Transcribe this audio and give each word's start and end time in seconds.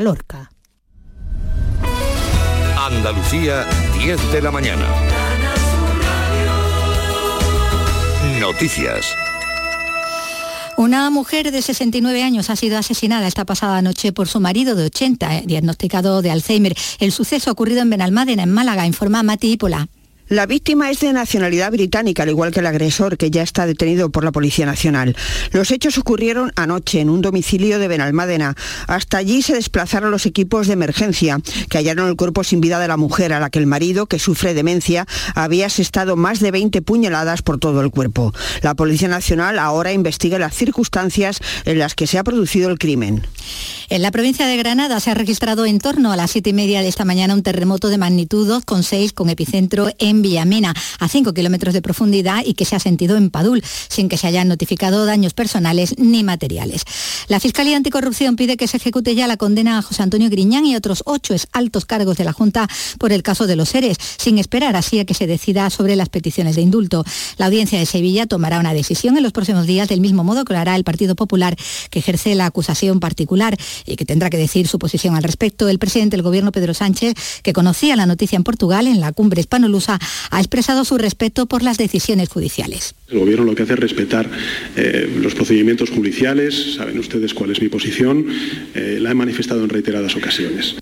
Lorca. 0.00 0.50
Andalucía, 2.76 3.66
10 3.98 4.32
de 4.32 4.42
la 4.42 4.50
mañana. 4.50 4.86
Noticias. 8.40 9.14
Una 10.78 11.10
mujer 11.10 11.50
de 11.50 11.60
69 11.60 12.22
años 12.22 12.50
ha 12.50 12.56
sido 12.56 12.78
asesinada 12.78 13.26
esta 13.26 13.44
pasada 13.44 13.82
noche 13.82 14.12
por 14.12 14.28
su 14.28 14.38
marido 14.38 14.76
de 14.76 14.84
80, 14.84 15.38
eh, 15.38 15.42
diagnosticado 15.44 16.22
de 16.22 16.30
Alzheimer. 16.30 16.76
El 17.00 17.10
suceso 17.10 17.50
ha 17.50 17.52
ocurrido 17.52 17.82
en 17.82 17.90
Benalmádena, 17.90 18.44
en 18.44 18.52
Málaga, 18.52 18.86
informa 18.86 19.24
Mati 19.24 19.50
Ípola. 19.50 19.88
La 20.28 20.44
víctima 20.44 20.90
es 20.90 21.00
de 21.00 21.10
nacionalidad 21.14 21.72
británica, 21.72 22.22
al 22.22 22.28
igual 22.28 22.52
que 22.52 22.60
el 22.60 22.66
agresor, 22.66 23.16
que 23.16 23.30
ya 23.30 23.42
está 23.42 23.64
detenido 23.64 24.10
por 24.10 24.24
la 24.24 24.32
Policía 24.32 24.66
Nacional. 24.66 25.16
Los 25.52 25.70
hechos 25.70 25.96
ocurrieron 25.96 26.52
anoche 26.54 27.00
en 27.00 27.08
un 27.08 27.22
domicilio 27.22 27.78
de 27.78 27.88
Benalmádena. 27.88 28.54
Hasta 28.88 29.16
allí 29.16 29.40
se 29.40 29.54
desplazaron 29.54 30.10
los 30.10 30.26
equipos 30.26 30.66
de 30.66 30.74
emergencia, 30.74 31.40
que 31.70 31.78
hallaron 31.78 32.08
el 32.08 32.16
cuerpo 32.16 32.44
sin 32.44 32.60
vida 32.60 32.78
de 32.78 32.88
la 32.88 32.98
mujer, 32.98 33.32
a 33.32 33.40
la 33.40 33.48
que 33.48 33.58
el 33.58 33.66
marido, 33.66 34.04
que 34.04 34.18
sufre 34.18 34.52
demencia, 34.52 35.06
había 35.34 35.64
asestado 35.64 36.14
más 36.16 36.40
de 36.40 36.50
20 36.50 36.82
puñaladas 36.82 37.40
por 37.40 37.58
todo 37.58 37.80
el 37.80 37.90
cuerpo. 37.90 38.34
La 38.60 38.74
Policía 38.74 39.08
Nacional 39.08 39.58
ahora 39.58 39.92
investiga 39.92 40.38
las 40.38 40.54
circunstancias 40.54 41.40
en 41.64 41.78
las 41.78 41.94
que 41.94 42.06
se 42.06 42.18
ha 42.18 42.24
producido 42.24 42.68
el 42.68 42.78
crimen. 42.78 43.22
En 43.88 44.02
la 44.02 44.10
provincia 44.10 44.46
de 44.46 44.58
Granada 44.58 45.00
se 45.00 45.10
ha 45.10 45.14
registrado 45.14 45.64
en 45.64 45.78
torno 45.78 46.12
a 46.12 46.16
las 46.16 46.32
siete 46.32 46.50
y 46.50 46.52
media 46.52 46.82
de 46.82 46.88
esta 46.88 47.06
mañana 47.06 47.32
un 47.32 47.42
terremoto 47.42 47.88
de 47.88 47.96
magnitud 47.96 48.46
2,6 48.46 49.14
con 49.14 49.30
epicentro 49.30 49.90
en 49.98 50.17
Villamena, 50.22 50.74
a 50.98 51.08
5 51.08 51.32
kilómetros 51.34 51.74
de 51.74 51.82
profundidad 51.82 52.42
y 52.44 52.54
que 52.54 52.64
se 52.64 52.76
ha 52.76 52.80
sentido 52.80 53.16
en 53.16 53.30
Padul, 53.30 53.62
sin 53.88 54.08
que 54.08 54.16
se 54.16 54.26
hayan 54.26 54.48
notificado 54.48 55.06
daños 55.06 55.34
personales 55.34 55.94
ni 55.98 56.24
materiales. 56.24 56.82
La 57.28 57.40
Fiscalía 57.40 57.76
Anticorrupción 57.76 58.36
pide 58.36 58.56
que 58.56 58.68
se 58.68 58.78
ejecute 58.78 59.14
ya 59.14 59.26
la 59.26 59.36
condena 59.36 59.78
a 59.78 59.82
José 59.82 60.02
Antonio 60.02 60.30
Griñán 60.30 60.66
y 60.66 60.76
otros 60.76 61.02
ocho 61.06 61.28
altos 61.52 61.84
cargos 61.84 62.16
de 62.16 62.24
la 62.24 62.32
Junta 62.32 62.68
por 62.98 63.12
el 63.12 63.22
caso 63.22 63.46
de 63.46 63.56
los 63.56 63.68
seres, 63.68 63.98
sin 64.16 64.38
esperar 64.38 64.76
así 64.76 64.98
a 64.98 65.04
que 65.04 65.14
se 65.14 65.26
decida 65.26 65.68
sobre 65.70 65.96
las 65.96 66.08
peticiones 66.08 66.56
de 66.56 66.62
indulto. 66.62 67.04
La 67.36 67.46
audiencia 67.46 67.78
de 67.78 67.86
Sevilla 67.86 68.26
tomará 68.26 68.58
una 68.58 68.74
decisión 68.74 69.16
en 69.16 69.22
los 69.22 69.32
próximos 69.32 69.66
días 69.66 69.88
del 69.88 70.00
mismo 70.00 70.24
modo 70.24 70.44
que 70.44 70.54
lo 70.54 70.58
hará 70.58 70.76
el 70.76 70.84
Partido 70.84 71.14
Popular, 71.14 71.56
que 71.90 71.98
ejerce 71.98 72.34
la 72.34 72.46
acusación 72.46 73.00
particular 73.00 73.56
y 73.86 73.96
que 73.96 74.04
tendrá 74.04 74.30
que 74.30 74.36
decir 74.36 74.68
su 74.68 74.78
posición 74.78 75.16
al 75.16 75.22
respecto. 75.22 75.68
El 75.68 75.78
presidente 75.78 76.16
del 76.16 76.22
Gobierno, 76.22 76.52
Pedro 76.52 76.74
Sánchez, 76.74 77.14
que 77.42 77.52
conocía 77.52 77.96
la 77.96 78.06
noticia 78.06 78.36
en 78.36 78.44
Portugal 78.44 78.86
en 78.86 79.00
la 79.00 79.12
cumbre 79.12 79.40
hispanolusa, 79.40 79.98
ha 80.30 80.38
expresado 80.38 80.84
su 80.84 80.98
respeto 80.98 81.46
por 81.46 81.62
las 81.62 81.78
decisiones 81.78 82.28
judiciales. 82.28 82.94
El 83.08 83.18
Gobierno 83.18 83.44
lo 83.44 83.54
que 83.54 83.62
hace 83.62 83.74
es 83.74 83.78
respetar 83.78 84.30
eh, 84.76 85.10
los 85.20 85.34
procedimientos 85.34 85.90
judiciales, 85.90 86.74
saben 86.76 86.98
ustedes 86.98 87.34
cuál 87.34 87.50
es 87.50 87.60
mi 87.60 87.68
posición, 87.68 88.26
eh, 88.74 88.98
la 89.00 89.10
he 89.10 89.14
manifestado 89.14 89.62
en 89.64 89.70
reiteradas 89.70 90.16
ocasiones. 90.16 90.76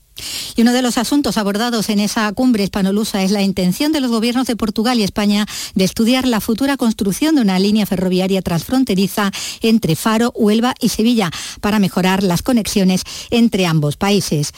Y 0.56 0.62
uno 0.62 0.72
de 0.72 0.82
los 0.82 0.98
asuntos 0.98 1.36
abordados 1.36 1.88
en 1.88 2.00
esa 2.00 2.32
cumbre 2.32 2.64
hispanolusa 2.64 3.22
es 3.22 3.30
la 3.30 3.42
intención 3.42 3.92
de 3.92 4.00
los 4.00 4.10
gobiernos 4.10 4.46
de 4.46 4.56
Portugal 4.56 4.98
y 4.98 5.02
España 5.02 5.46
de 5.74 5.84
estudiar 5.84 6.26
la 6.26 6.40
futura 6.40 6.76
construcción 6.76 7.34
de 7.34 7.42
una 7.42 7.58
línea 7.58 7.86
ferroviaria 7.86 8.42
transfronteriza 8.42 9.30
entre 9.60 9.96
Faro, 9.96 10.32
Huelva 10.34 10.74
y 10.80 10.88
Sevilla 10.88 11.30
para 11.60 11.78
mejorar 11.78 12.22
las 12.22 12.42
conexiones 12.42 13.02
entre 13.30 13.66
ambos 13.66 13.96
países. 13.96 14.52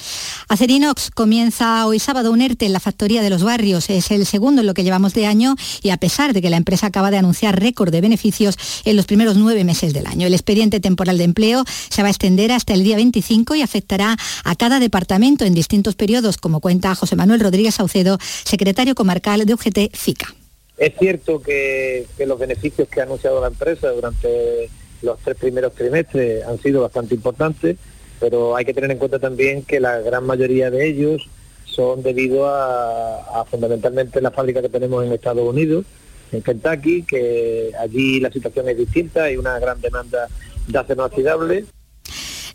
Acerinox 0.49 1.11
comienza 1.11 1.87
hoy 1.87 1.99
sábado 1.99 2.31
un 2.31 2.43
ERTE 2.43 2.67
en 2.67 2.73
la 2.73 2.81
factoría 2.81 3.23
de 3.23 3.31
los 3.31 3.43
barrios. 3.43 3.91
Es 3.91 4.11
el 4.11 4.27
segundo 4.27 4.61
en 4.61 4.67
lo 4.67 4.75
que 4.75 4.85
llevamos 4.85 5.15
de 5.15 5.27
año 5.27 5.57
y 5.83 5.91
a 5.91 5.97
pesar 5.97 6.33
de 6.33 6.43
que 6.43 6.51
la 6.51 6.57
empresa 6.57 6.87
acaba 6.87 7.11
de 7.11 7.19
anunciar 7.19 7.61
récord 7.61 7.91
de 7.91 8.01
beneficios 8.01 8.57
en 8.85 8.97
los 8.97 9.07
primeros 9.07 9.37
nueve 9.37 9.65
meses 9.65 9.93
del 9.93 10.07
año. 10.07 10.27
El 10.27 10.35
expediente 10.35 10.81
temporal 10.81 11.19
de 11.19 11.25
empleo 11.25 11.65
se 11.89 12.03
va 12.03 12.09
a 12.09 12.11
extender 12.11 12.53
hasta 12.53 12.75
el 12.75 12.85
día 12.85 12.97
25 12.97 13.55
y 13.55 13.63
afectará 13.63 14.17
a 14.45 14.55
cada 14.55 14.79
departamento 14.79 15.45
en 15.49 15.55
distintos 15.55 15.97
periodos, 15.97 16.37
como 16.37 16.61
cuenta 16.61 16.95
José 16.95 17.17
Manuel 17.17 17.41
Rodríguez 17.41 17.75
Saucedo, 17.75 18.19
secretario 18.21 18.95
comarcal 18.95 19.45
de 19.45 19.55
UGT 19.55 19.97
FICA. 19.97 20.29
Es 20.77 20.93
cierto 20.97 21.43
que, 21.43 22.07
los 22.25 22.39
beneficios 22.39 22.89
que 22.89 23.01
ha 23.01 23.03
anunciado 23.03 23.41
la 23.41 23.49
empresa 23.49 23.91
durante 23.91 24.71
los 25.03 25.19
tres 25.19 25.37
primeros 25.37 25.75
trimestres 25.75 26.45
han 26.45 26.61
sido 26.61 26.83
bastante 26.83 27.17
importantes, 27.17 27.77
pero 28.21 28.55
hay 28.55 28.65
que 28.65 28.75
tener 28.75 28.91
en 28.91 28.99
cuenta 28.99 29.19
también 29.19 29.63
que 29.63 29.81
la 29.81 29.99
gran 29.99 30.25
mayoría 30.25 30.71
de 30.71 30.87
ellos 30.87 31.29
son 31.65 32.03
debido 32.03 32.47
a, 32.49 33.45
fundamentalmente 33.51 34.21
la 34.21 34.31
fábrica 34.31 34.63
que 34.63 34.69
tenemos 34.69 35.05
en 35.05 35.13
Estados 35.13 35.49
Unidos, 35.49 35.85
en 36.31 36.43
Kentucky, 36.43 37.03
que 37.03 37.73
allí 37.81 38.21
la 38.21 38.31
situación 38.31 38.69
es 38.69 38.77
distinta, 38.77 39.25
hay 39.25 39.37
una 39.37 39.59
gran 39.59 39.81
demanda 39.81 40.29
de 40.67 40.79
acero 40.79 41.07
oxidable 41.07 41.65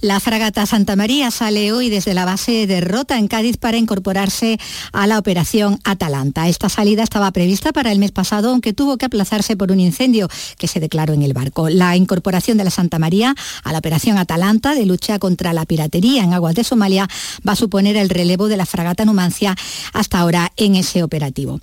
la 0.03 0.19
fragata 0.19 0.65
Santa 0.65 0.97
María 0.97 1.31
sale 1.31 1.71
hoy 1.71 1.89
desde 1.89 2.13
la 2.13 2.25
base 2.25 2.67
de 2.67 2.81
Rota 2.81 3.17
en 3.17 3.29
Cádiz 3.29 3.55
para 3.55 3.77
incorporarse 3.77 4.59
a 4.91 5.07
la 5.07 5.17
operación 5.17 5.79
Atalanta. 5.85 6.49
Esta 6.49 6.67
salida 6.67 7.03
estaba 7.03 7.31
prevista 7.31 7.71
para 7.71 7.89
el 7.89 7.99
mes 7.99 8.11
pasado, 8.11 8.49
aunque 8.49 8.73
tuvo 8.73 8.97
que 8.97 9.05
aplazarse 9.05 9.55
por 9.55 9.71
un 9.71 9.79
incendio 9.79 10.27
que 10.57 10.67
se 10.67 10.81
declaró 10.81 11.13
en 11.13 11.21
el 11.21 11.31
barco. 11.31 11.69
La 11.69 11.95
incorporación 11.95 12.57
de 12.57 12.65
la 12.65 12.69
Santa 12.69 12.99
María 12.99 13.33
a 13.63 13.71
la 13.71 13.77
operación 13.77 14.17
Atalanta 14.17 14.75
de 14.75 14.85
lucha 14.85 15.19
contra 15.19 15.53
la 15.53 15.65
piratería 15.65 16.21
en 16.23 16.33
aguas 16.33 16.55
de 16.55 16.65
Somalia 16.65 17.07
va 17.47 17.53
a 17.53 17.55
suponer 17.55 17.95
el 17.95 18.09
relevo 18.09 18.49
de 18.49 18.57
la 18.57 18.65
fragata 18.65 19.05
Numancia 19.05 19.55
hasta 19.93 20.19
ahora 20.19 20.51
en 20.57 20.75
ese 20.75 21.01
operativo. 21.01 21.61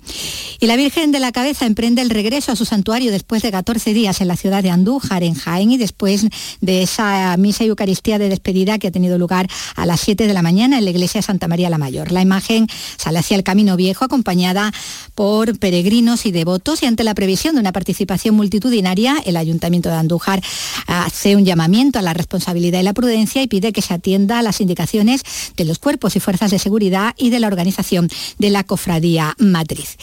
Y 0.59 0.65
la 0.65 0.77
Virgen 0.77 1.11
de 1.11 1.19
la 1.19 1.31
Cabeza 1.31 1.67
emprende 1.67 2.01
el 2.01 2.09
regreso 2.09 2.51
a 2.51 2.55
su 2.55 2.65
santuario 2.65 3.11
después 3.11 3.43
de 3.43 3.51
14 3.51 3.93
días 3.93 4.19
en 4.19 4.27
la 4.27 4.35
ciudad 4.35 4.63
de 4.63 4.71
Andújar, 4.71 5.21
en 5.21 5.35
Jaén, 5.35 5.71
y 5.71 5.77
después 5.77 6.25
de 6.59 6.81
esa 6.81 7.37
misa 7.37 7.65
y 7.65 7.67
Eucaristía 7.67 8.17
de 8.17 8.30
despedida 8.31 8.79
que 8.79 8.87
ha 8.87 8.91
tenido 8.91 9.19
lugar 9.19 9.47
a 9.75 9.85
las 9.85 10.01
7 10.01 10.25
de 10.25 10.33
la 10.33 10.41
mañana 10.41 10.79
en 10.79 10.85
la 10.85 10.89
iglesia 10.89 11.21
Santa 11.21 11.47
María 11.47 11.69
la 11.69 11.77
Mayor. 11.77 12.11
La 12.11 12.21
imagen 12.21 12.67
sale 12.97 13.19
hacia 13.19 13.37
el 13.37 13.43
Camino 13.43 13.75
Viejo 13.75 14.05
acompañada 14.05 14.73
por 15.13 15.59
peregrinos 15.59 16.25
y 16.25 16.31
devotos 16.31 16.81
y 16.81 16.87
ante 16.87 17.03
la 17.03 17.13
previsión 17.13 17.55
de 17.55 17.61
una 17.61 17.71
participación 17.71 18.35
multitudinaria, 18.35 19.17
el 19.25 19.37
Ayuntamiento 19.37 19.89
de 19.89 19.95
Andújar 19.95 20.41
hace 20.87 21.35
un 21.35 21.45
llamamiento 21.45 21.99
a 21.99 22.01
la 22.01 22.13
responsabilidad 22.13 22.79
y 22.79 22.83
la 22.83 22.93
prudencia 22.93 23.41
y 23.41 23.47
pide 23.47 23.71
que 23.71 23.81
se 23.81 23.93
atienda 23.93 24.39
a 24.39 24.41
las 24.41 24.61
indicaciones 24.61 25.21
de 25.55 25.65
los 25.65 25.79
cuerpos 25.79 26.15
y 26.15 26.19
fuerzas 26.19 26.51
de 26.51 26.59
seguridad 26.59 27.13
y 27.17 27.29
de 27.29 27.39
la 27.39 27.47
organización 27.47 28.09
de 28.37 28.49
la 28.49 28.63
Cofradía 28.63 29.35
Matriz. 29.37 29.97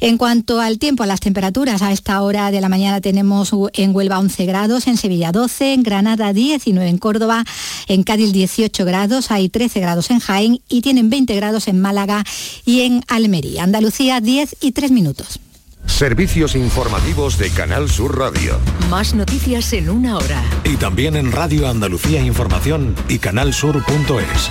En 0.00 0.18
cuanto 0.18 0.60
al 0.60 0.78
tiempo, 0.78 1.02
a 1.02 1.06
las 1.06 1.20
temperaturas, 1.20 1.82
a 1.82 1.92
esta 1.92 2.22
hora 2.22 2.50
de 2.50 2.60
la 2.60 2.68
mañana 2.68 3.00
tenemos 3.00 3.52
en 3.74 3.94
Huelva 3.94 4.18
11 4.18 4.46
grados, 4.46 4.86
en 4.86 4.96
Sevilla 4.96 5.32
12, 5.32 5.74
en 5.74 5.82
Granada 5.82 6.32
19, 6.32 6.88
en 6.88 6.98
Córdoba 6.98 7.44
en 7.86 8.02
Cádiz 8.02 8.32
18 8.32 8.84
grados, 8.84 9.30
hay 9.30 9.48
13 9.48 9.80
grados 9.80 10.10
en 10.10 10.20
Jaén 10.20 10.60
y 10.68 10.82
tienen 10.82 11.10
20 11.10 11.34
grados 11.36 11.68
en 11.68 11.80
Málaga 11.80 12.24
y 12.64 12.82
en 12.82 13.02
Almería. 13.08 13.64
Andalucía 13.64 14.20
10 14.20 14.56
y 14.60 14.72
3 14.72 14.90
minutos. 14.90 15.40
Servicios 15.86 16.54
informativos 16.54 17.38
de 17.38 17.50
Canal 17.50 17.90
Sur 17.90 18.18
Radio. 18.18 18.58
Más 18.88 19.14
noticias 19.14 19.72
en 19.72 19.90
una 19.90 20.16
hora. 20.16 20.42
Y 20.64 20.76
también 20.76 21.16
en 21.16 21.32
Radio 21.32 21.68
Andalucía 21.68 22.20
Información 22.22 22.94
y 23.08 23.18
canalsur.es. 23.18 24.50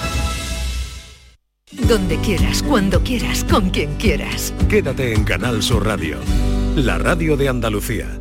Donde 1.88 2.18
quieras, 2.18 2.62
cuando 2.64 3.02
quieras, 3.02 3.46
con 3.46 3.70
quien 3.70 3.96
quieras. 3.96 4.54
Quédate 4.70 5.14
en 5.14 5.24
Canal 5.24 5.64
Sur 5.64 5.86
Radio, 5.86 6.18
la 6.76 6.98
radio 6.98 7.38
de 7.38 7.48
Andalucía. 7.48 8.21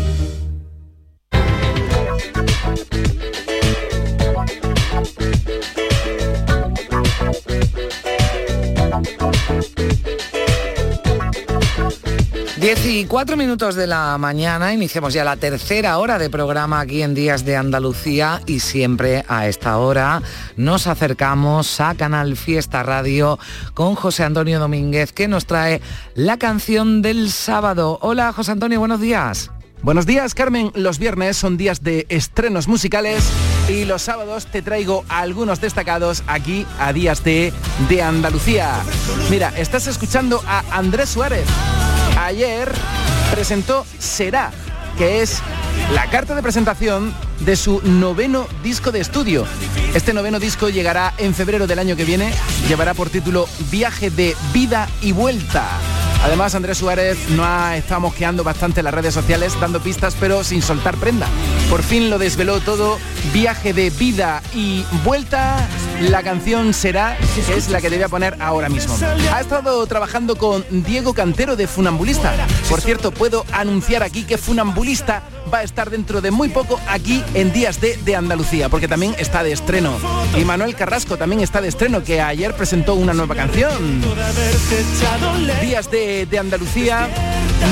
14 12.73 13.35
minutos 13.35 13.75
de 13.75 13.85
la 13.85 14.17
mañana, 14.17 14.73
iniciamos 14.73 15.13
ya 15.13 15.25
la 15.25 15.35
tercera 15.35 15.97
hora 15.97 16.17
de 16.17 16.29
programa 16.29 16.79
aquí 16.79 17.01
en 17.01 17.13
Días 17.13 17.43
de 17.43 17.57
Andalucía 17.57 18.41
y 18.45 18.61
siempre 18.61 19.25
a 19.27 19.47
esta 19.47 19.77
hora 19.77 20.21
nos 20.55 20.87
acercamos 20.87 21.81
a 21.81 21.95
Canal 21.95 22.37
Fiesta 22.37 22.81
Radio 22.81 23.37
con 23.73 23.95
José 23.95 24.23
Antonio 24.23 24.57
Domínguez 24.57 25.11
que 25.11 25.27
nos 25.27 25.47
trae 25.47 25.81
la 26.15 26.37
canción 26.37 27.01
del 27.01 27.29
sábado. 27.29 27.99
Hola 28.01 28.31
José 28.31 28.53
Antonio, 28.53 28.79
buenos 28.79 29.01
días. 29.01 29.51
Buenos 29.81 30.05
días 30.05 30.33
Carmen, 30.33 30.71
los 30.73 30.97
viernes 30.97 31.35
son 31.35 31.57
días 31.57 31.83
de 31.83 32.05
estrenos 32.07 32.69
musicales 32.69 33.25
y 33.67 33.83
los 33.83 34.03
sábados 34.03 34.45
te 34.45 34.61
traigo 34.61 35.03
algunos 35.09 35.59
destacados 35.59 36.23
aquí 36.25 36.65
a 36.79 36.93
Días 36.93 37.21
de, 37.25 37.51
de 37.89 38.01
Andalucía. 38.01 38.79
Mira, 39.29 39.51
estás 39.57 39.87
escuchando 39.87 40.41
a 40.47 40.63
Andrés 40.71 41.09
Suárez 41.09 41.45
ayer 42.25 42.71
presentó 43.31 43.85
Será, 43.99 44.51
que 44.97 45.21
es 45.21 45.41
la 45.93 46.09
carta 46.09 46.35
de 46.35 46.41
presentación 46.41 47.13
de 47.39 47.55
su 47.55 47.81
noveno 47.83 48.47
disco 48.63 48.91
de 48.91 48.99
estudio. 48.99 49.45
Este 49.93 50.13
noveno 50.13 50.39
disco 50.39 50.69
llegará 50.69 51.13
en 51.17 51.33
febrero 51.33 51.67
del 51.67 51.79
año 51.79 51.95
que 51.95 52.05
viene, 52.05 52.31
llevará 52.67 52.93
por 52.93 53.09
título 53.09 53.47
Viaje 53.71 54.09
de 54.09 54.35
Vida 54.53 54.87
y 55.01 55.11
Vuelta. 55.11 55.65
Además, 56.23 56.53
Andrés 56.53 56.77
Suárez 56.77 57.17
no 57.29 57.43
ha 57.43 57.75
estado 57.75 58.01
mosqueando 58.01 58.43
bastante 58.43 58.83
las 58.83 58.93
redes 58.93 59.13
sociales, 59.13 59.59
dando 59.59 59.81
pistas, 59.81 60.15
pero 60.19 60.43
sin 60.43 60.61
soltar 60.61 60.95
prenda. 60.97 61.27
Por 61.69 61.81
fin 61.81 62.11
lo 62.11 62.19
desveló 62.19 62.59
todo, 62.59 62.99
viaje 63.33 63.73
de 63.73 63.89
vida 63.89 64.43
y 64.53 64.85
vuelta. 65.03 65.67
La 66.09 66.23
canción 66.23 66.73
será, 66.73 67.15
que 67.35 67.55
es 67.55 67.69
la 67.69 67.79
que 67.79 67.89
te 67.89 67.95
voy 67.95 68.03
a 68.03 68.09
poner 68.09 68.35
ahora 68.39 68.69
mismo. 68.69 68.95
Ha 69.31 69.39
estado 69.39 69.85
trabajando 69.85 70.35
con 70.35 70.65
Diego 70.83 71.13
Cantero 71.13 71.55
de 71.55 71.67
Funambulista. 71.67 72.33
Por 72.69 72.81
cierto, 72.81 73.11
puedo 73.11 73.45
anunciar 73.51 74.01
aquí 74.01 74.23
que 74.23 74.39
Funambulista 74.39 75.21
va 75.51 75.59
a 75.59 75.63
estar 75.63 75.89
dentro 75.89 76.21
de 76.21 76.31
muy 76.31 76.49
poco 76.49 76.79
aquí 76.87 77.23
en 77.33 77.51
Días 77.51 77.81
de, 77.81 77.97
de 77.97 78.15
Andalucía, 78.15 78.69
porque 78.69 78.87
también 78.87 79.15
está 79.19 79.43
de 79.43 79.51
estreno. 79.51 79.97
Y 80.37 80.45
Manuel 80.45 80.75
Carrasco 80.75 81.17
también 81.17 81.41
está 81.41 81.61
de 81.61 81.67
estreno, 81.67 82.03
que 82.03 82.21
ayer 82.21 82.53
presentó 82.55 82.95
una 82.95 83.13
nueva 83.13 83.35
canción. 83.35 84.01
Días 85.61 85.91
de, 85.91 86.25
de 86.25 86.39
Andalucía, 86.39 87.09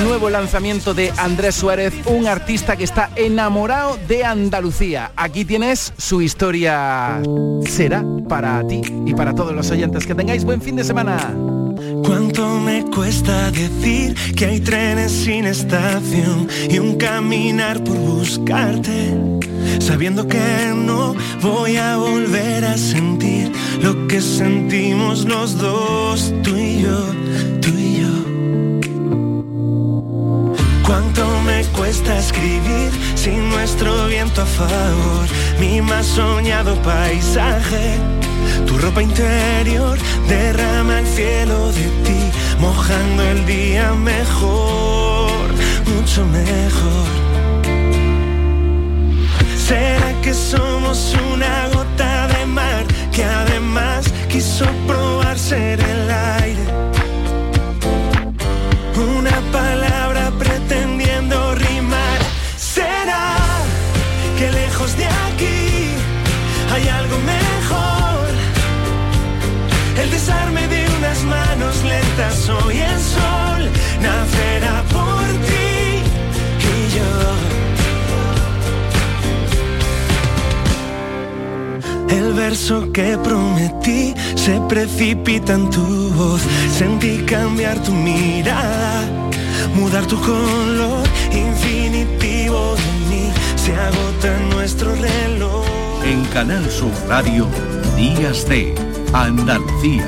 nuevo 0.04 0.30
lanzamiento 0.30 0.94
de 0.94 1.12
Andrés 1.18 1.56
Suárez, 1.56 1.94
un 2.06 2.28
artista 2.28 2.76
que 2.76 2.84
está 2.84 3.10
enamorado 3.16 3.98
de 4.08 4.24
Andalucía. 4.24 5.12
Aquí 5.16 5.46
tienes 5.46 5.94
su 5.98 6.22
historia. 6.22 7.22
Será 7.66 8.04
para 8.28 8.66
ti 8.68 8.81
y 9.06 9.14
para 9.14 9.34
todos 9.34 9.54
los 9.54 9.70
oyentes. 9.72 10.06
Que 10.06 10.16
tengáis 10.16 10.44
buen 10.44 10.62
fin 10.62 10.76
de 10.76 10.84
semana. 10.84 11.58
¿Cuánto 12.09 12.59
me 12.59 12.83
cuesta 12.85 13.51
decir 13.51 14.15
que 14.35 14.45
hay 14.45 14.59
trenes 14.61 15.11
sin 15.11 15.45
estación 15.45 16.47
y 16.67 16.79
un 16.79 16.95
caminar 16.95 17.83
por 17.83 17.95
buscarte? 17.97 19.15
Sabiendo 19.79 20.27
que 20.27 20.73
no 20.73 21.13
voy 21.39 21.77
a 21.77 21.97
volver 21.97 22.65
a 22.65 22.79
sentir 22.79 23.51
lo 23.83 24.07
que 24.07 24.21
sentimos 24.21 25.25
los 25.25 25.59
dos, 25.59 26.33
tú 26.41 26.57
y 26.57 26.81
yo, 26.81 27.06
tú 27.61 27.69
y 27.77 28.01
yo. 28.01 28.15
¿Cuánto 30.83 31.41
me 31.41 31.63
cuesta 31.77 32.17
escribir 32.17 32.89
sin 33.13 33.51
nuestro 33.51 34.07
viento 34.07 34.41
a 34.41 34.47
favor? 34.47 35.27
Mi 35.59 35.79
más 35.79 36.07
soñado 36.07 36.73
paisaje 36.81 38.19
tu 38.65 38.77
ropa 38.77 39.01
interior 39.01 39.97
derrama 40.27 41.00
el 41.00 41.07
cielo 41.07 41.71
de 41.71 41.88
ti, 42.06 42.21
mojando 42.59 43.24
el 43.24 43.45
día 43.45 43.94
mejor, 43.94 45.47
mucho 45.86 46.25
mejor. 46.25 47.09
¿Será 49.68 50.09
que 50.24 50.33
somos 50.33 51.15
una 51.31 51.68
gota 51.74 52.27
de 52.27 52.45
mar 52.45 52.83
que 53.12 53.24
además 53.24 54.06
quiso 54.27 54.65
probar 54.88 55.38
ser 55.38 55.80
el 55.80 56.09
aire? 56.42 56.65
Una 59.18 59.38
palabra 59.51 60.31
pretendiendo 60.39 61.56
rimar. 61.56 62.19
¿Será 62.57 63.38
que 64.38 64.51
lejos 64.51 64.97
de 64.97 65.08
Desarme 70.11 70.67
de 70.67 70.85
unas 70.97 71.23
manos 71.23 71.83
lentas, 71.83 72.50
hoy 72.50 72.77
el 72.77 73.00
sol 73.00 73.69
nacerá 74.01 74.83
por 74.91 75.25
ti 75.47 76.03
y 76.67 76.75
yo. 76.95 77.13
El 82.09 82.33
verso 82.33 82.91
que 82.91 83.17
prometí 83.17 84.13
se 84.35 84.59
precipita 84.67 85.53
en 85.53 85.69
tu 85.69 86.09
voz. 86.13 86.41
Sentí 86.77 87.19
cambiar 87.19 87.77
tu 87.83 87.91
mirada, 87.91 89.03
mudar 89.75 90.06
tu 90.06 90.19
color 90.19 91.07
infinitivo 91.31 92.75
de 92.75 92.91
mí. 93.09 93.31
Se 93.56 93.73
agota 93.75 94.39
nuestro 94.51 94.95
reloj. 94.95 95.65
En 96.03 96.23
Canal 96.25 96.69
Sur 96.71 96.91
Radio, 97.07 97.47
Días 97.95 98.47
de 98.47 98.88
Andalucía, 99.13 100.06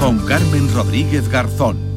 con 0.00 0.18
Carmen 0.26 0.72
Rodríguez 0.74 1.28
Garzón. 1.28 1.89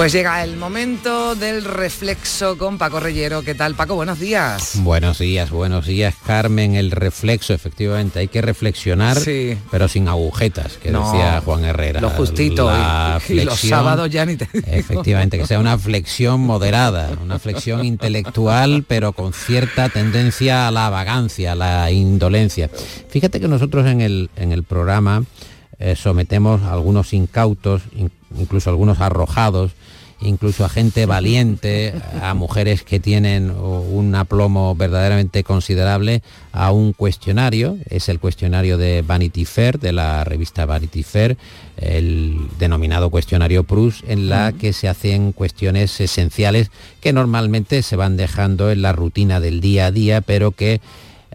Pues 0.00 0.14
llega 0.14 0.42
el 0.42 0.56
momento 0.56 1.34
del 1.34 1.62
reflexo 1.62 2.56
con 2.56 2.78
Paco 2.78 3.00
Reyero. 3.00 3.42
¿Qué 3.42 3.54
tal, 3.54 3.74
Paco? 3.74 3.96
Buenos 3.96 4.18
días. 4.18 4.76
Buenos 4.76 5.18
días, 5.18 5.50
buenos 5.50 5.84
días, 5.84 6.14
Carmen. 6.24 6.74
El 6.74 6.90
reflexo, 6.90 7.52
efectivamente, 7.52 8.18
hay 8.20 8.28
que 8.28 8.40
reflexionar, 8.40 9.18
Sí. 9.20 9.58
pero 9.70 9.88
sin 9.88 10.08
agujetas, 10.08 10.78
que 10.78 10.90
No, 10.90 11.04
decía 11.04 11.42
Juan 11.44 11.66
Herrera. 11.66 12.00
Lo 12.00 12.08
justito. 12.08 12.70
La 12.70 13.20
y, 13.28 13.32
y 13.40 13.44
los 13.44 13.60
sábados 13.60 14.08
ya 14.08 14.24
ni 14.24 14.36
te 14.36 14.48
digo. 14.50 14.66
Efectivamente, 14.72 15.36
que 15.36 15.46
sea 15.46 15.58
una 15.60 15.76
flexión 15.76 16.40
moderada, 16.40 17.10
una 17.22 17.38
flexión 17.38 17.84
intelectual, 17.84 18.86
pero 18.88 19.12
con 19.12 19.34
cierta 19.34 19.90
tendencia 19.90 20.66
a 20.66 20.70
la 20.70 20.88
vagancia, 20.88 21.52
a 21.52 21.56
la 21.56 21.90
indolencia. 21.90 22.70
Fíjate 23.10 23.38
que 23.38 23.48
nosotros 23.48 23.86
en 23.86 24.00
el, 24.00 24.30
en 24.36 24.52
el 24.52 24.62
programa 24.64 25.24
eh, 25.78 25.94
sometemos 25.94 26.62
a 26.62 26.72
algunos 26.72 27.12
incautos, 27.12 27.82
in- 27.94 28.10
incluso 28.38 28.70
algunos 28.70 29.00
arrojados, 29.00 29.72
incluso 30.22 30.64
a 30.64 30.68
gente 30.68 31.06
valiente, 31.06 31.94
a 32.20 32.34
mujeres 32.34 32.82
que 32.82 33.00
tienen 33.00 33.50
un 33.50 34.14
aplomo 34.14 34.74
verdaderamente 34.74 35.44
considerable, 35.44 36.22
a 36.52 36.72
un 36.72 36.92
cuestionario, 36.92 37.78
es 37.88 38.08
el 38.08 38.20
cuestionario 38.20 38.76
de 38.76 39.02
Vanity 39.02 39.44
Fair, 39.44 39.78
de 39.78 39.92
la 39.92 40.24
revista 40.24 40.66
Vanity 40.66 41.02
Fair, 41.02 41.38
el 41.76 42.36
denominado 42.58 43.10
cuestionario 43.10 43.64
Prus, 43.64 44.04
en 44.06 44.28
la 44.28 44.52
que 44.52 44.72
se 44.72 44.88
hacen 44.88 45.32
cuestiones 45.32 46.00
esenciales 46.00 46.70
que 47.00 47.12
normalmente 47.12 47.82
se 47.82 47.96
van 47.96 48.16
dejando 48.16 48.70
en 48.70 48.82
la 48.82 48.92
rutina 48.92 49.40
del 49.40 49.60
día 49.60 49.86
a 49.86 49.90
día, 49.90 50.20
pero 50.20 50.50
que 50.52 50.80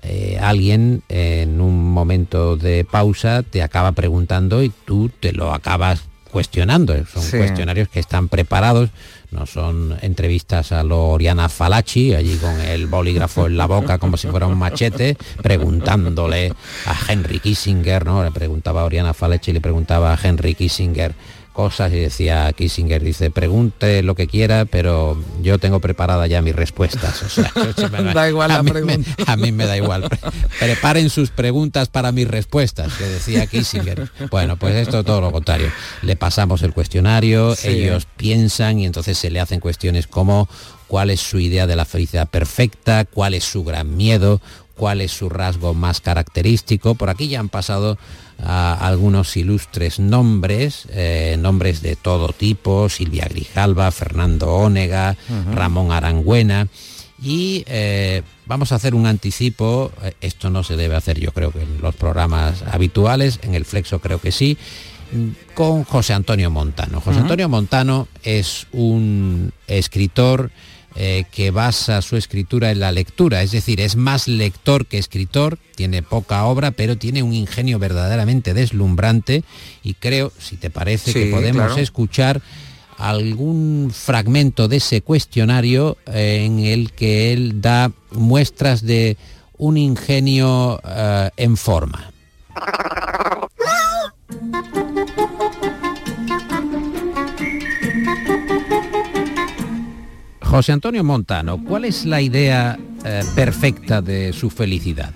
eh, 0.04 0.38
alguien 0.40 1.02
en 1.10 1.62
un 1.62 1.92
momento 1.92 2.58
de 2.58 2.86
pausa 2.86 3.42
te 3.42 3.64
acaba 3.64 3.94
preguntando 3.94 4.62
y 4.62 4.72
tú 4.86 5.10
te 5.20 5.32
lo 5.32 5.52
acabas 5.52 6.04
cuestionando. 6.36 6.94
Son 7.06 7.24
Sí. 7.24 7.38
cuestionarios 7.38 7.88
que 7.88 8.02
están 8.02 8.28
preparados, 8.28 8.90
no 9.32 9.46
son 9.46 9.98
entrevistas 10.02 10.74
a 10.74 10.84
lo 10.84 11.06
Oriana 11.08 11.48
Falachi, 11.48 12.14
allí 12.14 12.36
con 12.36 12.60
el 12.60 12.88
bolígrafo 12.88 13.48
en 13.48 13.56
la 13.56 13.68
boca 13.68 14.00
como 14.00 14.18
si 14.18 14.28
fuera 14.28 14.46
un 14.46 14.58
machete, 14.58 15.16
preguntándole 15.42 16.52
a 16.88 16.94
Henry 17.08 17.40
Kissinger, 17.40 18.06
¿no? 18.06 18.22
Le 18.22 18.32
preguntaba 18.32 18.82
a 18.82 18.84
Oriana 18.84 19.14
Falachi, 19.14 19.54
le 19.54 19.62
preguntaba 19.62 20.12
a 20.14 20.20
Henry 20.22 20.56
Kissinger 20.56 21.14
cosas 21.56 21.92
y 21.94 21.96
decía 21.96 22.52
Kissinger, 22.54 23.02
dice, 23.02 23.32
pregunte 23.32 24.04
lo 24.04 24.14
que 24.14 24.28
quiera, 24.28 24.66
pero 24.66 25.18
yo 25.42 25.58
tengo 25.58 25.80
preparada 25.80 26.28
ya 26.28 26.42
mis 26.42 26.56
respuestas. 26.56 27.24
O 27.24 27.30
sea, 27.30 27.52
me 27.92 28.14
Da 28.14 28.28
igual 28.30 28.52
a 28.52 28.58
la 28.58 28.64
mí 28.64 28.72
me- 28.72 28.82
pregunta. 28.84 29.16
a 29.26 29.36
mí 29.38 29.52
me 29.52 29.66
da 29.66 29.78
igual. 29.78 30.04
Pre- 30.10 30.20
Preparen 30.60 31.10
sus 31.10 31.32
preguntas 31.32 31.88
para 31.90 32.12
mis 32.12 32.28
respuestas, 32.28 32.94
que 32.94 33.06
decía 33.06 33.48
Kissinger. 33.48 34.12
Bueno, 34.30 34.58
pues 34.58 34.76
esto 34.76 35.04
todo 35.04 35.22
lo 35.22 35.32
contrario. 35.32 35.72
Le 36.02 36.16
pasamos 36.16 36.62
el 36.62 36.74
cuestionario, 36.74 37.56
Sí. 37.56 37.70
ellos 37.70 38.06
piensan 38.18 38.80
y 38.80 38.86
entonces 38.86 39.18
se 39.18 39.32
le 39.32 39.40
hacen 39.40 39.60
cuestiones 39.62 40.08
como 40.08 40.48
cuál 40.88 41.10
es 41.10 41.22
su 41.22 41.40
idea 41.40 41.66
de 41.68 41.76
la 41.76 41.86
felicidad 41.86 42.28
perfecta, 42.28 43.06
cuál 43.06 43.34
es 43.34 43.44
su 43.46 43.64
gran 43.64 43.96
miedo, 43.98 44.42
cuál 44.76 45.00
es 45.02 45.12
su 45.12 45.30
rasgo 45.30 45.74
más 45.74 46.02
característico. 46.02 46.96
Por 46.96 47.10
aquí 47.10 47.28
ya 47.30 47.40
han 47.40 47.50
pasado 47.50 47.98
a 48.44 48.74
algunos 48.74 49.36
ilustres 49.38 50.00
nombres, 50.00 50.88
eh, 50.92 51.38
nombres 51.40 51.82
de 51.82 51.96
todo 51.96 52.30
tipo, 52.30 52.90
Silvia 52.90 53.28
Grijalva, 53.30 53.92
Fernando 53.92 54.54
Ónega. 54.54 55.16
Ramón 55.54 55.92
Arangüena. 55.92 56.68
Y 57.22 57.64
eh, 57.68 58.24
vamos 58.46 58.72
a 58.72 58.76
hacer 58.76 58.94
un 58.94 59.06
anticipo, 59.06 59.92
eh, 60.04 60.14
esto 60.22 60.50
no 60.50 60.64
se 60.64 60.76
debe 60.76 60.96
hacer 60.96 61.20
yo 61.20 61.32
creo 61.32 61.52
que 61.52 61.62
en 61.62 61.82
los 61.82 61.96
programas 61.96 62.64
habituales, 62.70 63.40
en 63.42 63.56
el 63.56 63.66
Flexo 63.66 64.00
creo 64.00 64.20
que 64.20 64.32
sí, 64.32 64.58
con 65.54 65.84
José 65.86 66.14
Antonio 66.14 66.52
Montano. 66.52 67.00
José. 67.00 67.20
Antonio 67.20 67.48
Montano 67.48 68.08
es 68.24 68.68
un 68.74 69.54
escritor 69.68 70.52
eh, 70.96 71.26
que 71.32 71.52
basa 71.52 72.02
su 72.02 72.16
escritura 72.16 72.72
en 72.72 72.80
la 72.80 72.92
lectura, 72.92 73.42
es 73.42 73.52
decir, 73.52 73.82
es 73.82 73.96
más 73.96 74.28
lector 74.28 74.86
que 74.86 74.98
escritor, 74.98 75.58
tiene 75.76 76.02
poca 76.02 76.46
obra, 76.46 76.72
pero 76.72 76.98
tiene 76.98 77.22
un 77.22 77.34
ingenio 77.34 77.80
verdaderamente 77.80 78.54
deslumbrante 78.54 79.44
y 79.84 79.96
creo, 79.96 80.32
si 80.40 80.56
te 80.56 80.70
parece, 80.70 81.12
Sí, 81.12 81.20
que 81.20 81.32
podemos 81.32 81.66
claro. 81.66 81.82
escuchar 81.82 82.42
algún 82.98 83.92
fragmento 83.94 84.68
de 84.68 84.78
ese 84.78 85.02
cuestionario 85.02 85.98
eh, 86.06 86.44
en 86.46 86.60
el 86.60 86.92
que 86.94 87.34
él 87.34 87.62
da 87.62 87.92
muestras 88.12 88.82
de 88.82 89.18
un 89.58 89.78
ingenio 89.78 90.80
eh, 90.88 91.30
en 91.36 91.58
forma. 91.58 92.12
José 100.56 100.72
Antonio 100.72 101.04
Montano, 101.04 101.62
¿cuál 101.62 101.84
es 101.84 102.06
la 102.06 102.22
idea 102.22 102.80
eh, 103.04 103.24
perfecta 103.36 104.02
de 104.02 104.32
su 104.32 104.50
felicidad? 104.50 105.12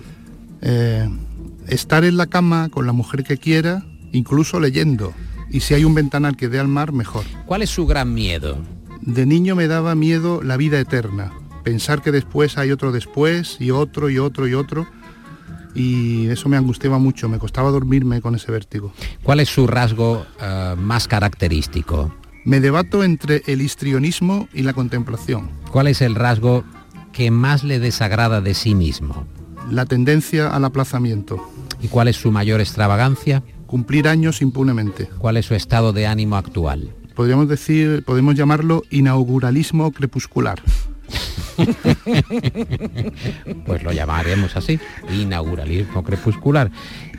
Eh, 0.60 1.08
estar 1.66 2.04
en 2.04 2.18
la 2.18 2.26
cama 2.26 2.68
con 2.68 2.86
la 2.86 2.92
mujer 2.92 3.24
que 3.24 3.38
quiera, 3.38 3.82
incluso 4.12 4.60
leyendo. 4.60 5.14
Y 5.48 5.60
si 5.60 5.72
hay 5.72 5.86
un 5.86 5.94
ventanal 5.94 6.36
que 6.36 6.50
dé 6.50 6.58
al 6.58 6.68
mar, 6.68 6.92
mejor. 6.92 7.24
¿Cuál 7.46 7.62
es 7.62 7.70
su 7.70 7.86
gran 7.86 8.12
miedo? 8.12 8.58
De 9.00 9.24
niño 9.24 9.56
me 9.56 9.66
daba 9.66 9.94
miedo 9.94 10.42
la 10.42 10.58
vida 10.58 10.78
eterna. 10.78 11.32
Pensar 11.64 12.02
que 12.02 12.12
después 12.12 12.58
hay 12.58 12.70
otro 12.70 12.92
después 12.92 13.56
y 13.60 13.70
otro 13.70 14.10
y 14.10 14.18
otro 14.18 14.46
y 14.46 14.52
otro. 14.52 14.86
Y 15.74 16.26
eso 16.26 16.50
me 16.50 16.58
angustiaba 16.58 16.98
mucho, 16.98 17.30
me 17.30 17.38
costaba 17.38 17.70
dormirme 17.70 18.20
con 18.20 18.34
ese 18.34 18.52
vértigo. 18.52 18.92
¿Cuál 19.22 19.40
es 19.40 19.48
su 19.48 19.66
rasgo 19.66 20.26
eh, 20.38 20.74
más 20.76 21.08
característico? 21.08 22.12
Me 22.44 22.60
debato 22.60 23.04
entre 23.04 23.42
el 23.46 23.60
histrionismo 23.60 24.48
y 24.54 24.62
la 24.62 24.72
contemplación. 24.72 25.50
¿Cuál 25.70 25.88
es 25.88 26.00
el 26.00 26.14
rasgo 26.14 26.64
que 27.12 27.30
más 27.30 27.64
le 27.64 27.78
desagrada 27.78 28.40
de 28.40 28.54
sí 28.54 28.74
mismo? 28.74 29.26
La 29.70 29.84
tendencia 29.84 30.48
al 30.48 30.64
aplazamiento. 30.64 31.46
¿Y 31.82 31.88
cuál 31.88 32.08
es 32.08 32.16
su 32.16 32.30
mayor 32.30 32.60
extravagancia? 32.60 33.42
Cumplir 33.66 34.08
años 34.08 34.40
impunemente. 34.40 35.08
¿Cuál 35.18 35.36
es 35.36 35.46
su 35.46 35.54
estado 35.54 35.92
de 35.92 36.06
ánimo 36.06 36.36
actual? 36.36 36.94
Podríamos 37.14 37.48
decir, 37.48 38.04
podemos 38.04 38.34
llamarlo 38.34 38.82
inauguralismo 38.90 39.92
crepuscular. 39.92 40.62
pues 43.66 43.82
lo 43.82 43.92
llamaremos 43.92 44.56
así, 44.56 44.80
inauguralismo 45.12 46.02
crepuscular. 46.02 46.70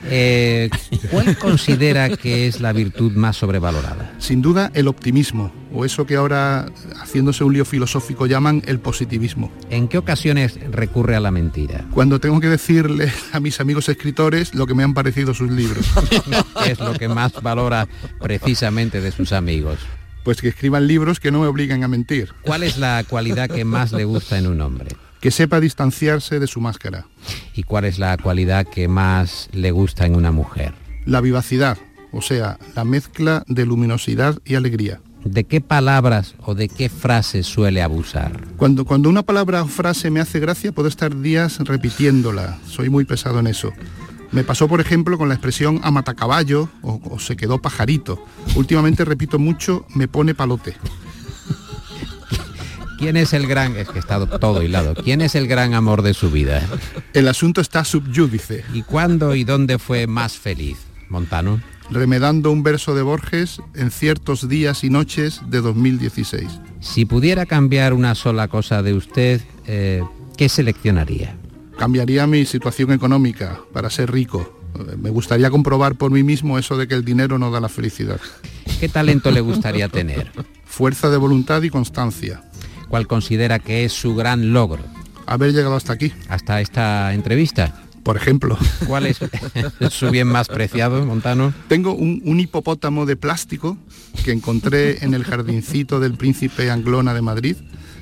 Eh, 0.06 0.70
¿Cuál 1.10 1.38
considera 1.38 2.16
que 2.18 2.48
es 2.48 2.60
la 2.60 2.74
virtud 2.74 3.14
más 3.14 3.38
sobrevalorada? 3.38 4.14
Sin 4.20 4.42
duda 4.42 4.72
el 4.74 4.88
optimismo, 4.88 5.52
o 5.74 5.86
eso 5.86 6.06
que 6.06 6.16
ahora, 6.16 6.68
haciéndose 7.00 7.44
un 7.44 7.54
lío 7.54 7.66
filosófico, 7.66 8.26
llaman 8.26 8.62
el 8.66 8.80
positivismo. 8.80 9.52
¿En 9.70 9.88
qué 9.88 9.98
ocasiones 9.98 10.60
recurre 10.72 11.16
a 11.16 11.20
la 11.20 11.32
mentira? 11.32 11.86
Cuando 11.92 12.20
tengo 12.20 12.40
que 12.40 12.48
decirle 12.48 13.12
a 13.32 13.40
mis 13.40 13.60
amigos 13.60 13.90
escritores 13.90 14.56
lo 14.56 14.66
que 14.66 14.74
me 14.74 14.84
han 14.84 14.94
parecido 14.94 15.34
sus 15.34 15.52
libros. 15.52 15.86
¿Qué 16.64 16.72
es 16.72 16.80
lo 16.80 16.94
que 16.94 17.08
más 17.08 17.34
valora 17.42 17.88
precisamente 18.20 19.02
de 19.02 19.12
sus 19.12 19.32
amigos? 19.32 19.80
Pues 20.24 20.42
que 20.42 20.50
escriban 20.50 20.88
libros 20.88 21.20
que 21.20 21.32
no 21.32 21.42
me 21.42 21.48
obliguen 21.48 21.84
a 21.84 21.88
mentir. 21.88 22.30
¿Cuál 22.42 22.64
es 22.64 22.78
la 22.78 23.04
cualidad 23.08 23.50
que 23.50 23.66
más 23.66 23.92
le 23.92 24.06
gusta 24.06 24.38
en 24.38 24.48
un 24.48 24.62
hombre? 24.62 24.90
Que 25.22 25.32
sepa 25.32 25.60
distanciarse 25.60 26.40
de 26.40 26.48
su 26.48 26.60
máscara. 26.60 27.06
¿Y 27.56 27.64
cuál 27.64 27.86
es 27.86 28.00
la 28.00 28.18
cualidad 28.18 28.68
que 28.68 28.88
más 28.88 29.50
le 29.54 29.72
gusta 29.72 30.06
en 30.06 30.16
una 30.16 30.32
mujer? 30.32 30.74
La 31.06 31.22
vivacidad, 31.22 31.78
o 32.12 32.22
sea, 32.22 32.58
la 32.76 32.84
mezcla 32.84 33.44
de 33.48 33.66
luminosidad 33.66 34.40
y 34.44 34.56
alegría. 34.56 35.00
¿De 35.24 35.44
qué 35.44 35.62
palabras 35.62 36.34
o 36.40 36.56
de 36.56 36.68
qué 36.68 36.90
frases 36.90 37.46
suele 37.46 37.84
abusar? 37.84 38.48
Cuando, 38.58 38.86
cuando 38.86 39.10
una 39.10 39.22
palabra 39.22 39.62
o 39.62 39.68
frase 39.68 40.10
me 40.10 40.20
hace 40.20 40.40
gracia, 40.40 40.72
puedo 40.72 40.88
estar 40.88 41.16
días 41.22 41.60
repitiéndola. 41.60 42.58
Soy 42.66 42.90
muy 42.90 43.06
pesado 43.06 43.40
en 43.40 43.46
eso. 43.46 43.72
Me 44.32 44.44
pasó, 44.44 44.68
por 44.68 44.82
ejemplo, 44.82 45.20
con 45.20 45.30
la 45.30 45.36
expresión 45.36 45.80
amatacaballo 45.84 46.70
o, 46.82 47.00
o 47.04 47.20
se 47.20 47.36
quedó 47.36 47.62
pajarito. 47.62 48.26
Últimamente 48.56 49.06
repito 49.06 49.38
mucho, 49.38 49.86
me 49.94 50.08
pone 50.08 50.34
palote. 50.34 50.76
¿Quién 53.02 53.18
es 53.18 53.34
el 53.34 53.48
gran, 53.48 53.78
es 53.78 53.90
que 53.90 53.98
está 53.98 54.24
todo 54.28 54.62
hilado, 54.62 54.94
quién 54.94 55.22
es 55.22 55.34
el 55.34 55.48
gran 55.48 55.74
amor 55.74 56.04
de 56.04 56.14
su 56.14 56.30
vida? 56.30 56.62
El 57.16 57.28
asunto 57.28 57.60
está 57.60 57.84
subyúdice. 57.84 58.64
¿Y 58.76 58.84
cuándo 58.84 59.34
y 59.34 59.44
dónde 59.44 59.80
fue 59.80 60.06
más 60.06 60.38
feliz, 60.38 60.78
Montano? 61.10 61.60
Remedando 61.90 62.52
un 62.52 62.62
verso 62.62 62.94
de 62.94 63.02
Borges 63.02 63.60
en 63.74 63.90
ciertos 63.90 64.48
días 64.48 64.84
y 64.84 64.92
noches 64.92 65.42
de 65.48 65.62
2016. 65.62 66.48
Si 66.80 67.06
pudiera 67.06 67.48
cambiar 67.48 67.94
una 67.94 68.14
sola 68.14 68.48
cosa 68.48 68.84
de 68.84 68.94
usted, 68.94 69.42
eh, 69.66 70.04
¿qué 70.38 70.48
seleccionaría? 70.48 71.36
Cambiaría 71.80 72.28
mi 72.28 72.46
situación 72.46 72.92
económica 72.92 73.62
para 73.74 73.90
ser 73.90 74.12
rico. 74.12 74.62
Me 75.00 75.10
gustaría 75.10 75.50
comprobar 75.50 75.96
por 75.96 76.12
mí 76.12 76.22
mismo 76.22 76.60
eso 76.60 76.78
de 76.78 76.88
que 76.88 76.94
el 76.94 77.04
dinero 77.04 77.40
no 77.40 77.50
da 77.50 77.60
la 77.60 77.70
felicidad. 77.70 78.22
¿Qué 78.80 78.90
talento 78.90 79.32
le 79.32 79.42
gustaría 79.42 79.90
tener? 79.90 80.32
Fuerza 80.66 81.10
de 81.10 81.18
voluntad 81.18 81.64
y 81.64 81.72
constancia. 81.72 82.44
¿Cuál 82.92 83.08
considera 83.08 83.60
que 83.60 83.86
es 83.86 83.94
su 83.94 84.16
gran 84.16 84.52
logro? 84.52 84.84
Haber 85.26 85.54
llegado 85.54 85.78
hasta 85.78 85.94
aquí. 85.94 86.12
Hasta 86.28 86.60
esta 86.60 87.14
entrevista. 87.14 87.74
Por 88.04 88.18
ejemplo. 88.18 88.58
¿Cuál 88.86 89.06
es 89.06 89.18
su 89.90 90.10
bien 90.10 90.28
más 90.28 90.50
preciado, 90.50 91.06
Montano? 91.06 91.54
Tengo 91.70 91.94
un, 91.94 92.22
un, 92.26 92.42
hipopótamo 92.42 93.06
de 93.06 93.16
plástico 93.16 93.78
que 94.26 94.34
encontré 94.34 95.06
en 95.06 95.14
el 95.14 95.24
jardincito 95.24 96.02
del 96.02 96.16
Príncipe 96.16 96.70
Anglona 96.70 97.14
de 97.14 97.22
Madrid 97.22 97.56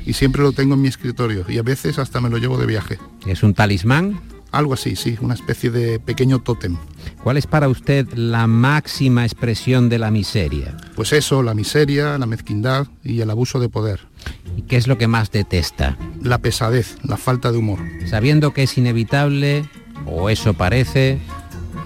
y 0.07 0.13
siempre 0.13 0.41
lo 0.41 0.53
tengo 0.53 0.73
en 0.73 0.81
mi 0.81 0.87
escritorio 0.87 1.45
y 1.47 1.59
a 1.59 1.61
veces 1.61 1.99
hasta 1.99 2.19
me 2.19 2.31
lo 2.31 2.39
llevo 2.39 2.57
de 2.57 2.65
viaje. 2.65 2.97
¿Es 3.27 3.43
un 3.43 3.53
talismán? 3.53 4.19
Algo 4.51 4.73
así, 4.73 4.95
sí, 4.95 5.15
una 5.21 5.35
especie 5.35 5.69
de 5.69 5.99
pequeño 5.99 6.39
tótem. 6.39 6.77
¿Cuál 7.23 7.37
es 7.37 7.45
para 7.45 7.69
usted 7.69 8.07
la 8.15 8.47
máxima 8.47 9.23
expresión 9.23 9.89
de 9.89 9.99
la 9.99 10.09
miseria? 10.09 10.75
Pues 10.95 11.13
eso, 11.13 11.43
la 11.43 11.53
miseria, 11.53 12.17
la 12.17 12.25
mezquindad 12.25 12.87
y 13.03 13.21
el 13.21 13.29
abuso 13.29 13.59
de 13.59 13.69
poder. 13.69 14.07
¿Y 14.57 14.63
qué 14.63 14.77
es 14.77 14.87
lo 14.87 14.97
que 14.97 15.07
más 15.07 15.31
detesta? 15.31 15.97
La 16.21 16.39
pesadez, 16.39 16.97
la 17.03 17.17
falta 17.17 17.51
de 17.51 17.57
humor. 17.57 17.79
Sabiendo 18.05 18.53
que 18.53 18.63
es 18.63 18.77
inevitable, 18.77 19.65
o 20.05 20.29
eso 20.29 20.53
parece, 20.53 21.19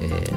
eh, 0.02 0.32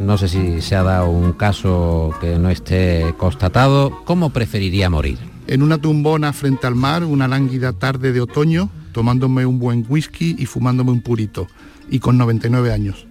no 0.00 0.18
sé 0.18 0.28
si 0.28 0.60
se 0.60 0.76
ha 0.76 0.82
dado 0.82 1.10
un 1.10 1.32
caso 1.32 2.14
que 2.20 2.38
no 2.38 2.50
esté 2.50 3.14
constatado, 3.16 4.02
¿cómo 4.04 4.30
preferiría 4.30 4.90
morir? 4.90 5.18
En 5.46 5.62
una 5.62 5.78
tumbona 5.78 6.32
frente 6.32 6.66
al 6.66 6.74
mar, 6.74 7.04
una 7.04 7.28
lánguida 7.28 7.72
tarde 7.72 8.12
de 8.12 8.20
otoño, 8.20 8.70
tomándome 8.92 9.46
un 9.46 9.58
buen 9.58 9.84
whisky 9.88 10.36
y 10.38 10.46
fumándome 10.46 10.92
un 10.92 11.00
purito, 11.00 11.48
y 11.90 11.98
con 11.98 12.18
99 12.18 12.72
años. 12.72 13.06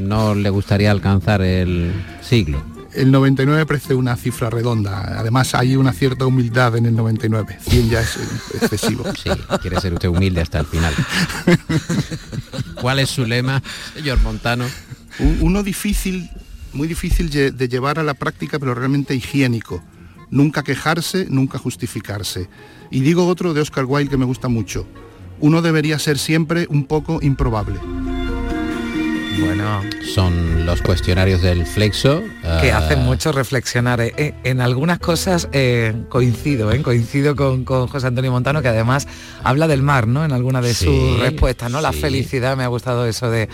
¿No 0.00 0.34
le 0.34 0.50
gustaría 0.50 0.90
alcanzar 0.90 1.42
el 1.42 1.92
siglo? 2.20 2.75
El 2.96 3.10
99 3.10 3.66
parece 3.66 3.94
una 3.94 4.16
cifra 4.16 4.48
redonda. 4.48 5.18
Además 5.18 5.54
hay 5.54 5.76
una 5.76 5.92
cierta 5.92 6.24
humildad 6.24 6.76
en 6.76 6.86
el 6.86 6.96
99. 6.96 7.58
100 7.60 7.90
ya 7.90 8.00
es 8.00 8.18
excesivo. 8.60 9.04
Sí, 9.16 9.30
quiere 9.60 9.80
ser 9.80 9.92
usted 9.92 10.08
humilde 10.08 10.40
hasta 10.40 10.60
el 10.60 10.66
final. 10.66 10.94
¿Cuál 12.80 13.00
es 13.00 13.10
su 13.10 13.24
lema, 13.24 13.62
señor 13.94 14.20
Montano? 14.20 14.64
Uno 15.40 15.62
difícil, 15.62 16.30
muy 16.72 16.86
difícil 16.88 17.30
de 17.30 17.68
llevar 17.68 17.98
a 17.98 18.02
la 18.02 18.14
práctica, 18.14 18.58
pero 18.58 18.74
realmente 18.74 19.14
higiénico. 19.14 19.82
Nunca 20.30 20.62
quejarse, 20.62 21.26
nunca 21.28 21.58
justificarse. 21.58 22.48
Y 22.90 23.00
digo 23.00 23.26
otro 23.26 23.54
de 23.54 23.60
Oscar 23.60 23.84
Wilde 23.84 24.10
que 24.10 24.16
me 24.16 24.24
gusta 24.24 24.48
mucho. 24.48 24.86
Uno 25.40 25.62
debería 25.62 25.98
ser 25.98 26.18
siempre 26.18 26.66
un 26.70 26.86
poco 26.86 27.18
improbable. 27.22 27.78
Bueno, 29.38 29.82
son 30.14 30.64
los 30.64 30.80
cuestionarios 30.80 31.42
del 31.42 31.66
Flexo. 31.66 32.22
Que 32.60 32.70
uh... 32.72 32.76
hacen 32.76 33.00
mucho 33.00 33.32
reflexionar. 33.32 34.00
Eh, 34.00 34.34
en 34.44 34.60
algunas 34.60 34.98
cosas 34.98 35.48
eh, 35.52 35.94
coincido, 36.08 36.72
eh, 36.72 36.82
coincido 36.82 37.36
con, 37.36 37.64
con, 37.64 37.86
José 37.86 38.06
Antonio 38.06 38.30
Montano, 38.32 38.62
que 38.62 38.68
además 38.68 39.06
habla 39.44 39.68
del 39.68 39.82
mar, 39.82 40.06
¿no? 40.06 40.24
En 40.24 40.32
alguna 40.32 40.62
de 40.62 40.72
sí, 40.72 40.86
sus 40.86 41.20
respuestas, 41.20 41.70
¿no? 41.70 41.80
La 41.80 41.92
sí. 41.92 42.00
felicidad, 42.00 42.56
me 42.56 42.64
ha 42.64 42.68
gustado 42.68 43.06
eso 43.06 43.30
de 43.30 43.48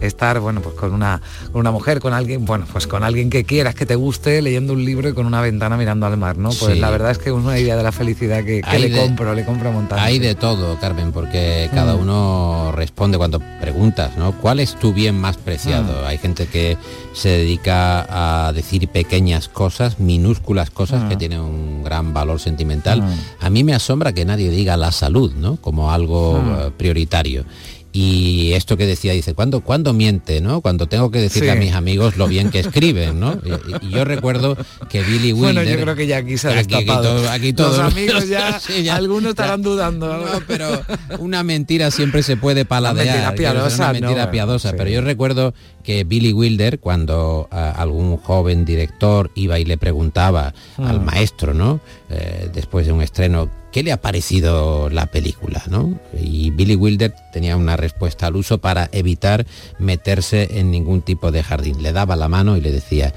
estar, 0.00 0.40
bueno, 0.40 0.60
pues 0.60 0.74
con 0.74 0.92
una, 0.92 1.20
con 1.52 1.60
una 1.60 1.70
mujer, 1.70 2.00
con 2.00 2.12
alguien, 2.12 2.44
bueno, 2.44 2.66
pues 2.72 2.86
con 2.86 3.02
alguien 3.04 3.30
que 3.30 3.44
quieras, 3.44 3.74
que 3.74 3.86
te 3.86 3.94
guste, 3.94 4.42
leyendo 4.42 4.72
un 4.72 4.84
libro 4.84 5.08
y 5.08 5.14
con 5.14 5.26
una 5.26 5.40
ventana 5.40 5.76
mirando 5.76 6.06
al 6.06 6.16
mar, 6.16 6.36
¿no? 6.38 6.50
Pues 6.50 6.74
sí. 6.74 6.78
la 6.78 6.90
verdad 6.90 7.10
es 7.10 7.18
que 7.18 7.30
es 7.30 7.34
una 7.34 7.58
idea 7.58 7.76
de 7.76 7.82
la 7.82 7.92
felicidad 7.92 8.44
que, 8.44 8.60
que 8.62 8.78
le 8.78 8.90
de, 8.90 8.98
compro, 9.00 9.34
le 9.34 9.44
compro 9.44 9.68
a 9.68 9.72
Montano. 9.72 10.02
Hay 10.02 10.18
de 10.18 10.34
todo, 10.34 10.78
Carmen, 10.80 11.12
porque 11.12 11.68
cada 11.72 11.94
uno 11.94 12.72
responde 12.74 13.18
cuando 13.18 13.40
preguntas, 13.60 14.16
¿no? 14.16 14.32
¿Cuál 14.40 14.60
es 14.60 14.76
tu 14.76 14.92
bien 14.92 15.18
más 15.20 15.36
preciado? 15.36 16.02
Mm. 16.02 16.06
Hay 16.06 16.18
gente 16.18 16.46
que 16.46 16.76
se 17.12 17.28
dedica 17.28 18.46
a 18.48 18.52
decir 18.52 18.88
pequeñas 18.88 19.48
cosas, 19.48 19.98
minúsculas 20.00 20.70
cosas 20.70 21.02
Mm. 21.04 21.08
que 21.08 21.16
tienen 21.16 21.40
un 21.40 21.82
gran 21.84 22.12
valor 22.12 22.40
sentimental. 22.40 23.02
A 23.40 23.50
mí 23.50 23.64
me 23.64 23.74
asombra 23.74 24.12
que 24.12 24.24
nadie 24.24 24.50
diga 24.50 24.76
la 24.76 24.92
salud, 24.92 25.32
¿no? 25.34 25.56
Como 25.56 25.90
algo 25.92 26.40
Mm. 26.40 26.52
uh, 26.66 26.70
prioritario. 26.72 27.44
Y 27.96 28.54
esto 28.54 28.76
que 28.76 28.86
decía, 28.86 29.12
dice, 29.12 29.34
¿cuándo, 29.34 29.60
¿cuándo 29.60 29.92
miente, 29.92 30.40
no? 30.40 30.60
Cuando 30.62 30.88
tengo 30.88 31.12
que 31.12 31.20
decirle 31.20 31.52
Sí. 31.52 31.56
a 31.56 31.60
mis 31.60 31.72
amigos 31.74 32.16
lo 32.16 32.26
bien 32.26 32.50
que 32.50 32.58
escriben, 32.58 33.20
¿no? 33.20 33.38
Y, 33.44 33.86
y 33.86 33.90
yo 33.90 34.04
recuerdo 34.04 34.56
que 34.90 35.00
Billy 35.02 35.32
Wilder... 35.32 35.54
Bueno, 35.54 35.62
yo 35.62 35.80
creo 35.80 35.94
que 35.94 36.08
ya 36.08 36.16
aquí 36.16 36.36
se 36.36 36.48
ha 36.48 36.58
aquí, 36.58 36.74
aquí 36.74 36.84
destapado. 36.86 37.14
todo- 37.20 37.30
aquí 37.30 37.52
todo- 37.52 37.68
Los 37.84 37.92
amigos 37.92 38.28
ya, 38.28 38.58
Sí, 38.58 38.82
ya. 38.82 38.96
algunos 38.96 39.30
estarán 39.30 39.62
Ya. 39.62 39.68
dudando. 39.70 40.08
No, 40.08 40.40
pero 40.48 40.82
una 41.20 41.44
mentira 41.44 41.92
siempre 41.92 42.24
se 42.24 42.36
puede 42.36 42.64
paladear. 42.64 43.06
mentira 43.06 43.34
piadosa, 43.36 43.84
Una 43.90 43.92
mentira 43.92 44.24
no, 44.26 44.30
piadosa. 44.32 44.70
sí. 44.70 44.74
Pero 44.76 44.90
yo 44.90 45.00
recuerdo 45.00 45.54
que 45.84 46.02
Billy 46.04 46.32
Wilder, 46.32 46.80
cuando 46.80 47.46
ah, 47.52 47.70
algún 47.76 48.16
joven 48.16 48.64
director 48.64 49.30
iba 49.36 49.58
y 49.60 49.64
le 49.64 49.76
preguntaba 49.78 50.54
al 50.78 51.00
Mm. 51.00 51.04
maestro, 51.04 51.54
¿no? 51.54 51.80
Eh, 52.10 52.50
después 52.52 52.86
de 52.86 52.92
un 52.92 53.02
estreno, 53.02 53.48
¿qué 53.70 53.82
le 53.82 53.92
ha 53.92 54.00
parecido 54.00 54.88
la 54.90 55.06
película, 55.06 55.62
no? 55.68 55.98
Y 56.18 56.50
Billy 56.50 56.74
Wilder 56.74 57.14
tenía 57.32 57.56
una 57.56 57.76
respuesta 57.76 58.26
al 58.26 58.36
uso 58.36 58.58
para 58.58 58.88
evitar 58.92 59.46
meterse 59.78 60.58
en 60.58 60.70
ningún 60.70 61.02
tipo 61.02 61.30
de 61.30 61.42
jardín. 61.42 61.82
Le 61.82 61.92
daba 61.92 62.16
la 62.16 62.28
mano 62.28 62.56
y 62.56 62.60
le 62.60 62.72
decía, 62.72 63.12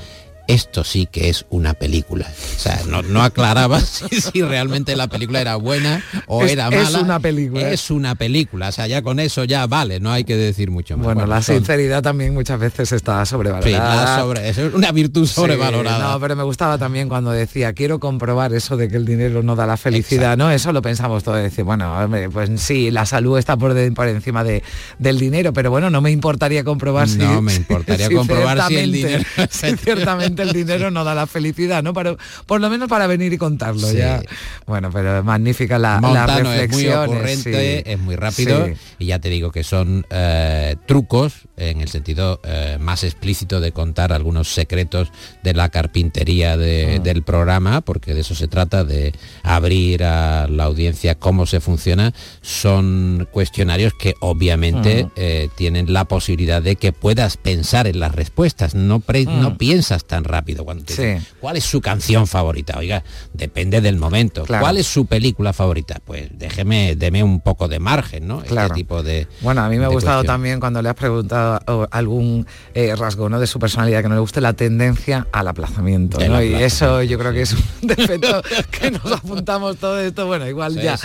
esto 0.47 0.83
sí 0.83 1.07
que 1.11 1.29
es 1.29 1.45
una 1.49 1.73
película. 1.73 2.25
O 2.25 2.59
sea, 2.59 2.81
no, 2.87 3.21
aclaraba 3.21 3.79
si, 3.81 4.41
realmente 4.41 4.95
la 4.95 5.07
película 5.07 5.41
era 5.41 5.55
buena 5.55 6.03
o 6.27 6.43
era 6.43 6.69
mala. 6.71 6.83
Es 6.83 6.95
una 6.95 7.19
película. 7.19 7.69
Es 7.69 7.91
una 7.91 8.15
película. 8.15 8.69
O 8.69 8.71
sea, 8.71 8.87
ya 8.87 9.01
con 9.01 9.19
eso 9.19 9.43
ya 9.43 9.67
vale, 9.67 9.99
no 9.99 10.11
hay 10.11 10.23
que 10.23 10.35
decir 10.35 10.71
mucho 10.71 10.97
más. 10.97 11.05
Bueno, 11.05 11.25
la 11.25 11.41
sinceridad 11.41 12.01
también 12.01 12.33
muchas 12.33 12.59
veces 12.59 12.91
está 12.91 13.25
sobrevalorada. 13.25 14.19
sobre, 14.19 14.49
es 14.49 14.57
una 14.57 14.91
virtud 14.91 15.27
sobrevalorada. 15.27 16.13
no, 16.13 16.19
pero 16.19 16.35
me 16.35 16.43
gustaba 16.43 16.77
también 16.77 17.09
cuando 17.09 17.31
decía, 17.31 17.73
quiero 17.73 17.99
comprobar 17.99 18.53
eso 18.53 18.77
de 18.77 18.87
que 18.89 18.97
el 18.97 19.05
dinero 19.05 19.43
no 19.43 19.55
da 19.55 19.65
la 19.65 19.77
felicidad, 19.77 20.37
¿no? 20.37 20.49
Eso 20.51 20.71
lo 20.71 20.81
pensamos 20.81 21.23
todo, 21.23 21.35
decir, 21.35 21.63
bueno, 21.63 22.09
pues 22.31 22.49
sí, 22.61 22.91
la 22.91 23.05
salud 23.05 23.37
está 23.37 23.57
por, 23.57 23.75
por 23.93 24.07
encima 24.07 24.43
de, 24.43 24.63
del 24.99 25.19
dinero, 25.19 25.53
pero 25.53 25.71
bueno, 25.71 25.89
no 25.89 26.01
me 26.01 26.11
importaría 26.11 26.63
comprobar 26.63 27.09
si... 27.09 27.17
No, 27.17 27.41
me 27.41 27.55
importaría 27.55 28.09
comprobar 28.15 28.67
si 28.67 28.77
el 28.77 28.91
dinero... 28.91 29.23
ciertamente 29.49 30.36
el 30.43 30.53
dinero 30.53 30.91
no 30.91 31.03
da 31.03 31.15
la 31.15 31.27
felicidad, 31.27 31.83
¿no? 31.83 31.93
Pero 31.93 32.17
por 32.45 32.61
lo 32.61 32.69
menos 32.69 32.87
para 32.89 33.07
venir 33.07 33.33
y 33.33 33.37
contarlo 33.37 33.91
ya. 33.91 34.21
Bueno, 34.65 34.89
pero 34.91 35.23
magnífica 35.23 35.77
la, 35.77 35.99
reflexión. 35.99 37.03
Es 37.03 37.07
muy 37.07 37.15
ocurrente, 37.15 37.91
es 37.91 37.99
muy 37.99 38.15
rápido 38.15 38.69
y 38.99 39.05
ya 39.05 39.19
te 39.19 39.29
digo 39.29 39.51
que 39.51 39.63
son 39.63 40.05
eh, 40.09 40.75
trucos 40.85 41.46
en 41.57 41.81
el 41.81 41.89
sentido 41.89 42.39
eh, 42.43 42.77
más 42.79 43.03
explícito 43.03 43.59
de 43.59 43.71
contar 43.71 44.13
algunos 44.13 44.53
secretos 44.53 45.11
de 45.43 45.53
la 45.53 45.69
carpintería 45.69 46.53
ah. 46.53 46.57
del 46.57 47.23
programa, 47.23 47.81
porque 47.81 48.13
de 48.13 48.21
eso 48.21 48.35
se 48.35 48.47
trata, 48.47 48.83
de 48.83 49.13
abrir 49.43 50.03
a 50.03 50.47
la 50.47 50.65
audiencia 50.65 51.15
cómo 51.15 51.45
se 51.45 51.59
funciona. 51.59 52.13
Son 52.41 53.27
cuestionarios 53.31 53.93
que 53.93 54.13
obviamente 54.21 55.07
ah. 55.07 55.11
eh, 55.15 55.49
tienen 55.55 55.91
la 55.91 56.05
posibilidad 56.05 56.61
de 56.61 56.75
que 56.75 56.93
puedas 56.93 57.37
pensar 57.37 57.87
en 57.87 57.99
las 57.99 58.13
respuestas, 58.13 58.75
no, 58.75 59.01
no 59.27 59.47
ah. 59.47 59.55
piensas 59.57 60.05
tan 60.05 60.23
rápido 60.23 60.63
cuando 60.63 60.85
te 60.85 61.21
¿cuál 61.39 61.57
es 61.57 61.65
su 61.65 61.81
canción 61.81 62.27
favorita? 62.27 62.77
Oiga, 62.77 63.03
depende 63.33 63.81
del 63.81 63.97
momento. 63.97 64.45
¿Cuál 64.45 64.77
es 64.77 64.87
su 64.87 65.05
película 65.05 65.53
favorita? 65.53 65.99
Pues 66.05 66.29
déjeme, 66.37 66.95
deme 66.95 67.23
un 67.23 67.41
poco 67.41 67.67
de 67.67 67.79
margen, 67.79 68.27
¿no? 68.27 68.39
Este 68.39 68.49
claro. 68.49 68.73
tipo 68.73 69.03
de. 69.03 69.27
Bueno, 69.41 69.63
a 69.63 69.69
mí 69.69 69.77
me 69.77 69.85
ha 69.85 69.89
gustado 69.89 70.23
también 70.23 70.59
cuando 70.59 70.81
le 70.81 70.89
has 70.89 70.95
preguntado 70.95 71.46
algún 71.91 72.47
eh, 72.73 72.95
rasgo 72.95 73.29
¿no? 73.29 73.39
de 73.39 73.47
su 73.47 73.59
personalidad 73.59 74.01
que 74.01 74.09
no 74.09 74.15
le 74.15 74.21
guste 74.21 74.41
la 74.41 74.53
tendencia 74.53 75.27
al 75.31 75.47
aplazamiento. 75.47 76.19
Y 76.43 76.53
eso 76.55 77.03
yo 77.03 77.17
creo 77.17 77.33
que 77.33 77.41
es 77.41 77.53
un 77.53 77.63
defecto 77.87 78.41
que 78.71 78.91
nos 78.91 79.11
apuntamos 79.11 79.77
todo 79.77 79.99
esto. 79.99 80.27
Bueno, 80.27 80.47
igual 80.47 80.75
ya. 80.75 80.97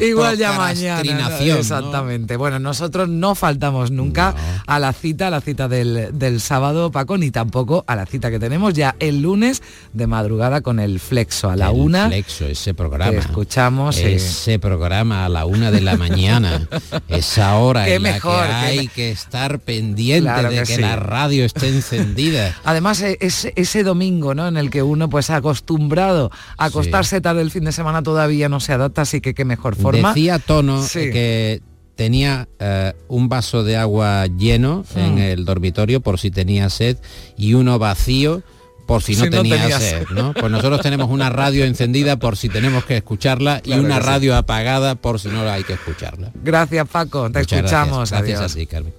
Igual 0.00 0.36
ya 0.36 0.52
mañana. 0.52 1.38
Exactamente. 1.40 2.36
Bueno, 2.36 2.58
nosotros 2.58 3.08
no 3.08 3.34
faltamos 3.34 3.90
nunca 3.90 4.34
a 4.66 4.78
la 4.78 4.92
cita, 4.92 5.28
a 5.28 5.30
la 5.30 5.40
cita 5.40 5.68
del, 5.68 6.10
del 6.18 6.40
sábado, 6.40 6.90
Paco, 6.90 7.18
ni 7.18 7.30
tampoco 7.30 7.84
a 7.86 7.96
la 7.96 8.06
cita 8.06 8.30
que 8.30 8.38
tenemos 8.38 8.74
ya 8.74 8.96
el 8.98 9.22
lunes 9.22 9.62
de 9.92 10.06
madrugada 10.06 10.60
con 10.60 10.80
el 10.80 11.00
Flexo 11.00 11.50
a 11.50 11.56
la 11.56 11.70
una. 11.70 12.08
Flexo, 12.08 12.46
ese 12.46 12.74
programa. 12.74 13.18
escuchamos. 13.18 13.98
Ese 13.98 14.58
programa 14.58 15.24
a 15.24 15.28
la 15.28 15.46
una 15.46 15.70
de 15.70 15.80
la 15.80 15.96
mañana. 15.96 16.68
esa 17.08 17.56
hora 17.56 17.88
en 17.88 18.02
la 18.02 18.20
que 18.20 18.28
hay 18.28 18.88
que, 18.88 19.10
estar 19.10 19.58
pendiente 19.58 19.87
de 19.94 20.62
que, 20.66 20.78
la 20.78 20.96
radio 20.96 21.44
esté 21.44 21.68
encendida. 21.74 22.56
Además, 22.64 23.02
e, 23.02 23.18
es, 23.20 23.48
ese 23.56 23.82
domingo, 23.82 24.34
¿no? 24.34 24.48
En 24.48 24.56
el 24.56 24.70
que 24.70 24.82
uno 24.82 25.08
pues 25.08 25.30
ha 25.30 25.36
acostumbrado 25.36 26.30
a 26.56 26.66
acostarse 26.66 27.20
tarde 27.20 27.42
el 27.42 27.50
fin 27.50 27.64
de 27.64 27.72
semana 27.72 28.02
todavía 28.02 28.48
no 28.48 28.60
se 28.60 28.72
adapta, 28.72 29.02
así 29.02 29.20
que 29.20 29.34
qué 29.34 29.44
mejor 29.44 29.76
forma. 29.76 30.08
Decía 30.08 30.38
Tono 30.38 30.84
que 30.92 31.62
tenía 31.98 32.48
eh, 32.60 32.92
un 33.08 33.28
vaso 33.28 33.64
de 33.64 33.76
agua 33.76 34.26
lleno 34.26 34.84
en 34.94 35.16
mm. 35.16 35.18
el 35.18 35.44
dormitorio 35.44 36.00
por 36.00 36.20
si 36.20 36.30
tenía 36.30 36.70
sed 36.70 36.96
y 37.36 37.54
uno 37.54 37.80
vacío 37.80 38.44
por 38.86 39.02
si 39.02 39.16
no, 39.16 39.28
tenía, 39.28 39.78
sed, 39.78 40.06
¿no? 40.14 40.32
Pues 40.32 40.50
nosotros 40.50 40.80
tenemos 40.80 41.10
una 41.10 41.28
radio 41.28 41.66
encendida 41.66 42.18
por 42.18 42.38
si 42.38 42.48
tenemos 42.48 42.84
que 42.86 42.96
escucharla 42.96 43.60
y 43.62 43.74
una 43.74 43.98
radio 43.98 44.34
apagada 44.34 44.94
por 44.94 45.20
si 45.20 45.28
no 45.28 45.42
hay 45.42 45.62
que 45.62 45.74
escucharla. 45.74 46.30
Gracias 46.42 46.88
Paco, 46.88 47.30
te 47.30 47.40
escuchamos. 47.40 48.10
Gracias, 48.10 48.40
gracias 48.40 48.68
Carmen. 48.68 48.94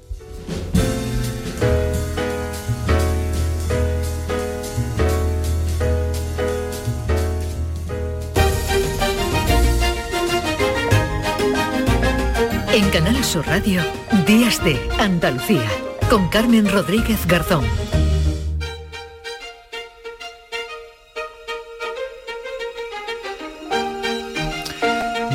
En 12.80 12.90
Canal 12.92 13.22
Sur 13.26 13.46
Radio, 13.46 13.82
Días 14.26 14.64
de 14.64 14.80
Andalucía, 15.00 15.70
con 16.10 16.30
Carmen 16.30 16.66
Rodríguez 16.72 17.28
Garzón. 17.28 17.66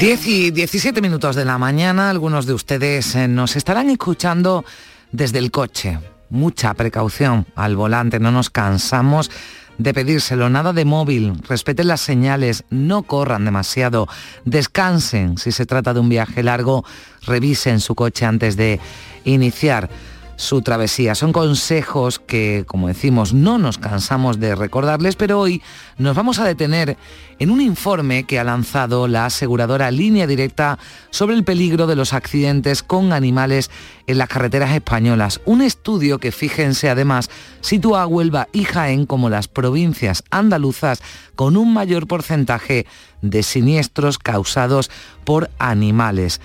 10 0.01 0.27
y 0.27 0.51
17 0.53 1.03
minutos 1.03 1.37
de 1.37 1.45
la 1.45 1.59
mañana, 1.59 2.09
algunos 2.09 2.47
de 2.47 2.55
ustedes 2.55 3.15
eh, 3.15 3.29
nos 3.29 3.57
estarán 3.57 3.91
escuchando 3.91 4.65
desde 5.13 5.39
el 5.39 5.51
coche. 5.51 5.99
Mucha 6.31 6.73
precaución 6.73 7.47
al 7.57 7.77
volante, 7.77 8.21
no 8.21 8.31
nos 8.33 8.49
cansamos 8.49 9.31
de 9.79 9.95
pedírselo, 9.95 10.49
nada 10.49 10.73
de 10.73 10.85
móvil, 10.85 11.35
respeten 11.49 11.89
las 11.89 12.01
señales, 12.01 12.65
no 12.71 13.03
corran 13.03 13.45
demasiado, 13.45 14.09
descansen. 14.45 15.39
Si 15.39 15.53
se 15.53 15.67
trata 15.67 15.95
de 15.95 16.01
un 16.01 16.09
viaje 16.09 16.43
largo, 16.43 16.85
revisen 17.27 17.81
su 17.81 17.95
coche 17.95 18.25
antes 18.25 18.57
de 18.57 18.81
iniciar 19.25 19.91
su 20.37 20.63
travesía. 20.63 21.15
Son 21.15 21.33
consejos 21.33 22.19
que, 22.19 22.65
como 22.67 22.89
decimos, 22.89 23.33
no 23.33 23.59
nos 23.59 23.79
cansamos 23.79 24.41
de 24.41 24.55
recordarles, 24.55 25.17
pero 25.17 25.41
hoy 25.41 25.63
nos 25.99 26.17
vamos 26.17 26.39
a 26.39 26.45
detener 26.45 26.97
en 27.39 27.51
un 27.51 27.61
informe 27.61 28.25
que 28.25 28.39
ha 28.39 28.45
lanzado 28.45 29.09
la 29.09 29.27
aseguradora 29.27 29.91
Línea 29.91 30.27
Directa 30.27 30.79
sobre 31.11 31.35
el 31.35 31.45
peligro 31.45 31.87
de 31.87 31.97
los 31.97 32.13
accidentes 32.13 32.83
con 32.83 33.13
animales 33.13 33.71
en 34.07 34.19
las 34.19 34.29
carreteras 34.29 34.75
españolas. 34.75 35.41
Un 35.45 35.63
estudio 35.63 36.19
que, 36.19 36.33
fíjense, 36.33 36.91
además, 36.91 37.31
sitúa 37.61 38.07
Huelva 38.07 38.49
y 38.53 38.65
Jaén 38.65 39.07
como 39.07 39.31
las 39.31 39.49
provincias 39.49 40.25
andaluzas 40.31 41.03
con 41.35 41.57
un 41.57 41.73
mayor 41.73 42.07
porcentaje 42.07 42.87
de 43.23 43.43
siniestros 43.43 44.19
causados 44.19 44.91
por 45.25 45.51
animales. 45.59 46.41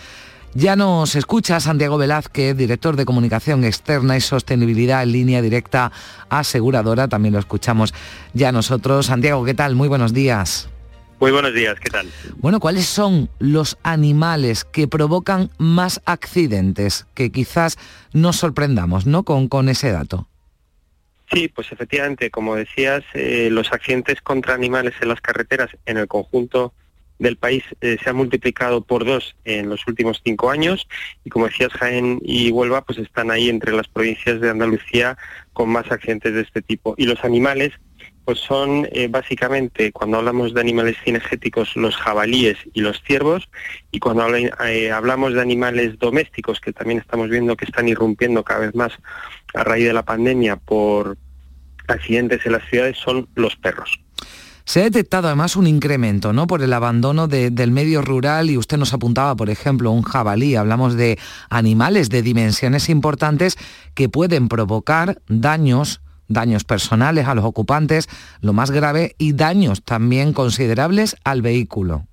Ya 0.56 0.76
nos 0.76 1.16
escucha 1.16 1.60
Santiago 1.60 2.00
Velázquez, 2.00 2.58
director 2.58 2.96
de 2.96 3.06
Comunicación 3.06 3.64
Externa 3.64 4.18
y 4.18 4.22
Sostenibilidad 4.22 5.04
en 5.04 5.12
línea 5.12 5.44
directa 5.44 5.92
aseguradora. 6.28 7.08
También 7.08 7.34
lo 7.34 7.40
escuchamos 7.40 7.94
ya 8.34 8.52
nosotros. 8.52 9.06
Santiago, 9.06 9.46
¿qué 9.46 9.54
tal? 9.54 9.76
Muy 9.76 9.88
buenos 9.88 10.12
días. 10.12 10.68
Muy 11.20 11.32
buenos 11.32 11.54
días, 11.54 11.80
¿qué 11.80 11.90
tal? 11.92 12.08
Bueno, 12.38 12.60
¿cuáles 12.60 12.86
son 12.86 13.30
los 13.38 13.78
animales 13.84 14.64
que 14.64 14.88
provocan 14.88 15.52
más 15.60 16.02
accidentes? 16.06 17.06
Que 17.14 17.32
quizás 17.32 17.78
nos 18.14 18.38
sorprendamos, 18.38 19.06
¿no? 19.06 19.24
Con, 19.24 19.50
con 19.50 19.70
ese 19.70 19.92
dato. 19.92 20.28
Sí, 21.32 21.48
pues 21.48 21.72
efectivamente, 21.72 22.32
como 22.32 22.56
decías, 22.56 23.04
eh, 23.14 23.50
los 23.52 23.72
accidentes 23.72 24.22
contra 24.22 24.56
animales 24.56 24.96
en 25.00 25.10
las 25.10 25.22
carreteras 25.22 25.70
en 25.86 25.98
el 25.98 26.08
conjunto 26.08 26.74
del 27.20 27.38
país 27.38 27.64
eh, 27.82 27.98
se 28.02 28.10
ha 28.10 28.14
multiplicado 28.14 28.82
por 28.82 29.06
dos 29.06 29.36
en 29.44 29.70
los 29.70 29.86
últimos 29.88 30.22
cinco 30.24 30.50
años. 30.50 30.88
Y 31.24 31.30
como 31.30 31.46
decías 31.46 31.72
Jaén 31.74 32.20
y 32.24 32.52
Huelva 32.52 32.84
pues 32.84 32.98
están 32.98 33.30
ahí 33.30 33.50
entre 33.50 33.74
las 33.74 33.88
provincias 33.88 34.42
de 34.42 34.50
Andalucía 34.50 35.18
con 35.54 35.70
más 35.70 35.92
accidentes 35.92 36.34
de 36.34 36.42
este 36.42 36.62
tipo. 36.62 36.96
Y 36.98 37.06
los 37.06 37.24
animales 37.24 37.74
pues 38.26 38.40
son 38.40 38.88
eh, 38.92 39.08
básicamente 39.10 39.92
cuando 39.92 40.18
hablamos 40.18 40.54
de 40.54 40.62
animales 40.62 40.96
cinegéticos 41.04 41.76
los 41.76 41.98
jabalíes 41.98 42.58
y 42.74 42.82
los 42.82 43.02
ciervos. 43.04 43.50
Y 43.92 44.00
cuando 44.00 44.26
eh, 44.36 44.92
hablamos 44.92 45.34
de 45.34 45.42
animales 45.42 46.00
domésticos 46.00 46.62
que 46.62 46.72
también 46.72 47.00
estamos 47.00 47.30
viendo 47.30 47.58
que 47.58 47.66
están 47.66 47.88
irrumpiendo 47.88 48.44
cada 48.44 48.62
vez 48.62 48.76
más 48.76 48.94
a 49.54 49.64
raíz 49.64 49.86
de 49.86 49.94
la 49.94 50.04
pandemia 50.04 50.56
por 50.56 51.18
accidentes 51.88 52.46
en 52.46 52.52
las 52.54 52.70
ciudades 52.70 52.98
son 52.98 53.28
los 53.36 53.56
perros. 53.56 54.00
Se 54.70 54.82
ha 54.82 54.84
detectado 54.84 55.26
además 55.26 55.56
un 55.56 55.66
incremento 55.66 56.32
¿no? 56.32 56.46
por 56.46 56.62
el 56.62 56.74
abandono 56.74 57.28
del 57.28 57.72
medio 57.72 58.04
rural 58.04 58.52
y 58.52 58.58
usted 58.60 58.78
nos 58.78 58.94
apuntaba, 58.94 59.36
por 59.36 59.50
ejemplo, 59.50 59.90
un 59.90 60.04
jabalí. 60.04 60.56
Hablamos 60.56 60.94
de 60.94 61.18
animales 61.50 62.10
de 62.10 62.22
dimensiones 62.22 62.88
importantes 62.88 63.58
que 63.96 64.10
pueden 64.10 64.48
provocar 64.48 65.24
daños 65.28 66.02
daños 66.28 66.66
personales 66.66 67.28
a 67.28 67.34
los 67.34 67.46
ocupantes, 67.46 68.08
lo 68.42 68.54
más 68.54 68.70
grave, 68.70 69.16
y 69.18 69.34
daños 69.34 69.82
también 69.82 70.34
considerables 70.34 71.16
al 71.24 71.42
vehículo. 71.42 72.06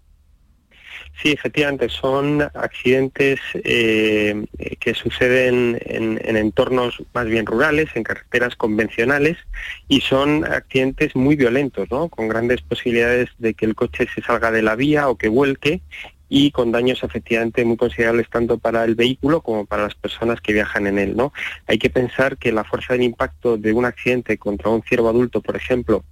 Sí, 1.23 1.33
efectivamente, 1.33 1.89
son 1.89 2.43
accidentes 2.43 3.41
eh, 3.55 4.45
que 4.79 4.93
suceden 4.93 5.79
en, 5.81 6.37
entornos 6.37 7.03
más 7.15 7.25
bien 7.25 7.47
rurales, 7.47 7.89
en 7.95 8.03
carreteras 8.03 8.55
convencionales, 8.55 9.39
y 9.89 10.03
son 10.03 10.45
accidentes 10.45 11.17
muy 11.17 11.35
violentos, 11.35 11.91
¿no? 11.91 12.11
con 12.11 12.29
grandes 12.29 12.61
posibilidades 12.61 13.31
de 13.39 13.55
que 13.55 13.65
el 13.65 13.75
coche 13.75 14.07
se 14.15 14.21
salga 14.21 14.51
de 14.51 14.61
la 14.61 14.77
vía 14.77 15.09
o 15.09 15.17
que 15.17 15.29
vuelque, 15.29 15.81
y 16.29 16.51
con 16.51 16.71
daños 16.71 17.03
efectivamente 17.03 17.65
muy 17.65 17.77
considerables 17.77 18.29
tanto 18.29 18.59
para 18.59 18.85
el 18.85 18.95
vehículo 18.95 19.41
como 19.41 19.65
para 19.65 19.85
las 19.85 19.95
personas 19.95 20.41
que 20.41 20.53
viajan 20.53 20.87
en 20.87 20.99
él. 20.99 21.17
¿no? 21.17 21.33
Hay 21.67 21.79
que 21.79 21.89
pensar 21.89 22.37
que 22.37 22.53
la 22.53 22.65
fuerza 22.65 22.93
del 22.93 23.05
impacto 23.05 23.57
de 23.57 23.73
un 23.73 23.85
accidente 23.85 24.37
contra 24.37 24.71
un 24.71 24.83
ciervo 24.83 25.09
adulto, 25.09 25.41
por 25.41 25.57
ejemplo, 25.57 26.05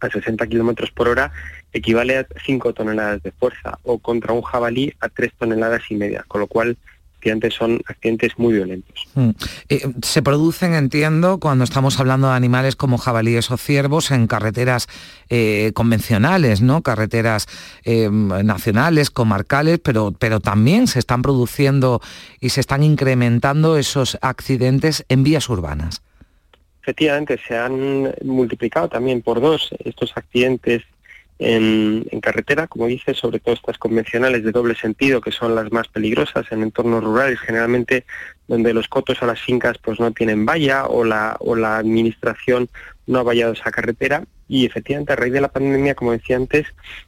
a 0.00 0.10
60 0.10 0.46
kilómetros 0.48 0.90
por 0.90 1.08
hora 1.08 1.32
equivale 1.72 2.18
a 2.18 2.26
5 2.44 2.72
toneladas 2.72 3.22
de 3.22 3.32
fuerza 3.32 3.78
o 3.82 3.98
contra 3.98 4.32
un 4.32 4.42
jabalí 4.42 4.92
a 5.00 5.08
3 5.08 5.32
toneladas 5.38 5.82
y 5.90 5.96
media, 5.96 6.24
con 6.28 6.40
lo 6.40 6.46
cual 6.46 6.76
accidentes 7.22 7.54
son 7.54 7.80
accidentes 7.86 8.32
muy 8.36 8.54
violentos. 8.54 9.06
Mm. 9.14 9.30
Eh, 9.68 9.82
se 10.02 10.22
producen, 10.22 10.74
entiendo, 10.74 11.38
cuando 11.38 11.62
estamos 11.62 12.00
hablando 12.00 12.28
de 12.28 12.34
animales 12.34 12.74
como 12.74 12.98
jabalíes 12.98 13.50
o 13.52 13.56
ciervos 13.56 14.10
en 14.10 14.26
carreteras 14.26 14.88
eh, 15.28 15.70
convencionales, 15.74 16.62
¿no? 16.62 16.82
Carreteras 16.82 17.46
eh, 17.84 18.08
nacionales, 18.10 19.10
comarcales, 19.10 19.78
pero, 19.78 20.12
pero 20.18 20.40
también 20.40 20.88
se 20.88 20.98
están 20.98 21.22
produciendo 21.22 22.00
y 22.40 22.48
se 22.48 22.60
están 22.60 22.82
incrementando 22.82 23.78
esos 23.78 24.18
accidentes 24.20 25.04
en 25.08 25.22
vías 25.22 25.48
urbanas. 25.48 26.02
Efectivamente, 26.82 27.38
se 27.46 27.56
han 27.56 28.12
multiplicado 28.24 28.88
también 28.88 29.22
por 29.22 29.40
dos 29.40 29.70
estos 29.84 30.12
accidentes 30.16 30.82
en, 31.42 32.20
carretera, 32.20 32.66
como 32.66 32.86
dice, 32.86 33.14
sobre 33.14 33.40
todo 33.40 33.54
estas 33.54 33.78
convencionales 33.78 34.44
de 34.44 34.52
doble 34.52 34.74
sentido, 34.74 35.20
que 35.20 35.32
son 35.32 35.54
las 35.54 35.72
más 35.72 35.88
peligrosas 35.88 36.50
en 36.52 36.62
entornos 36.62 37.02
rurales, 37.02 37.40
generalmente 37.40 38.04
donde 38.46 38.72
los 38.72 38.88
cotos 38.88 39.22
a 39.22 39.26
las 39.26 39.40
fincas 39.40 39.78
pues 39.78 39.98
no 39.98 40.12
tienen 40.12 40.46
valla 40.46 40.86
o 40.86 41.04
la, 41.04 41.36
o 41.40 41.56
la 41.56 41.78
administración 41.78 42.68
no 43.06 43.18
ha 43.18 43.22
vallado 43.22 43.52
esa 43.52 43.70
carretera. 43.70 44.24
Y 44.48 44.66
efectivamente, 44.66 45.12
a 45.12 45.16
raíz 45.16 45.32
de 45.32 45.40
la 45.40 45.48
pandemia, 45.48 45.94
como 45.94 46.12
decía 46.12 46.36
antes, 46.36 46.66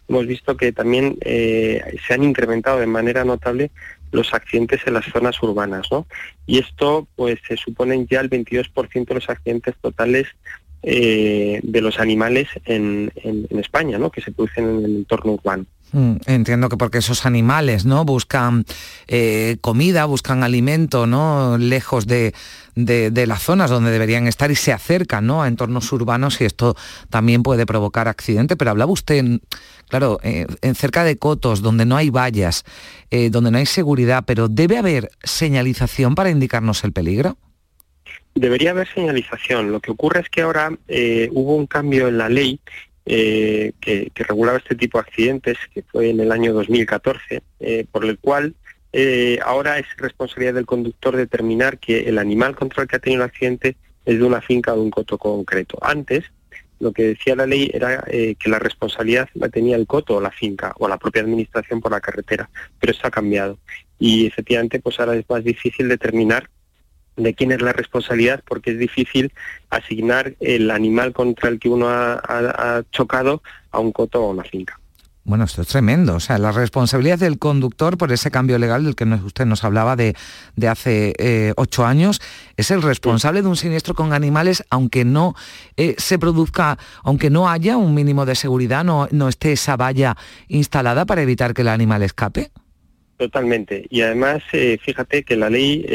hemos 0.09 0.27
visto 0.27 0.57
que 0.57 0.73
también 0.73 1.17
eh, 1.21 1.99
se 2.07 2.15
han 2.15 2.25
incrementado 2.25 2.81
de 2.81 2.87
manera 2.87 3.25
notable 3.25 3.71
los 4.11 4.33
accidentes 4.33 4.81
en 4.87 4.95
las 4.95 5.05
zonas 5.07 5.43
urbanas, 5.43 5.89
¿no? 5.91 6.07
Y 6.47 6.59
esto, 6.59 7.07
pues, 7.17 7.41
se 7.47 7.57
suponen 7.57 8.07
ya 8.07 8.21
el 8.21 8.31
22% 8.31 9.05
de 9.05 9.15
los 9.15 9.29
accidentes 9.29 9.75
totales 9.81 10.29
eh, 10.87 11.61
de 11.63 11.81
los 11.81 11.99
animales 11.99 12.49
en, 12.67 13.11
España, 13.59 13.97
¿no? 13.97 14.11
que 14.11 14.21
se 14.21 14.33
producen 14.33 14.69
en 14.69 14.85
el 14.85 14.97
entorno 14.97 15.33
urbano. 15.33 15.65
Mm, 15.93 16.17
entiendo 16.27 16.69
que 16.69 16.77
porque 16.77 16.99
esos 16.99 17.25
animales 17.25 17.87
¿no? 17.87 18.05
buscan 18.05 18.67
eh, 19.07 19.57
comida, 19.63 20.05
buscan 20.05 20.43
alimento 20.43 21.07
¿no? 21.07 21.57
lejos 21.57 22.07
de, 22.07 22.35
las 22.75 23.43
zonas 23.43 23.71
donde 23.71 23.93
deberían 23.93 24.27
estar 24.27 24.51
y 24.51 24.57
se 24.57 24.75
acercan 24.75 25.27
¿no? 25.27 25.43
a 25.43 25.49
entornos 25.49 25.91
urbanos 25.91 26.41
y 26.43 26.45
esto 26.45 26.77
también 27.09 27.43
puede 27.43 27.65
provocar 27.65 28.07
accidente. 28.07 28.55
Pero 28.57 28.73
hablaba 28.73 28.93
usted, 28.93 29.41
claro, 29.89 30.21
eh, 30.23 30.47
en 30.61 30.75
cerca 30.75 31.05
de 31.05 31.17
cotos, 31.17 31.63
donde 31.63 31.87
no 31.87 31.97
hay 31.97 32.11
vallas, 32.11 32.65
donde 33.31 33.53
no 33.53 33.59
hay 33.59 33.67
seguridad, 33.67 34.25
pero 34.27 34.49
¿debe 34.49 34.77
haber 34.77 35.09
señalización 35.23 36.15
para 36.15 36.31
indicarnos 36.31 36.85
el 36.85 36.93
peligro? 36.93 37.39
Debería 38.35 38.71
haber 38.71 38.89
señalización. 38.89 39.71
Lo 39.71 39.81
que 39.81 39.93
ocurre 39.93 40.21
es 40.21 40.29
que 40.29 40.43
ahora 40.43 40.77
eh, 40.89 41.29
hubo 41.33 41.55
un 41.55 41.67
cambio 41.67 42.09
en 42.09 42.19
la 42.19 42.29
ley 42.29 42.59
eh, 43.07 43.73
que, 43.81 44.11
regulaba 44.15 44.59
este 44.59 44.75
tipo 44.75 44.99
de 44.99 45.03
accidentes, 45.03 45.57
que 45.73 45.83
fue 45.83 46.11
en 46.11 46.19
el 46.19 46.33
año 46.33 46.53
2014, 46.53 47.43
eh, 47.61 47.87
por 47.91 48.05
el 48.05 48.19
cual 48.19 48.55
ahora 49.45 49.81
es 49.81 49.87
responsabilidad 49.97 50.55
del 50.55 50.67
conductor 50.67 51.17
determinar 51.17 51.79
que 51.79 52.09
el 52.09 52.17
animal 52.17 52.55
contra 52.55 52.85
el 52.85 52.89
que 52.89 52.95
ha 52.95 53.01
tenido 53.01 53.25
el 53.25 53.29
accidente 53.29 53.77
es 54.05 54.19
de 54.21 54.25
una 54.25 54.41
finca 54.41 54.73
o 54.73 54.77
de 54.77 54.83
un 54.83 54.91
coto 54.91 55.19
concreto. 55.19 55.77
Antes, 55.83 56.23
lo 56.79 56.93
que 56.93 57.03
decía 57.03 57.35
la 57.35 57.45
ley 57.45 57.69
era 57.75 58.05
que 58.05 58.49
la 58.49 58.61
responsabilidad 58.61 59.29
la 59.35 59.49
tenía 59.49 59.75
el 59.75 59.89
coto 59.89 60.15
o 60.15 60.21
la 60.21 60.31
finca 60.31 60.75
o 60.79 60.87
la 60.87 60.97
propia 60.97 61.23
administración 61.23 61.81
por 61.81 61.91
la 61.91 62.01
carretera, 62.01 62.49
pero 62.79 62.93
esto 62.93 63.09
ha 63.09 63.11
cambiado. 63.11 63.59
Y 63.99 64.27
efectivamente, 64.27 64.79
pues 64.79 65.01
ahora 65.01 65.17
es 65.17 65.29
más 65.29 65.43
difícil 65.43 65.89
determinar 65.89 66.49
de 67.17 67.35
quién 67.35 67.53
es 67.53 67.63
la 67.63 67.73
responsabilidad 67.73 68.43
porque 68.47 68.73
es 68.73 68.79
difícil 68.79 69.33
asignar 69.71 70.35
el 70.41 70.71
animal 70.71 71.13
contra 71.13 71.49
el 71.49 71.59
que 71.59 71.69
uno 71.69 71.89
ha, 71.89 72.83
chocado 72.91 73.43
a 73.71 73.79
un 73.79 73.93
coto 73.93 74.25
o 74.25 74.31
una 74.31 74.45
finca. 74.45 74.79
Bueno, 75.27 75.45
esto 75.45 75.63
es 75.63 75.69
tremendo. 75.69 76.17
O 76.17 76.21
sea, 76.21 76.37
la 76.37 76.53
responsabilidad 76.53 77.19
del 77.19 77.39
conductor 77.39 77.97
por 77.97 78.13
ese 78.13 78.31
cambio 78.31 78.59
legal 78.59 78.85
del 78.85 78.95
que 78.95 79.05
usted 79.05 79.47
nos 79.47 79.65
hablaba 79.65 79.97
de, 79.97 80.15
hace 80.69 81.15
eh, 81.19 81.55
ocho 81.57 81.87
años 81.87 82.21
es 82.59 82.71
el 82.71 82.83
responsable 82.83 83.41
de 83.41 83.49
un 83.49 83.57
siniestro 83.57 83.95
con 83.95 84.13
animales, 84.13 84.65
aunque 84.69 85.07
no 85.07 85.35
eh, 85.79 85.95
se 85.97 86.19
produzca, 86.19 86.79
aunque 87.05 87.31
no 87.31 87.49
haya 87.49 87.79
un 87.79 87.95
mínimo 87.95 88.27
de 88.27 88.35
seguridad, 88.35 88.85
no, 88.85 89.09
no 89.13 89.29
esté 89.29 89.53
esa 89.53 89.79
valla 89.79 90.15
instalada 90.49 91.07
para 91.07 91.23
evitar 91.23 91.55
que 91.55 91.63
el 91.63 91.69
animal 91.69 92.03
escape. 92.03 92.51
Totalmente. 93.17 93.87
Y 93.89 94.03
además, 94.03 94.43
eh, 94.53 94.79
fíjate 94.85 95.23
que 95.23 95.37
la 95.37 95.49
ley 95.49 95.87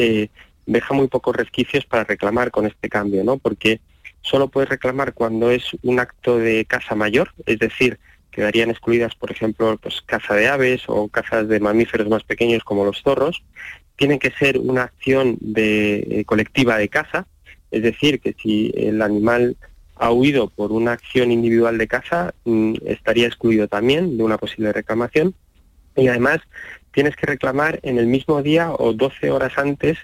deja 0.66 0.94
muy 0.94 1.08
pocos 1.08 1.36
resquicios 1.36 1.84
para 1.86 2.04
reclamar 2.04 2.50
con 2.50 2.66
este 2.66 2.88
cambio, 2.88 3.24
¿no? 3.24 3.38
Porque 3.38 3.80
solo 4.22 4.48
puedes 4.48 4.70
reclamar 4.70 5.14
cuando 5.14 5.50
es 5.50 5.64
un 5.82 6.00
acto 6.00 6.38
de 6.38 6.64
caza 6.64 6.94
mayor, 6.94 7.32
es 7.46 7.58
decir, 7.58 7.98
quedarían 8.30 8.70
excluidas, 8.70 9.14
por 9.14 9.30
ejemplo, 9.30 9.76
pues 9.82 10.00
caza 10.02 10.34
de 10.34 10.48
aves 10.48 10.82
o 10.86 11.08
cazas 11.08 11.48
de 11.48 11.60
mamíferos 11.60 12.08
más 12.08 12.22
pequeños 12.24 12.64
como 12.64 12.84
los 12.84 13.02
zorros. 13.02 13.42
Tiene 13.96 14.18
que 14.18 14.30
ser 14.30 14.58
una 14.58 14.84
acción 14.84 15.36
de, 15.40 16.06
eh, 16.10 16.24
colectiva 16.24 16.78
de 16.78 16.88
caza, 16.88 17.26
es 17.70 17.82
decir, 17.82 18.20
que 18.20 18.34
si 18.40 18.72
el 18.76 19.02
animal 19.02 19.56
ha 19.96 20.12
huido 20.12 20.48
por 20.48 20.72
una 20.72 20.92
acción 20.92 21.30
individual 21.30 21.76
de 21.76 21.86
caza, 21.86 22.34
mm, 22.44 22.74
estaría 22.86 23.26
excluido 23.26 23.68
también 23.68 24.16
de 24.16 24.22
una 24.22 24.38
posible 24.38 24.72
reclamación. 24.72 25.34
Y 25.96 26.08
además 26.08 26.38
tienes 26.92 27.16
que 27.16 27.26
reclamar 27.26 27.80
en 27.82 27.98
el 27.98 28.06
mismo 28.06 28.42
día 28.42 28.72
o 28.72 28.94
12 28.94 29.30
horas 29.30 29.52
antes 29.58 29.98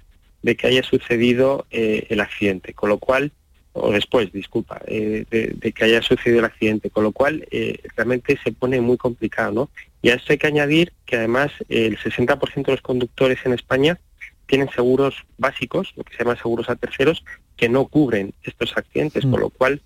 de 0.46 0.56
que 0.56 0.68
haya 0.68 0.84
sucedido 0.84 1.66
eh, 1.72 2.06
el 2.08 2.20
accidente, 2.20 2.72
con 2.72 2.88
lo 2.88 2.98
cual, 2.98 3.32
o 3.72 3.90
después, 3.90 4.32
disculpa, 4.32 4.80
eh, 4.86 5.24
de, 5.28 5.72
que 5.72 5.84
haya 5.84 6.00
sucedido 6.02 6.38
el 6.38 6.44
accidente, 6.44 6.88
con 6.88 7.02
lo 7.02 7.10
cual 7.10 7.44
eh, 7.50 7.80
realmente 7.96 8.38
se 8.44 8.52
pone 8.52 8.80
muy 8.80 8.96
complicado, 8.96 9.50
¿no? 9.50 9.70
Y 10.02 10.10
a 10.10 10.14
esto 10.14 10.32
hay 10.32 10.38
que 10.38 10.46
añadir 10.46 10.92
que 11.04 11.16
además 11.16 11.50
el 11.68 11.98
60% 11.98 12.64
de 12.64 12.72
los 12.72 12.80
conductores 12.80 13.40
en 13.44 13.54
España 13.54 13.98
tienen 14.46 14.70
seguros 14.70 15.16
básicos, 15.36 15.92
lo 15.96 16.04
que 16.04 16.14
se 16.14 16.22
llama 16.22 16.36
seguros 16.36 16.70
a 16.70 16.76
terceros, 16.76 17.24
que 17.56 17.68
no 17.68 17.86
cubren 17.86 18.32
estos 18.44 18.76
accidentes, 18.76 19.24
con 19.24 19.40
mm. 19.40 19.40
lo 19.40 19.50
cual 19.50 19.82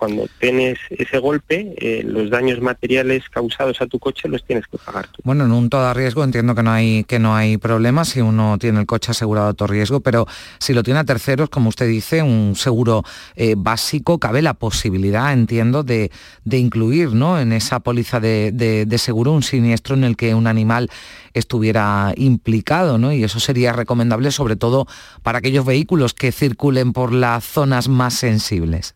cuando 0.00 0.26
tienes 0.38 0.78
ese 0.88 1.18
golpe, 1.18 1.74
eh, 1.76 2.02
los 2.06 2.30
daños 2.30 2.58
materiales 2.62 3.28
causados 3.28 3.82
a 3.82 3.86
tu 3.86 3.98
coche 3.98 4.28
los 4.28 4.42
tienes 4.42 4.66
que 4.66 4.78
pagar 4.78 5.08
tú. 5.08 5.20
Bueno, 5.24 5.44
en 5.44 5.52
un 5.52 5.68
todo 5.68 5.92
riesgo 5.92 6.24
entiendo 6.24 6.54
que 6.54 6.62
no 6.62 6.72
hay 6.72 7.04
que 7.04 7.18
no 7.18 7.36
hay 7.36 7.58
problema 7.58 8.06
si 8.06 8.22
uno 8.22 8.56
tiene 8.58 8.80
el 8.80 8.86
coche 8.86 9.10
asegurado 9.10 9.48
a 9.48 9.52
todo 9.52 9.68
riesgo, 9.68 10.00
pero 10.00 10.26
si 10.58 10.72
lo 10.72 10.82
tiene 10.82 11.00
a 11.00 11.04
terceros, 11.04 11.50
como 11.50 11.68
usted 11.68 11.86
dice, 11.86 12.22
un 12.22 12.54
seguro 12.56 13.04
eh, 13.36 13.56
básico, 13.58 14.18
cabe 14.18 14.40
la 14.40 14.54
posibilidad, 14.54 15.34
entiendo, 15.34 15.82
de, 15.82 16.10
incluir 16.50 17.12
¿no? 17.12 17.38
en 17.38 17.52
esa 17.52 17.80
póliza 17.80 18.20
de, 18.20 18.86
seguro 18.96 19.32
un 19.32 19.42
siniestro 19.42 19.96
en 19.96 20.04
el 20.04 20.16
que 20.16 20.34
un 20.34 20.46
animal 20.46 20.88
estuviera 21.34 22.14
implicado, 22.16 22.96
¿no? 22.96 23.12
Y 23.12 23.22
eso 23.22 23.38
sería 23.38 23.74
recomendable 23.74 24.30
sobre 24.30 24.56
todo 24.56 24.86
para 25.22 25.38
aquellos 25.38 25.66
vehículos 25.66 26.14
que 26.14 26.32
circulen 26.32 26.94
por 26.94 27.12
las 27.12 27.44
zonas 27.44 27.88
más 27.88 28.14
sensibles. 28.14 28.94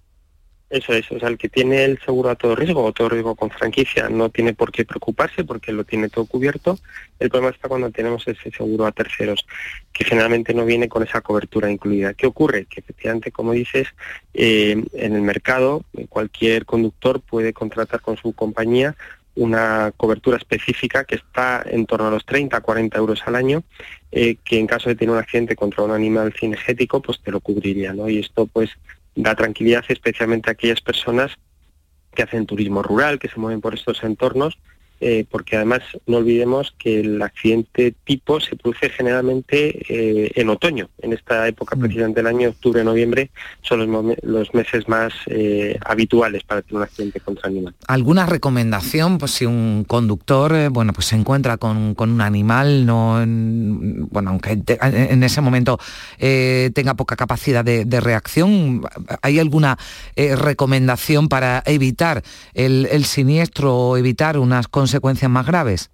Eso 0.75 0.93
es, 0.93 1.09
o 1.13 1.21
sea, 1.21 1.29
el 1.29 1.39
que 1.39 1.49
tiene 1.49 1.85
el 1.85 2.01
seguro 2.01 2.31
a 2.31 2.35
todo 2.35 2.57
riesgo 2.57 2.83
o 2.83 2.93
todo 2.93 3.09
riesgo 3.09 3.37
con 3.37 3.49
franquicia 3.49 4.09
no 4.09 4.29
tiene 4.31 4.55
por 4.55 4.73
qué 4.73 4.85
preocuparse 4.85 5.45
porque 5.45 5.71
lo 5.71 5.85
tiene 5.85 6.09
todo 6.09 6.25
cubierto. 6.25 6.81
El 7.21 7.31
problema 7.31 7.55
está 7.55 7.69
cuando 7.69 7.93
tenemos 7.93 8.27
ese 8.27 8.51
seguro 8.51 8.85
a 8.85 8.91
terceros, 8.91 9.47
que 9.93 10.05
generalmente 10.05 10.53
no 10.53 10.65
viene 10.65 10.89
con 10.89 11.05
esa 11.05 11.21
cobertura 11.21 11.71
incluida. 11.71 12.15
¿Qué 12.15 12.27
ocurre? 12.27 12.67
Que 12.67 12.81
efectivamente, 12.81 13.31
como 13.31 13.53
dices, 13.53 13.87
eh, 14.35 14.83
en 14.95 15.15
el 15.15 15.23
mercado 15.23 15.85
eh, 15.97 16.07
cualquier 16.09 16.65
conductor 16.65 17.21
puede 17.21 17.53
contratar 17.53 18.01
con 18.01 18.17
su 18.17 18.33
compañía 18.33 18.97
una 19.37 19.93
cobertura 19.97 20.39
específica 20.39 21.05
que 21.05 21.15
está 21.15 21.63
en 21.67 21.87
torno 21.87 22.09
a 22.09 22.11
los 22.11 22.27
30 22.27 22.61
40 22.61 22.99
euros 22.99 23.23
al 23.27 23.37
año, 23.37 23.63
eh, 24.11 24.39
que 24.45 24.59
en 24.59 24.67
caso 24.67 24.89
de 24.89 24.97
tener 24.97 25.13
un 25.13 25.21
accidente 25.21 25.55
contra 25.55 25.85
un 25.85 25.93
animal 25.93 26.35
cinegético, 26.37 27.01
pues 27.01 27.21
te 27.21 27.31
lo 27.31 27.39
cubriría, 27.39 27.93
¿no? 27.93 28.09
Y 28.09 28.19
esto 28.19 28.47
pues 28.47 28.71
da 29.15 29.35
tranquilidad 29.35 29.85
especialmente 29.89 30.49
a 30.49 30.53
aquellas 30.53 30.81
personas 30.81 31.33
que 32.15 32.23
hacen 32.23 32.47
turismo 32.47 32.83
rural, 32.83 33.19
que 33.19 33.29
se 33.29 33.39
mueven 33.39 33.61
por 33.61 33.75
estos 33.75 34.03
entornos 34.05 34.59
eh, 35.01 35.27
porque 35.29 35.57
además 35.57 35.81
no 36.07 36.19
olvidemos 36.19 36.73
que 36.79 37.01
el 37.01 37.21
accidente 37.21 37.95
tipo 38.05 38.39
se 38.41 38.55
produce 38.57 38.89
generalmente 38.89 39.85
eh, 39.89 40.31
en 40.37 40.49
otoño, 40.49 40.89
en 41.03 41.13
esta 41.13 41.47
época 41.49 41.75
mm. 41.75 41.81
precisamente 41.81 42.23
del 42.23 42.29
año, 42.29 42.49
octubre, 42.51 42.85
noviembre, 42.85 43.31
son 43.61 43.91
los, 44.23 44.55
meses 44.55 44.89
más 44.89 45.13
eh, 45.27 45.79
habituales 45.85 46.45
para 46.45 46.63
tener 46.63 46.77
un 46.77 46.83
accidente 46.85 47.21
contra 47.21 47.49
animal. 47.49 47.75
¿Alguna 47.89 48.25
recomendación, 48.25 49.19
pues 49.19 49.33
si 49.33 49.47
un 49.47 49.85
conductor, 49.85 50.71
bueno, 50.71 50.93
pues 50.93 51.09
se 51.09 51.17
encuentra 51.17 51.57
con, 51.57 51.97
un 51.99 52.21
animal, 52.21 52.87
no, 52.87 53.17
bueno, 54.11 54.31
aunque 54.31 54.63
en 54.67 55.23
ese 55.23 55.41
momento 55.41 55.79
tenga 56.19 56.95
poca 56.95 57.17
capacidad 57.17 57.65
de, 57.65 58.01
reacción, 58.01 58.83
¿hay 59.23 59.39
alguna 59.39 59.77
recomendación 60.17 61.29
para 61.29 61.63
evitar 61.67 62.23
el, 62.55 62.87
el 62.91 63.05
siniestro 63.05 63.77
o 63.77 63.97
evitar 63.97 64.39
unas 64.39 64.69
consecuencias 64.69 64.84
consecuencias 64.85 65.31
más 65.31 65.47
graves? 65.47 65.91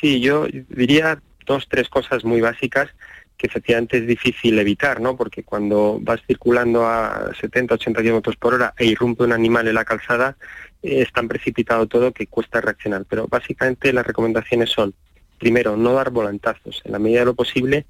Sí, 0.00 0.20
yo 0.20 0.46
diría 0.68 1.22
dos, 1.46 1.68
tres 1.68 1.88
cosas 1.88 2.24
muy 2.24 2.40
básicas 2.40 2.88
que 3.36 3.46
efectivamente 3.46 3.98
es 3.98 4.06
difícil 4.06 4.58
evitar, 4.58 5.00
¿no? 5.00 5.16
Porque 5.16 5.44
cuando 5.44 5.98
vas 6.00 6.20
circulando 6.26 6.86
a 6.86 7.30
70, 7.40 7.74
80 7.74 8.02
kilómetros 8.02 8.36
por 8.36 8.54
hora 8.54 8.74
e 8.76 8.86
irrumpe 8.86 9.22
un 9.22 9.32
animal 9.32 9.68
en 9.68 9.74
la 9.74 9.84
calzada, 9.84 10.36
eh, 10.82 11.02
es 11.02 11.12
tan 11.12 11.28
precipitado 11.28 11.86
todo 11.86 12.12
que 12.12 12.26
cuesta 12.26 12.60
reaccionar. 12.60 13.04
Pero 13.08 13.28
básicamente 13.28 13.92
las 13.92 14.06
recomendaciones 14.06 14.70
son, 14.70 14.92
primero, 15.38 15.76
no 15.76 15.92
dar 15.92 16.10
volantazos. 16.10 16.82
En 16.84 16.92
la 16.92 16.98
medida 16.98 17.20
de 17.20 17.26
lo 17.26 17.34
posible, 17.34 17.86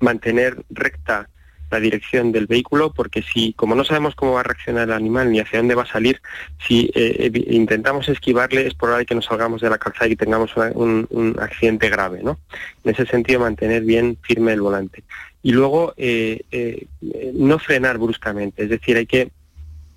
mantener 0.00 0.64
recta 0.70 1.28
la 1.70 1.80
dirección 1.80 2.32
del 2.32 2.46
vehículo, 2.46 2.92
porque 2.92 3.22
si, 3.22 3.52
como 3.54 3.74
no 3.74 3.84
sabemos 3.84 4.14
cómo 4.14 4.32
va 4.32 4.40
a 4.40 4.44
reaccionar 4.44 4.88
el 4.88 4.94
animal 4.94 5.30
ni 5.30 5.40
hacia 5.40 5.58
dónde 5.58 5.74
va 5.74 5.82
a 5.82 5.86
salir, 5.86 6.20
si 6.66 6.90
eh, 6.94 7.30
intentamos 7.48 8.08
esquivarle 8.08 8.66
es 8.66 8.74
probable 8.74 9.06
que 9.06 9.14
nos 9.14 9.26
salgamos 9.26 9.60
de 9.60 9.70
la 9.70 9.78
calzada 9.78 10.08
y 10.08 10.16
tengamos 10.16 10.52
un, 10.56 11.36
accidente 11.40 11.88
grave, 11.88 12.20
¿no? 12.22 12.38
En 12.84 12.92
ese 12.92 13.06
sentido, 13.06 13.40
mantener 13.40 13.82
bien 13.82 14.16
firme 14.22 14.52
el 14.52 14.60
volante. 14.60 15.02
Y 15.42 15.52
luego, 15.52 15.94
eh, 15.96 16.42
eh, 16.50 16.86
no 17.34 17.58
frenar 17.58 17.98
bruscamente, 17.98 18.64
es 18.64 18.70
decir, 18.70 18.96
hay 18.96 19.06
que 19.06 19.30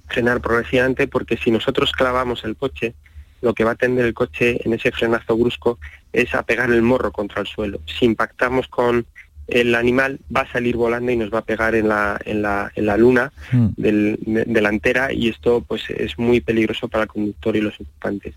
frenar 0.07 0.41
progresivamente 0.41 1.07
porque 1.07 1.37
si 1.37 1.51
nosotros 1.51 1.91
clavamos 1.91 2.43
el 2.43 2.55
coche, 2.55 2.95
lo 3.41 3.53
que 3.53 3.63
va 3.63 3.71
a 3.71 3.75
tender 3.75 4.05
el 4.05 4.13
coche 4.13 4.59
en 4.65 4.73
ese 4.73 4.91
frenazo 4.91 5.37
brusco 5.37 5.79
es 6.11 6.33
a 6.33 6.43
pegar 6.43 6.71
el 6.71 6.81
morro 6.81 7.11
contra 7.11 7.41
el 7.41 7.47
suelo. 7.47 7.79
Si 7.85 8.05
impactamos 8.05 8.67
con 8.67 9.05
el 9.51 9.75
animal 9.75 10.19
va 10.35 10.41
a 10.41 10.51
salir 10.51 10.75
volando 10.75 11.11
y 11.11 11.17
nos 11.17 11.33
va 11.33 11.39
a 11.39 11.45
pegar 11.45 11.75
en 11.75 11.87
la, 11.87 12.19
en 12.25 12.41
la, 12.41 12.71
en 12.75 12.85
la 12.85 12.97
luna 12.97 13.31
hmm. 13.51 13.69
delantera 13.77 15.11
y 15.13 15.29
esto 15.29 15.63
pues 15.67 15.89
es 15.89 16.17
muy 16.17 16.41
peligroso 16.41 16.87
para 16.87 17.03
el 17.03 17.09
conductor 17.09 17.55
y 17.55 17.61
los 17.61 17.79
ocupantes. 17.79 18.35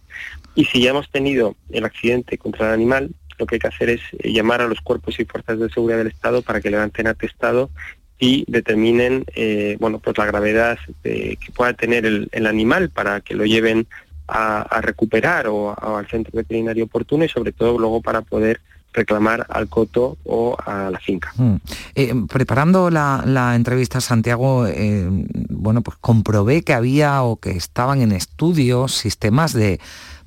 Y 0.55 0.65
si 0.65 0.83
ya 0.83 0.91
hemos 0.91 1.11
tenido 1.11 1.57
el 1.71 1.85
accidente 1.85 2.39
contra 2.39 2.69
el 2.69 2.75
animal, 2.75 3.11
lo 3.39 3.47
que 3.47 3.57
hay 3.57 3.59
que 3.61 3.69
hacer 3.69 3.91
es 3.91 4.01
eh, 4.19 4.33
llamar 4.33 4.61
a 4.61 4.69
los 4.69 4.81
cuerpos 4.81 5.19
y 5.19 5.25
fuerzas 5.25 5.59
de 5.59 5.71
seguridad 5.71 5.99
del 5.99 6.09
Estado 6.09 6.43
para 6.43 6.61
que 6.61 6.71
levanten 6.71 7.07
atestado 7.07 7.71
y 8.19 8.45
determinen 8.47 9.25
eh, 9.35 9.77
bueno 9.81 9.99
pues 9.99 10.17
la 10.17 10.27
gravedad 10.27 10.79
que 11.03 11.39
pueda 11.55 11.73
tener 11.73 12.07
el, 12.07 12.47
animal 12.47 12.91
para 12.91 13.21
que 13.21 13.35
lo 13.35 13.45
lleven 13.45 13.89
a, 14.29 14.81
recuperar 14.81 15.49
o 15.49 15.75
al 15.77 16.07
centro 16.07 16.31
veterinario 16.33 16.85
oportuno 16.85 17.25
y 17.25 17.29
sobre 17.29 17.53
todo 17.53 17.79
luego 17.79 18.01
para 18.01 18.23
poder 18.23 18.61
reclamar 18.93 19.47
al 19.49 19.69
coto 19.69 20.19
o 20.25 20.57
a 20.65 20.91
la 20.91 20.99
finca. 20.99 21.33
Mm. 21.37 21.55
Eh, 21.95 22.15
preparando 22.29 22.91
la, 22.91 23.53
entrevista 23.55 23.99
a 23.99 24.01
Santiago, 24.01 24.67
eh, 24.67 25.07
bueno, 25.51 25.83
pues 25.83 25.97
comprobé 26.01 26.63
que 26.63 26.75
había 26.75 27.23
o 27.23 27.37
que 27.37 27.53
estaban 27.53 28.01
en 28.03 28.13
estudio 28.13 28.89
sistemas 28.89 29.53
de 29.53 29.81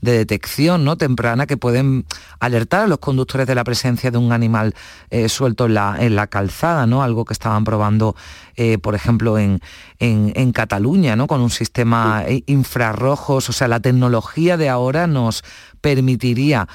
de 0.06 0.14
detección 0.14 0.86
¿no? 0.86 0.98
temprana 0.98 1.48
que 1.48 1.58
pueden 1.58 2.06
alertar 2.40 2.82
a 2.82 2.88
los 2.88 3.00
conductores 3.00 3.48
de 3.48 3.56
la 3.56 3.64
presencia 3.64 4.12
de 4.12 4.18
un 4.18 4.32
animal 4.32 4.74
eh, 5.10 5.28
suelto 5.28 5.66
en 5.66 5.74
la, 5.74 5.98
en 6.00 6.16
la, 6.16 6.28
calzada, 6.28 6.88
¿no? 6.88 7.04
algo 7.04 7.26
que 7.26 7.34
estaban 7.34 7.64
probando, 7.64 8.16
eh, 8.56 8.78
por 8.78 8.96
ejemplo, 8.96 9.38
en, 9.38 9.60
en, 10.00 10.52
Cataluña, 10.52 11.16
¿no? 11.16 11.28
con 11.28 11.42
un 11.42 11.50
sistema 11.50 12.24
eh, 12.28 12.44
infrarrojos, 12.46 13.50
o 13.50 13.54
sea, 13.54 13.68
la 13.68 13.80
tecnología 13.80 14.56
de 14.56 14.70
ahora 14.70 15.08
nos 15.08 15.44
permitiría 15.82 16.68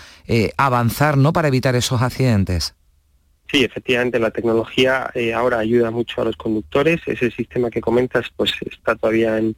avanzar 0.57 1.17
¿no? 1.17 1.33
para 1.33 1.49
evitar 1.49 1.75
esos 1.75 2.03
accidentes. 2.03 2.75
Sí, 3.51 3.65
efectivamente, 3.65 4.21
la 4.21 4.31
tecnología 4.31 5.11
ahora 5.35 5.59
ayuda 5.59 5.91
mucho 5.91 6.23
a 6.23 6.25
los 6.25 6.37
conductores. 6.37 7.01
Ese 7.07 7.33
sistema 7.33 7.69
que 7.69 7.81
comentas, 7.81 8.27
pues 8.37 8.53
está 8.71 8.95
todavía 8.95 9.39
en, 9.39 9.57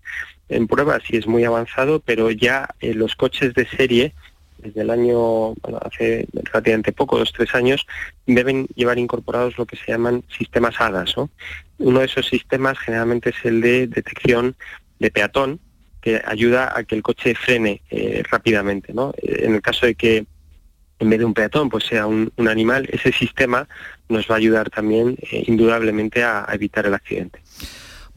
en 0.48 0.66
pruebas 0.66 1.02
y 1.08 1.16
es 1.16 1.26
muy 1.26 1.44
avanzado, 1.44 2.00
pero 2.00 2.30
ya 2.30 2.68
eh, 2.80 2.94
los 2.94 3.16
coches 3.16 3.54
de 3.54 3.66
serie, 3.66 4.12
desde 4.58 4.82
el 4.82 4.90
año, 4.90 5.54
bueno, 5.54 5.78
hace 5.82 6.26
relativamente 6.34 6.92
poco, 6.92 7.18
dos, 7.18 7.32
tres 7.32 7.54
años, 7.54 7.86
deben 8.26 8.66
llevar 8.74 8.98
incorporados 8.98 9.58
lo 9.58 9.66
que 9.66 9.76
se 9.76 9.90
llaman 9.90 10.22
sistemas 10.36 10.80
HADAS. 10.80 11.16
Uno 11.78 12.00
de 12.00 12.06
esos 12.06 12.26
sistemas 12.26 12.78
generalmente 12.78 13.30
es 13.30 13.44
el 13.44 13.60
de 13.60 13.86
detección 13.88 14.54
de 14.98 15.10
peatón, 15.10 15.60
que 16.00 16.20
ayuda 16.24 16.72
a 16.76 16.84
que 16.84 16.96
el 16.96 17.02
coche 17.02 17.34
frene 17.34 17.80
eh, 17.90 18.22
rápidamente. 18.30 18.92
Eh, 18.92 19.44
en 19.44 19.54
el 19.54 19.62
caso 19.62 19.86
de 19.86 19.94
que 19.94 20.26
en 20.98 21.10
vez 21.10 21.18
de 21.18 21.24
un 21.24 21.34
peatón 21.34 21.68
pues 21.68 21.84
sea 21.84 22.06
un, 22.06 22.32
animal, 22.48 22.88
ese 22.92 23.12
sistema 23.12 23.68
nos 24.08 24.30
va 24.30 24.34
a 24.34 24.38
ayudar 24.38 24.70
también 24.70 25.16
indudablemente 25.30 26.22
a 26.22 26.46
evitar 26.52 26.86
el 26.86 26.94
accidente. 26.94 27.40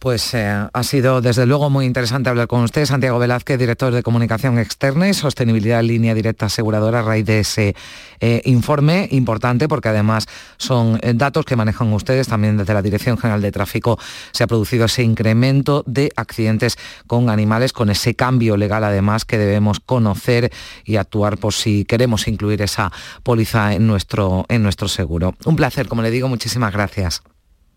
Pues 0.06 0.36
eh, 0.36 0.68
ha 0.72 0.84
sido 0.84 1.20
desde 1.20 1.48
luego 1.48 1.72
muy 1.72 1.84
interesante 1.84 2.30
hablar 2.30 2.46
con 2.48 2.62
usted, 2.62 2.86
Santiago 2.86 3.18
Velázquez, 3.18 3.58
director 3.58 3.92
de 3.92 4.04
Comunicación 4.04 4.60
Externa 4.60 5.10
y 5.10 5.16
Sostenibilidad 5.16 5.80
en 5.80 5.88
Línea 5.88 6.14
Directa 6.14 6.46
Aseguradora, 6.46 7.00
a 7.00 7.02
raíz 7.02 7.26
de 7.26 7.40
ese 7.40 7.76
eh, 8.20 8.40
informe 8.46 9.08
importante, 9.10 9.68
porque 9.68 9.90
además 9.90 10.28
son 10.58 11.00
eh, 11.02 11.14
datos 11.16 11.44
que 11.44 11.56
manejan 11.56 11.92
ustedes, 11.92 12.28
también 12.28 12.56
desde 12.56 12.76
la 12.76 12.84
Dirección 12.84 13.18
General 13.18 13.42
de 13.42 13.52
Tráfico 13.52 13.98
se 14.32 14.44
ha 14.44 14.48
producido 14.48 14.86
ese 14.86 15.02
incremento 15.02 15.84
de 15.88 16.12
accidentes 16.16 16.78
con 17.08 17.32
animales, 17.32 17.74
con 17.74 17.90
ese 17.90 18.14
cambio 18.14 18.58
legal 18.58 18.84
además 18.84 19.26
que 19.26 19.40
debemos 19.40 19.80
conocer 19.80 20.52
y 20.84 20.98
actuar 20.98 21.40
por 21.40 21.54
si 21.54 21.84
queremos 21.84 22.28
incluir 22.28 22.62
esa 22.62 22.92
póliza 23.24 23.74
en 23.74 23.88
nuestro, 23.88 24.46
en 24.50 24.62
nuestro 24.62 24.88
seguro. 24.88 25.34
Un 25.46 25.56
placer, 25.56 25.88
como 25.88 26.04
le 26.04 26.12
digo, 26.12 26.28
muchísimas 26.28 26.72
gracias. 26.72 27.24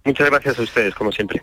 Muchas 0.05 0.29
gracias 0.29 0.59
a 0.59 0.63
ustedes, 0.63 0.95
como 0.95 1.11
siempre. 1.11 1.43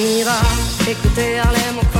On 0.00 0.06
ira 0.06 0.40
Harlem 1.40 1.99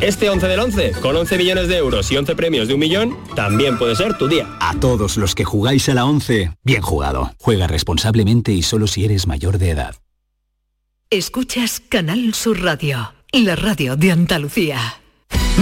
Este 0.00 0.28
11 0.28 0.48
del 0.48 0.60
11, 0.60 0.92
con 1.00 1.16
11 1.16 1.38
millones 1.38 1.68
de 1.68 1.76
euros 1.76 2.10
y 2.10 2.16
11 2.16 2.34
premios 2.34 2.68
de 2.68 2.74
un 2.74 2.80
millón, 2.80 3.16
también 3.36 3.78
puede 3.78 3.94
ser 3.94 4.18
tu 4.18 4.28
día. 4.28 4.48
A 4.60 4.74
todos 4.80 5.16
los 5.16 5.34
que 5.34 5.44
jugáis 5.44 5.88
a 5.88 5.94
la 5.94 6.04
11, 6.04 6.52
bien 6.64 6.82
jugado. 6.82 7.32
Juega 7.38 7.66
responsablemente 7.66 8.52
y 8.52 8.62
solo 8.62 8.86
si 8.86 9.04
eres 9.04 9.26
mayor 9.26 9.58
de 9.58 9.70
edad. 9.70 9.96
Escuchas 11.10 11.80
Canal 11.88 12.34
Sur 12.34 12.62
Radio, 12.62 13.12
la 13.32 13.54
radio 13.54 13.96
de 13.96 14.12
Andalucía. 14.12 15.02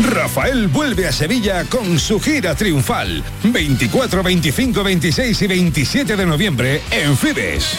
Rafael 0.09 0.69
vuelve 0.69 1.09
a 1.09 1.13
Sevilla 1.13 1.65
con 1.65 1.99
su 1.99 2.21
gira 2.21 2.55
triunfal. 2.55 3.23
24, 3.43 4.23
25, 4.23 4.85
26 4.85 5.43
y 5.43 5.47
27 5.47 6.17
de 6.17 6.27
noviembre 6.27 6.81
en 6.91 7.17
Fibes. 7.17 7.79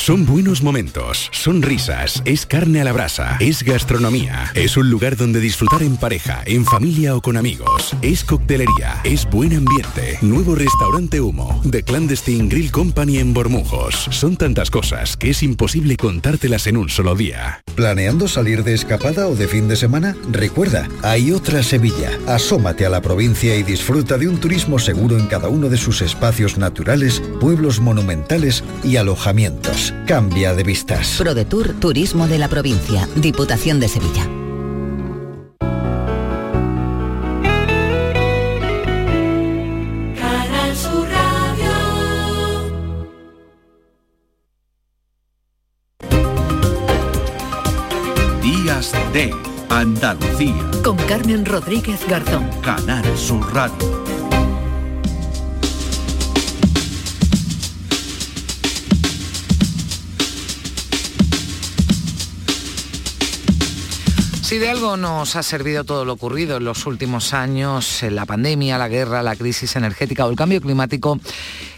Son 0.00 0.24
buenos 0.24 0.62
momentos, 0.62 1.28
son 1.30 1.60
risas, 1.60 2.22
es 2.24 2.46
carne 2.46 2.80
a 2.80 2.84
la 2.84 2.92
brasa, 2.94 3.36
es 3.38 3.62
gastronomía, 3.62 4.50
es 4.54 4.78
un 4.78 4.88
lugar 4.88 5.14
donde 5.14 5.40
disfrutar 5.40 5.82
en 5.82 5.98
pareja, 5.98 6.42
en 6.46 6.64
familia 6.64 7.14
o 7.14 7.20
con 7.20 7.36
amigos, 7.36 7.94
es 8.00 8.24
coctelería, 8.24 9.02
es 9.04 9.28
buen 9.28 9.54
ambiente, 9.54 10.16
nuevo 10.22 10.54
restaurante 10.54 11.20
Humo, 11.20 11.60
The 11.70 11.82
Clandestine 11.82 12.48
Grill 12.48 12.72
Company 12.72 13.18
en 13.18 13.34
Bormujos. 13.34 14.08
Son 14.10 14.38
tantas 14.38 14.70
cosas 14.70 15.18
que 15.18 15.30
es 15.30 15.42
imposible 15.42 15.98
contártelas 15.98 16.66
en 16.66 16.78
un 16.78 16.88
solo 16.88 17.14
día. 17.14 17.62
¿Planeando 17.74 18.26
salir 18.26 18.64
de 18.64 18.72
escapada 18.72 19.28
o 19.28 19.36
de 19.36 19.48
fin 19.48 19.68
de 19.68 19.76
semana? 19.76 20.16
Recuerda, 20.32 20.88
hay 21.02 21.30
otra 21.30 21.62
Sevilla. 21.62 22.10
Asómate 22.26 22.86
a 22.86 22.90
la 22.90 23.02
provincia 23.02 23.54
y 23.54 23.62
disfruta 23.62 24.16
de 24.16 24.28
un 24.28 24.40
turismo 24.40 24.78
seguro 24.78 25.18
en 25.18 25.26
cada 25.26 25.48
uno 25.48 25.68
de 25.68 25.76
sus 25.76 26.00
espacios 26.00 26.56
naturales, 26.56 27.22
pueblos 27.38 27.80
monumentales 27.80 28.64
y 28.82 28.96
alojamientos. 28.96 29.89
Cambia 30.06 30.54
de 30.54 30.62
vistas. 30.62 31.16
ProDetour 31.18 31.74
Turismo 31.80 32.26
de 32.26 32.38
la 32.38 32.48
Provincia, 32.48 33.08
Diputación 33.16 33.80
de 33.80 33.88
Sevilla. 33.88 34.28
Canal 40.18 40.76
Sur 40.76 41.08
Radio. 41.08 41.72
Días 48.42 48.92
de 49.12 49.34
Andalucía. 49.68 50.70
Con 50.82 50.96
Carmen 50.96 51.44
Rodríguez 51.46 52.00
Garzón. 52.08 52.48
Canal 52.62 53.04
Sur 53.16 53.54
Radio. 53.54 54.09
Si 64.50 64.58
de 64.58 64.68
algo 64.68 64.96
nos 64.96 65.36
ha 65.36 65.44
servido 65.44 65.84
todo 65.84 66.04
lo 66.04 66.14
ocurrido 66.14 66.56
en 66.56 66.64
los 66.64 66.84
últimos 66.84 67.34
años, 67.34 68.02
eh, 68.02 68.10
la 68.10 68.26
pandemia, 68.26 68.78
la 68.78 68.88
guerra, 68.88 69.22
la 69.22 69.36
crisis 69.36 69.76
energética 69.76 70.26
o 70.26 70.30
el 70.30 70.34
cambio 70.34 70.60
climático, 70.60 71.20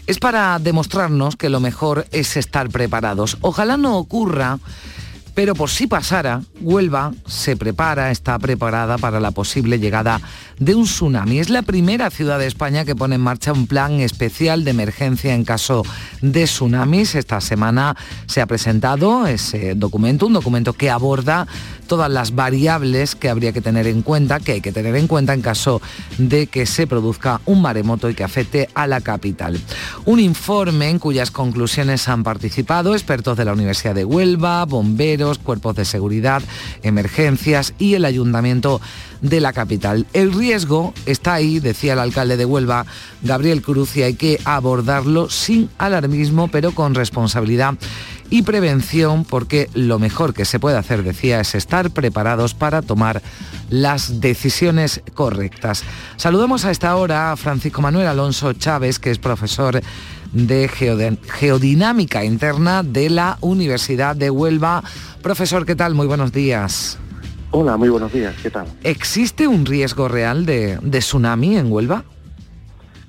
es 0.07 0.17
para 0.17 0.57
demostrarnos 0.57 1.35
que 1.35 1.49
lo 1.49 1.59
mejor 1.59 2.07
es 2.09 2.35
estar 2.35 2.69
preparados. 2.69 3.37
Ojalá 3.41 3.77
no 3.77 3.99
ocurra 3.99 4.57
pero 5.33 5.55
por 5.55 5.69
si 5.69 5.87
pasara, 5.87 6.41
Huelva 6.61 7.11
se 7.25 7.57
prepara, 7.57 8.11
está 8.11 8.37
preparada 8.37 8.97
para 8.97 9.19
la 9.19 9.31
posible 9.31 9.79
llegada 9.79 10.21
de 10.59 10.75
un 10.75 10.85
tsunami. 10.85 11.39
Es 11.39 11.49
la 11.49 11.63
primera 11.63 12.09
ciudad 12.09 12.39
de 12.39 12.47
España 12.47 12.85
que 12.85 12.95
pone 12.95 13.15
en 13.15 13.21
marcha 13.21 13.51
un 13.51 13.67
plan 13.67 13.99
especial 13.99 14.63
de 14.63 14.71
emergencia 14.71 15.33
en 15.33 15.43
caso 15.43 15.83
de 16.21 16.45
tsunamis. 16.45 17.15
Esta 17.15 17.41
semana 17.41 17.95
se 18.27 18.41
ha 18.41 18.45
presentado 18.45 19.25
ese 19.25 19.75
documento, 19.75 20.27
un 20.27 20.33
documento 20.33 20.73
que 20.73 20.89
aborda 20.89 21.47
todas 21.87 22.09
las 22.09 22.33
variables 22.35 23.15
que 23.15 23.29
habría 23.29 23.51
que 23.51 23.61
tener 23.61 23.87
en 23.87 24.01
cuenta, 24.01 24.39
que 24.39 24.53
hay 24.53 24.61
que 24.61 24.71
tener 24.71 24.95
en 24.95 25.07
cuenta 25.07 25.33
en 25.33 25.41
caso 25.41 25.81
de 26.17 26.47
que 26.47 26.65
se 26.65 26.87
produzca 26.87 27.41
un 27.45 27.61
maremoto 27.61 28.09
y 28.09 28.15
que 28.15 28.23
afecte 28.23 28.69
a 28.73 28.87
la 28.87 29.01
capital. 29.01 29.59
Un 30.05 30.19
informe 30.19 30.89
en 30.89 30.99
cuyas 30.99 31.31
conclusiones 31.31 32.07
han 32.07 32.23
participado 32.23 32.93
expertos 32.93 33.37
de 33.37 33.45
la 33.45 33.53
Universidad 33.53 33.95
de 33.95 34.05
Huelva, 34.05 34.65
bomberos, 34.65 35.22
cuerpos 35.39 35.75
de 35.75 35.85
seguridad, 35.85 36.41
emergencias 36.83 37.73
y 37.77 37.95
el 37.95 38.05
ayuntamiento 38.05 38.81
de 39.21 39.39
la 39.39 39.53
capital. 39.53 40.05
El 40.13 40.33
riesgo 40.33 40.93
está 41.05 41.33
ahí, 41.33 41.59
decía 41.59 41.93
el 41.93 41.99
alcalde 41.99 42.37
de 42.37 42.45
Huelva, 42.45 42.85
Gabriel 43.21 43.61
Cruz, 43.61 43.95
y 43.95 44.03
hay 44.03 44.15
que 44.15 44.39
abordarlo 44.43 45.29
sin 45.29 45.69
alarmismo, 45.77 46.49
pero 46.49 46.71
con 46.71 46.93
responsabilidad 46.93 47.75
y 48.33 48.41
prevención, 48.41 49.25
porque 49.25 49.69
lo 49.75 49.99
mejor 49.99 50.33
que 50.33 50.43
se 50.43 50.59
puede 50.59 50.75
hacer, 50.75 51.03
decía, 51.03 51.39
es 51.39 51.53
estar 51.53 51.91
preparados 51.91 52.55
para 52.55 52.81
tomar 52.81 53.21
las 53.69 54.21
decisiones 54.21 55.03
correctas. 55.13 55.83
Saludamos 56.15 56.65
a 56.65 56.71
esta 56.71 56.95
hora 56.95 57.31
a 57.31 57.37
Francisco 57.37 57.83
Manuel 57.83 58.07
Alonso 58.07 58.51
Chávez, 58.53 58.97
que 58.97 59.11
es 59.11 59.19
profesor 59.19 59.81
de 60.31 60.67
Geodinámica 60.67 62.25
Interna 62.25 62.81
de 62.81 63.11
la 63.11 63.37
Universidad 63.41 64.15
de 64.15 64.31
Huelva. 64.31 64.83
Profesor, 65.21 65.63
¿qué 65.63 65.75
tal? 65.75 65.93
Muy 65.93 66.07
buenos 66.07 66.31
días. 66.31 66.97
Hola, 67.51 67.77
muy 67.77 67.89
buenos 67.89 68.11
días, 68.11 68.33
¿qué 68.41 68.49
tal? 68.49 68.65
¿Existe 68.83 69.47
un 69.47 69.63
riesgo 69.67 70.07
real 70.07 70.47
de, 70.47 70.79
de 70.81 70.99
tsunami 70.99 71.55
en 71.55 71.71
Huelva? 71.71 72.03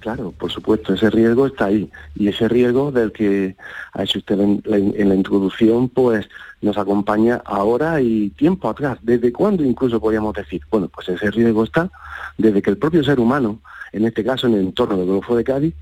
Claro, 0.04 0.32
por 0.32 0.52
supuesto, 0.52 0.92
ese 0.92 1.08
riesgo 1.08 1.46
está 1.46 1.64
ahí. 1.64 1.90
Y 2.14 2.28
ese 2.28 2.46
riesgo 2.46 2.92
del 2.92 3.10
que 3.10 3.56
ha 3.94 4.02
hecho 4.02 4.18
usted 4.18 4.38
en 4.38 4.62
la, 4.66 5.14
introducción, 5.14 5.88
pues 5.88 6.28
nos 6.60 6.76
acompaña 6.76 7.40
ahora 7.46 8.02
y 8.02 8.28
tiempo 8.28 8.68
atrás. 8.68 8.98
¿Desde 9.00 9.32
cuándo 9.32 9.64
incluso 9.64 9.98
podríamos 9.98 10.34
decir? 10.34 10.60
Bueno, 10.70 10.88
pues 10.88 11.08
ese 11.08 11.30
riesgo 11.30 11.64
está 11.64 11.90
desde 12.36 12.60
que 12.60 12.68
el 12.68 12.76
propio 12.76 13.02
ser 13.02 13.18
humano, 13.18 13.60
en 13.92 14.04
este 14.04 14.22
caso 14.22 14.46
en 14.46 14.52
el 14.52 14.60
entorno 14.60 14.98
del 14.98 15.06
Golfo 15.06 15.36
de 15.36 15.44
Cádiz, 15.44 15.74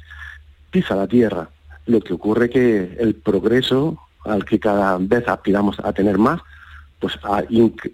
pisa 0.71 0.95
la 0.95 1.09
tierra. 1.09 1.49
Lo 1.87 2.01
que 2.01 2.15
ocurre 2.15 2.49
que 2.49 2.97
el 3.01 3.17
progreso 3.17 3.99
al 4.25 4.45
que 4.45 4.61
cada 4.61 4.99
vez 4.99 5.27
aspiramos 5.27 5.81
a 5.81 5.93
tener 5.93 6.17
más, 6.17 6.41
pues 7.01 7.19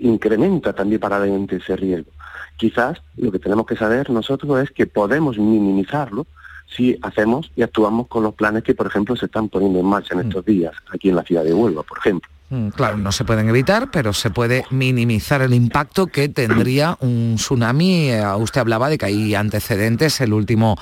incrementa 0.01 0.75
también 0.75 1.01
paralelamente 1.01 1.57
ese 1.57 1.75
riesgo. 1.75 2.11
Quizás 2.59 3.01
lo 3.17 3.33
que 3.33 3.39
tenemos 3.39 3.67
que 3.67 3.77
saber 3.77 4.11
nosotros 4.11 4.61
es 4.61 4.71
que 4.73 4.87
podemos 4.87 5.39
minimizarlo 5.39 6.27
si 6.67 6.99
hacemos 7.01 7.51
y 7.57 7.63
actuamos 7.63 8.09
con 8.09 8.25
los 8.25 8.35
planes 8.35 8.65
que, 8.65 8.75
por 8.75 8.87
ejemplo, 8.87 9.17
se 9.17 9.27
están 9.27 9.49
poniendo 9.49 9.79
en 9.79 9.87
marcha 9.87 10.15
en 10.15 10.21
estos 10.21 10.45
días, 10.45 10.75
aquí 10.93 11.09
en 11.09 11.17
la 11.17 11.23
ciudad 11.23 11.45
de 11.45 11.55
Huelva, 11.55 11.83
por 11.85 11.99
ejemplo. 11.99 12.31
Mm, 12.51 12.69
Claro, 12.69 12.97
no 12.97 13.13
se 13.13 13.25
pueden 13.25 13.49
evitar, 13.49 13.91
pero 13.91 14.15
se 14.15 14.31
puede 14.31 14.65
minimizar 14.71 15.43
el 15.43 15.53
impacto 15.53 16.07
que 16.07 16.31
tendría 16.31 16.97
un 17.01 17.35
tsunami. 17.37 18.11
Eh, 18.11 18.25
Usted 18.37 18.63
hablaba 18.63 18.89
de 18.89 18.97
que 18.97 19.07
hay 19.07 19.35
antecedentes, 19.35 20.21
el 20.23 20.33
último 20.33 20.79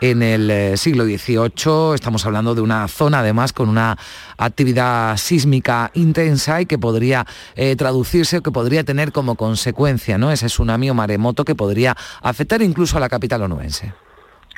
en 0.00 0.22
el 0.22 0.50
eh, 0.50 0.76
siglo 0.78 1.04
XVIII. 1.04 1.94
Estamos 1.94 2.24
hablando 2.24 2.54
de 2.54 2.62
una 2.62 2.88
zona, 2.88 3.18
además, 3.20 3.52
con 3.52 3.68
una 3.68 3.98
actividad 4.38 5.16
sísmica 5.18 5.90
intensa 5.92 6.62
y 6.62 6.66
que 6.66 6.78
podría 6.78 7.26
eh, 7.54 7.76
traducirse 7.76 8.38
o 8.38 8.42
que 8.42 8.50
podría 8.50 8.84
tener 8.84 9.12
como 9.12 9.34
consecuencia 9.34 10.16
¿no? 10.16 10.32
ese 10.32 10.46
tsunami 10.46 10.88
o 10.88 10.94
maremoto 10.94 11.44
que 11.44 11.54
podría 11.54 11.94
afectar 12.22 12.62
incluso 12.62 12.96
a 12.96 13.00
la 13.00 13.10
capital 13.10 13.42
onubense. 13.42 13.92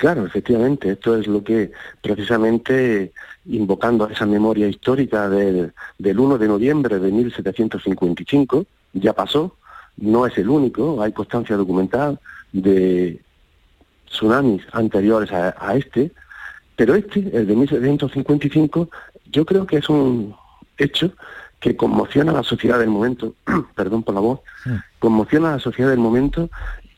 Claro, 0.02 0.26
efectivamente, 0.26 0.90
esto 0.90 1.16
es 1.16 1.28
lo 1.28 1.44
que 1.44 1.70
precisamente 2.00 3.12
invocando 3.46 4.04
a 4.04 4.10
esa 4.10 4.26
memoria 4.26 4.66
histórica 4.66 5.28
del, 5.28 5.72
del 5.96 6.18
1 6.18 6.38
de 6.38 6.48
noviembre 6.48 6.98
de 6.98 7.12
1755, 7.12 8.66
ya 8.94 9.12
pasó, 9.12 9.56
no 9.98 10.26
es 10.26 10.36
el 10.38 10.48
único, 10.48 11.00
hay 11.00 11.12
constancia 11.12 11.56
documental 11.56 12.18
de 12.52 13.20
tsunamis 14.08 14.64
anteriores 14.72 15.30
a, 15.30 15.54
a 15.56 15.76
este, 15.76 16.10
pero 16.74 16.96
este, 16.96 17.20
el 17.32 17.46
de 17.46 17.54
1755, 17.54 18.90
yo 19.30 19.46
creo 19.46 19.68
que 19.68 19.76
es 19.76 19.88
un 19.88 20.34
hecho 20.78 21.12
que 21.60 21.76
conmociona 21.76 22.32
a 22.32 22.34
la 22.34 22.42
sociedad 22.42 22.80
del 22.80 22.90
momento, 22.90 23.36
perdón 23.76 24.02
por 24.02 24.16
la 24.16 24.20
voz, 24.20 24.40
conmociona 24.98 25.50
a 25.50 25.52
la 25.52 25.58
sociedad 25.60 25.90
del 25.90 26.00
momento 26.00 26.50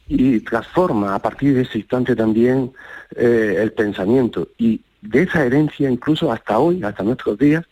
y 0.06 0.40
transforma 0.40 1.14
a 1.14 1.18
partir 1.18 1.54
de 1.54 1.62
ese 1.62 1.78
instante 1.78 2.14
también 2.14 2.72
eh, 3.16 3.56
el 3.58 3.72
pensamiento. 3.72 4.48
Y 4.58 4.80
de 5.00 5.22
esa 5.22 5.44
herencia, 5.44 5.90
incluso 5.90 6.30
hasta 6.30 6.58
hoy, 6.58 6.82
hasta 6.82 7.02
nuestros 7.02 7.38
días, 7.38 7.64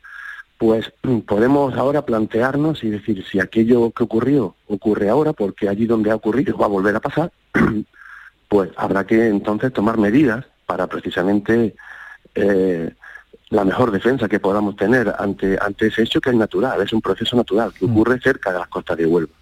pues 0.58 0.92
mm, 1.02 1.18
podemos 1.26 1.74
ahora 1.74 2.02
plantearnos 2.02 2.84
y 2.84 2.90
decir 2.90 3.24
si 3.30 3.40
aquello 3.40 3.90
que 3.90 4.04
ocurrió 4.04 4.54
ocurre 4.68 5.08
ahora, 5.08 5.32
porque 5.32 5.68
allí 5.68 5.86
donde 5.86 6.10
ha 6.10 6.14
ocurrido 6.14 6.56
va 6.56 6.66
a 6.66 6.70
volver 6.70 6.96
a 6.96 7.00
pasar, 7.00 7.32
pues 8.48 8.70
habrá 8.76 9.04
que 9.04 9.28
entonces 9.28 9.72
tomar 9.72 9.98
medidas 9.98 10.44
para 10.66 10.86
precisamente 10.86 11.74
eh, 12.34 12.94
la 13.50 13.64
mejor 13.64 13.90
defensa 13.90 14.28
que 14.28 14.40
podamos 14.40 14.76
tener 14.76 15.14
ante, 15.18 15.58
ante 15.60 15.88
ese 15.88 16.02
hecho 16.02 16.20
que 16.20 16.30
es 16.30 16.36
natural, 16.36 16.80
es 16.80 16.92
un 16.92 17.02
proceso 17.02 17.36
natural 17.36 17.72
que 17.74 17.84
ocurre 17.84 18.18
cerca 18.18 18.50
de 18.50 18.58
las 18.58 18.68
costas 18.68 18.96
de 18.96 19.04
Huelva, 19.04 19.32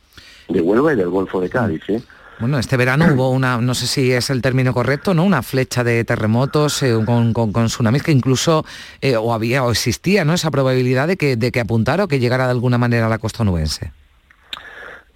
de 0.48 0.60
Huelva 0.60 0.92
y 0.92 0.96
del 0.96 1.10
Golfo 1.10 1.40
de 1.40 1.48
Cádiz. 1.48 1.82
¿eh? 1.88 2.02
Bueno, 2.40 2.58
este 2.58 2.76
verano 2.78 3.06
hubo 3.12 3.30
una, 3.30 3.58
no 3.60 3.74
sé 3.74 3.86
si 3.86 4.12
es 4.12 4.30
el 4.30 4.40
término 4.40 4.72
correcto, 4.72 5.12
¿no? 5.12 5.24
Una 5.24 5.42
flecha 5.42 5.84
de 5.84 6.04
terremotos 6.04 6.82
eh, 6.82 6.94
con, 7.04 7.32
con- 7.34 7.52
con 7.52 7.66
tsunamis 7.66 8.02
que 8.02 8.12
incluso 8.12 8.64
eh, 9.02 9.16
o 9.16 9.34
había 9.34 9.62
o 9.64 9.70
existía, 9.70 10.24
¿no? 10.24 10.32
Esa 10.32 10.50
probabilidad 10.50 11.06
de 11.06 11.16
que, 11.18 11.36
de 11.36 11.52
que 11.52 11.60
apuntara 11.60 12.04
o 12.04 12.08
que 12.08 12.18
llegara 12.18 12.46
de 12.46 12.52
alguna 12.52 12.78
manera 12.78 13.06
a 13.06 13.08
la 13.10 13.18
costa 13.18 13.42
onubense. 13.42 13.92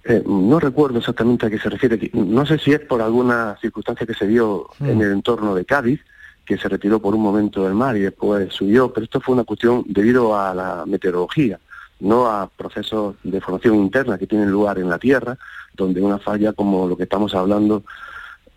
Eh, 0.03 0.21
no 0.27 0.59
recuerdo 0.59 0.99
exactamente 0.99 1.47
a 1.47 1.49
qué 1.49 1.57
se 1.57 1.67
refiere. 1.69 2.11
No 2.13 2.45
sé 2.45 2.59
si 2.59 2.73
es 2.73 2.79
por 2.81 3.01
alguna 3.01 3.57
circunstancia 3.59 4.05
que 4.05 4.13
se 4.13 4.27
dio 4.27 4.67
en 4.79 5.01
el 5.01 5.11
entorno 5.11 5.55
de 5.55 5.65
Cádiz, 5.65 6.01
que 6.45 6.59
se 6.59 6.69
retiró 6.69 6.99
por 6.99 7.15
un 7.15 7.23
momento 7.23 7.63
del 7.63 7.73
mar 7.73 7.97
y 7.97 8.01
después 8.01 8.53
subió, 8.53 8.93
pero 8.93 9.05
esto 9.05 9.19
fue 9.19 9.33
una 9.33 9.45
cuestión 9.45 9.83
debido 9.87 10.39
a 10.39 10.53
la 10.53 10.83
meteorología. 10.85 11.59
no 12.01 12.27
a 12.27 12.47
procesos 12.55 13.15
de 13.23 13.39
formación 13.41 13.75
interna 13.75 14.17
que 14.19 14.27
tienen 14.27 14.51
lugar 14.51 14.77
en 14.77 14.89
la 14.89 14.99
Tierra, 14.99 15.37
donde 15.75 16.01
una 16.01 16.17
falla 16.19 16.53
como 16.53 16.87
lo 16.87 16.95
que 16.97 17.03
estamos 17.03 17.33
hablando 17.35 17.83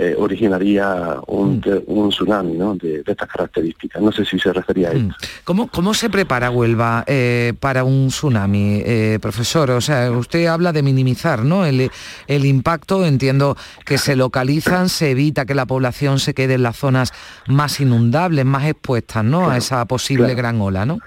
eh, 0.01 0.15
originaría 0.17 1.17
un, 1.27 1.61
te- 1.61 1.83
un 1.89 2.11
tsunami 2.11 2.53
¿no? 2.53 2.77
de, 2.77 3.03
de 3.03 3.11
estas 3.13 3.29
características. 3.29 4.01
No 4.01 4.13
sé 4.13 4.25
si 4.25 4.39
se 4.39 4.53
refería 4.53 4.91
a 4.91 4.93
esto. 4.93 5.13
¿Cómo, 5.43 5.67
cómo 5.67 5.93
se 5.93 6.09
prepara 6.09 6.53
Huelva 6.53 7.03
eh, 7.09 7.53
para 7.59 7.83
un 7.83 8.07
tsunami, 8.07 8.81
eh, 8.87 9.19
profesor? 9.21 9.73
O 9.73 9.81
sea, 9.81 10.13
usted 10.13 10.47
habla 10.47 10.73
de 10.73 10.85
minimizar 10.85 11.45
¿no? 11.45 11.67
el, 11.67 11.91
el 12.29 12.45
impacto, 12.47 13.05
entiendo 13.05 13.57
que 13.85 13.99
se 13.99 14.15
localizan, 14.15 14.89
se 14.89 15.11
evita 15.11 15.47
que 15.47 15.57
la 15.57 15.67
población 15.67 16.21
se 16.21 16.33
quede 16.33 16.55
en 16.55 16.63
las 16.63 16.77
zonas 16.77 17.13
más 17.49 17.81
inundables, 17.81 18.45
más 18.45 18.67
expuestas 18.67 19.25
¿no? 19.25 19.51
a 19.51 19.57
esa 19.57 19.85
posible 19.87 20.27
claro. 20.27 20.37
gran 20.39 20.61
ola, 20.61 20.87
¿no? 20.87 21.01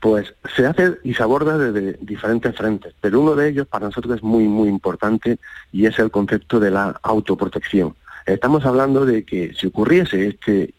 Pues 0.00 0.32
se 0.54 0.66
hace 0.66 0.98
y 1.02 1.14
se 1.14 1.22
aborda 1.22 1.58
desde 1.58 1.98
diferentes 2.00 2.54
frentes, 2.54 2.94
pero 3.00 3.20
uno 3.20 3.34
de 3.34 3.48
ellos 3.48 3.66
para 3.66 3.86
nosotros 3.86 4.16
es 4.16 4.22
muy, 4.22 4.44
muy 4.44 4.68
importante 4.68 5.38
y 5.72 5.86
es 5.86 5.98
el 5.98 6.10
concepto 6.10 6.60
de 6.60 6.70
la 6.70 7.00
autoprotección. 7.02 7.96
Estamos 8.24 8.64
hablando 8.64 9.04
de 9.04 9.24
que 9.24 9.54
si 9.54 9.66
ocurriese 9.66 10.28
este 10.28 10.74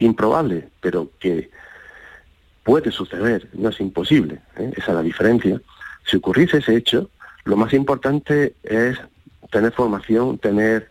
improbable, 0.00 0.68
pero 0.80 1.10
que 1.18 1.50
puede 2.62 2.90
suceder, 2.90 3.48
no 3.54 3.70
es 3.70 3.80
imposible, 3.80 4.40
¿eh? 4.56 4.72
esa 4.76 4.88
es 4.88 4.94
la 4.94 5.02
diferencia, 5.02 5.60
si 6.04 6.16
ocurriese 6.16 6.58
ese 6.58 6.76
hecho, 6.76 7.10
lo 7.44 7.56
más 7.56 7.72
importante 7.72 8.54
es 8.62 8.98
tener 9.50 9.72
formación, 9.72 10.38
tener 10.38 10.90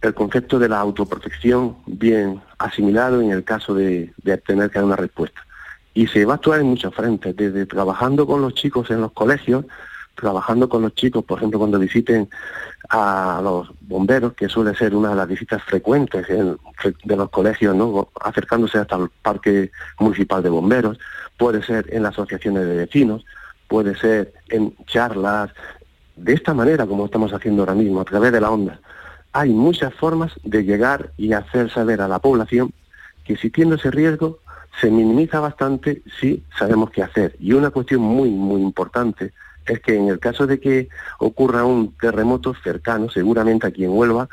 el 0.00 0.14
concepto 0.14 0.58
de 0.58 0.68
la 0.68 0.80
autoprotección 0.80 1.76
bien 1.86 2.40
asimilado 2.58 3.20
en 3.20 3.30
el 3.30 3.44
caso 3.44 3.74
de, 3.74 4.12
de 4.22 4.38
tener 4.38 4.70
que 4.70 4.78
dar 4.78 4.84
una 4.84 4.96
respuesta. 4.96 5.40
Y 5.94 6.06
se 6.06 6.24
va 6.24 6.34
a 6.34 6.36
actuar 6.36 6.60
en 6.60 6.66
muchos 6.66 6.94
frentes, 6.94 7.34
desde 7.36 7.66
trabajando 7.66 8.26
con 8.26 8.40
los 8.42 8.54
chicos 8.54 8.90
en 8.90 9.00
los 9.00 9.12
colegios, 9.12 9.64
trabajando 10.14 10.68
con 10.68 10.82
los 10.82 10.94
chicos, 10.94 11.24
por 11.24 11.38
ejemplo, 11.38 11.58
cuando 11.58 11.78
visiten 11.78 12.28
a 12.90 13.40
los 13.42 13.70
bomberos, 13.80 14.32
que 14.34 14.48
suele 14.48 14.74
ser 14.74 14.94
una 14.94 15.10
de 15.10 15.16
las 15.16 15.28
visitas 15.28 15.62
frecuentes 15.62 16.28
en- 16.30 16.58
de 17.04 17.16
los 17.16 17.30
colegios, 17.30 17.74
¿no? 17.74 18.08
acercándose 18.20 18.78
hasta 18.78 18.96
el 18.96 19.10
Parque 19.22 19.70
Municipal 20.00 20.42
de 20.42 20.48
Bomberos, 20.50 20.98
puede 21.36 21.62
ser 21.62 21.86
en 21.92 22.02
las 22.02 22.12
asociaciones 22.14 22.66
de 22.66 22.76
vecinos, 22.76 23.24
puede 23.68 23.94
ser 23.96 24.32
en 24.48 24.74
charlas, 24.86 25.50
de 26.16 26.32
esta 26.32 26.52
manera 26.54 26.86
como 26.86 27.04
estamos 27.04 27.32
haciendo 27.32 27.62
ahora 27.62 27.74
mismo, 27.74 28.00
a 28.00 28.04
través 28.04 28.32
de 28.32 28.40
la 28.40 28.50
onda. 28.50 28.80
Hay 29.32 29.50
muchas 29.50 29.94
formas 29.94 30.32
de 30.42 30.64
llegar 30.64 31.12
y 31.16 31.32
hacer 31.32 31.70
saber 31.70 32.00
a 32.00 32.08
la 32.08 32.18
población 32.18 32.72
que 33.24 33.34
existiendo 33.34 33.76
ese 33.76 33.90
riesgo 33.90 34.38
se 34.80 34.90
minimiza 34.90 35.40
bastante 35.40 36.02
si 36.20 36.42
sabemos 36.56 36.90
qué 36.90 37.02
hacer. 37.02 37.36
Y 37.40 37.52
una 37.52 37.70
cuestión 37.70 38.02
muy, 38.02 38.30
muy 38.30 38.60
importante 38.62 39.32
es 39.66 39.80
que 39.80 39.96
en 39.96 40.08
el 40.08 40.18
caso 40.18 40.46
de 40.46 40.60
que 40.60 40.88
ocurra 41.18 41.64
un 41.64 41.94
terremoto 41.96 42.54
cercano, 42.62 43.10
seguramente 43.10 43.66
aquí 43.66 43.84
en 43.84 43.90
Huelva, 43.90 44.28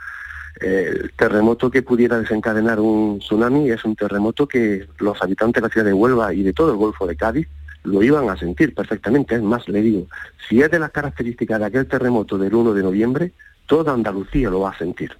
eh, 0.62 0.94
el 1.02 1.12
terremoto 1.14 1.70
que 1.70 1.82
pudiera 1.82 2.20
desencadenar 2.20 2.80
un 2.80 3.20
tsunami 3.20 3.70
es 3.72 3.84
un 3.84 3.96
terremoto 3.96 4.48
que 4.48 4.88
los 5.00 5.22
habitantes 5.22 5.62
de 5.62 5.68
la 5.68 5.72
ciudad 5.72 5.88
de 5.88 5.94
Huelva 5.94 6.34
y 6.34 6.44
de 6.44 6.54
todo 6.54 6.72
el 6.72 6.78
Golfo 6.78 7.06
de 7.06 7.18
Cádiz 7.18 7.48
lo 7.84 8.02
iban 8.02 8.30
a 8.30 8.38
sentir 8.38 8.74
perfectamente. 8.74 9.36
Es 9.36 9.42
más, 9.42 9.68
le 9.68 9.82
digo, 9.82 10.08
si 10.48 10.62
es 10.62 10.72
de 10.72 10.80
las 10.80 10.92
características 10.92 11.60
de 11.60 11.66
aquel 11.66 11.88
terremoto 11.88 12.38
del 12.38 12.56
1 12.56 12.74
de 12.74 12.84
noviembre, 12.84 13.32
toda 13.66 13.94
Andalucía 13.94 14.50
lo 14.50 14.62
va 14.62 14.72
a 14.72 14.78
sentir. 14.78 15.16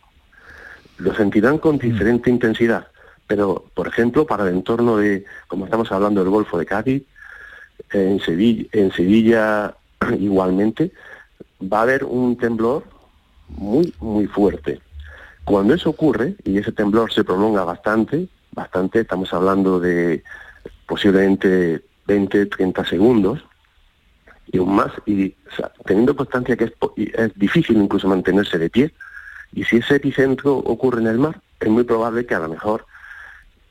Lo 0.98 1.14
sentirán 1.14 1.58
con 1.58 1.78
diferente 1.78 2.30
intensidad, 2.30 2.88
pero, 3.28 3.66
por 3.74 3.88
ejemplo, 3.88 4.26
para 4.26 4.48
el 4.48 4.56
entorno 4.56 4.98
de, 4.98 5.26
como 5.48 5.66
estamos 5.66 5.92
hablando 5.92 6.22
del 6.22 6.30
Golfo 6.30 6.58
de 6.58 6.66
Cádiz, 6.66 7.04
en 7.92 8.20
Sevilla, 8.20 8.68
en 8.72 8.92
Sevilla 8.92 9.76
igualmente, 10.20 10.92
va 11.62 11.80
a 11.80 11.84
haber 11.84 12.04
un 12.04 12.38
temblor 12.38 12.84
muy, 13.48 13.94
muy 14.00 14.28
fuerte. 14.28 14.80
Cuando 15.44 15.74
eso 15.74 15.90
ocurre, 15.90 16.36
y 16.44 16.58
ese 16.58 16.72
temblor 16.72 17.12
se 17.12 17.24
prolonga 17.24 17.64
bastante, 17.64 18.28
bastante, 18.52 19.02
estamos 19.02 19.32
hablando 19.34 19.80
de 19.80 20.24
posiblemente 20.88 21.82
20, 22.08 22.48
30 22.48 22.86
segundos, 22.86 23.44
y 24.52 24.58
aún 24.60 24.76
más, 24.76 24.92
y 25.06 25.36
teniendo 25.86 26.16
constancia 26.16 26.56
que 26.56 26.66
es, 26.66 26.74
es 27.14 27.34
difícil 27.36 27.78
incluso 27.78 28.08
mantenerse 28.08 28.58
de 28.58 28.70
pie, 28.70 28.94
y 29.54 29.64
si 29.64 29.78
ese 29.78 29.96
epicentro 29.96 30.58
ocurre 30.58 31.02
en 31.02 31.08
el 31.08 31.18
mar, 31.18 31.42
es 31.60 31.70
muy 31.70 31.84
probable 31.84 32.26
que 32.26 32.36
a 32.36 32.40
lo 32.40 32.50
mejor 32.50 32.86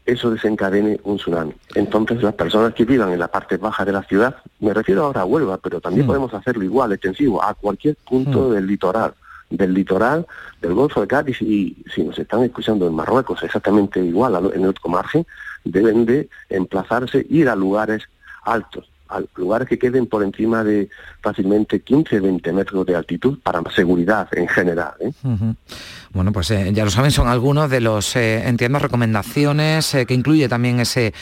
eso 0.07 0.31
desencadene 0.31 1.01
un 1.05 1.17
tsunami. 1.17 1.55
Entonces 1.75 2.23
las 2.23 2.35
personas 2.35 2.75
que 2.75 2.85
vivan 2.85 3.13
en 3.13 3.19
la 3.19 3.29
parte 3.29 3.57
baja 3.57 3.85
de 3.85 3.93
la 3.93 4.03
ciudad, 4.03 4.37
me 4.61 4.75
refiero 4.75 5.05
ahora 5.05 5.23
a 5.23 5.25
Huelva, 5.25 5.59
pero 5.59 5.81
también 5.81 6.05
Mm. 6.05 6.09
podemos 6.09 6.35
hacerlo 6.35 6.63
igual, 6.65 6.93
extensivo, 6.93 7.43
a 7.43 7.55
cualquier 7.55 7.97
punto 8.09 8.53
del 8.53 8.67
litoral, 8.67 9.15
del 9.51 9.73
litoral, 9.73 10.27
del 10.61 10.75
Golfo 10.75 11.01
de 11.01 11.07
Cádiz, 11.07 11.41
y 11.41 11.77
si 11.95 12.03
nos 12.03 12.19
están 12.19 12.43
escuchando 12.43 12.87
en 12.87 12.95
Marruecos, 12.95 13.43
exactamente 13.43 14.01
igual, 14.01 14.35
al- 14.37 14.53
en 14.55 14.63
el 14.63 14.69
otro 14.69 14.91
margen, 14.91 15.27
deben 15.65 16.05
de 16.05 16.29
emplazarse, 16.51 17.25
ir 17.31 17.49
a 17.49 17.57
lugares 17.57 18.03
altos, 18.43 18.91
a 19.09 19.23
lugares 19.37 19.69
que 19.69 19.79
queden 19.79 20.07
por 20.07 20.23
encima 20.23 20.65
de 20.65 20.89
fácilmente 21.25 21.81
15, 21.81 22.21
20 22.21 22.53
metros 22.53 22.85
de 22.87 22.95
altitud 22.95 23.39
para 23.43 23.61
seguridad 23.75 24.29
en 24.33 24.47
general. 24.47 24.93
¿eh? 25.01 25.11
Bueno, 26.13 26.31
pues 26.33 26.51
eh, 26.53 26.71
ya 26.73 26.85
lo 26.85 26.91
saben, 26.91 27.11
son 27.11 27.27
algunos 27.27 27.69
de 27.71 27.81
los, 27.81 28.15
eh, 28.15 28.47
entiendo, 28.47 28.79
recomendaciones 28.79 29.95
eh, 29.95 30.07
que 30.07 30.15
incluye 30.15 30.49
también 30.49 30.79
ese 30.79 31.13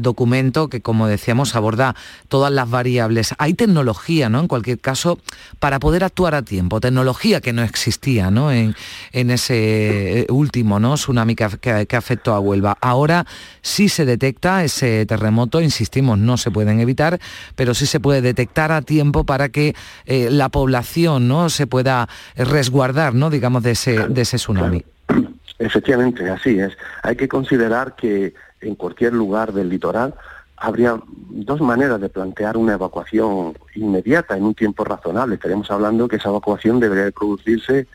documento 0.00 0.68
que, 0.68 0.80
como 0.80 1.06
decíamos, 1.06 1.54
aborda 1.54 1.94
todas 2.28 2.50
las 2.52 2.68
variables. 2.70 3.34
Hay 3.38 3.54
tecnología, 3.54 4.28
¿no? 4.28 4.40
En 4.40 4.48
cualquier 4.48 4.78
caso, 4.80 5.18
para 5.58 5.78
poder 5.78 6.02
actuar 6.04 6.34
a 6.34 6.42
tiempo. 6.42 6.80
Tecnología 6.80 7.40
que 7.40 7.52
no 7.52 7.62
existía, 7.62 8.30
¿no? 8.30 8.50
En, 8.50 8.74
en 9.12 9.30
ese 9.30 10.26
último, 10.30 10.80
¿no? 10.80 10.94
Tsunami 10.94 11.34
que, 11.34 11.46
que- 11.60 11.86
que 11.86 11.96
afectó 11.96 12.32
a 12.34 12.40
Huelva. 12.40 12.78
Ahora 12.80 13.26
sí 13.60 13.88
se 13.88 14.04
detecta 14.06 14.64
ese 14.64 15.04
terremoto, 15.06 15.60
insistimos, 15.60 16.18
no 16.18 16.36
se 16.38 16.50
pueden 16.50 16.80
evitar, 16.80 17.18
pero 17.56 17.74
sí 17.74 17.84
se 17.86 18.00
puede 18.00 18.22
detectar 18.22 18.72
a 18.72 18.80
tiempo 18.82 19.24
para 19.24 19.33
que 19.50 19.74
eh, 20.06 20.28
la 20.30 20.48
población, 20.48 21.28
¿no? 21.28 21.50
Se 21.50 21.66
pueda 21.66 22.08
eh, 22.34 22.44
resguardar, 22.44 23.14
¿no? 23.14 23.30
Digamos, 23.30 23.62
de 23.62 23.72
ese, 23.72 24.08
de 24.08 24.22
ese 24.22 24.36
tsunami. 24.36 24.84
Efectivamente, 25.58 26.28
así 26.28 26.58
es. 26.58 26.76
Hay 27.02 27.16
que 27.16 27.28
considerar 27.28 27.94
que 27.94 28.34
en 28.60 28.74
cualquier 28.74 29.12
lugar 29.12 29.52
del 29.52 29.68
litoral 29.68 30.14
habría 30.56 30.98
dos 31.06 31.60
maneras 31.60 32.00
de 32.00 32.08
plantear 32.08 32.56
una 32.56 32.74
evacuación 32.74 33.54
inmediata 33.74 34.36
en 34.36 34.44
un 34.44 34.54
tiempo 34.54 34.84
razonable. 34.84 35.34
Estaremos 35.34 35.70
hablando 35.70 36.08
que 36.08 36.16
esa 36.16 36.30
evacuación 36.30 36.80
debería 36.80 37.04
de 37.04 37.12
producirse 37.12 37.86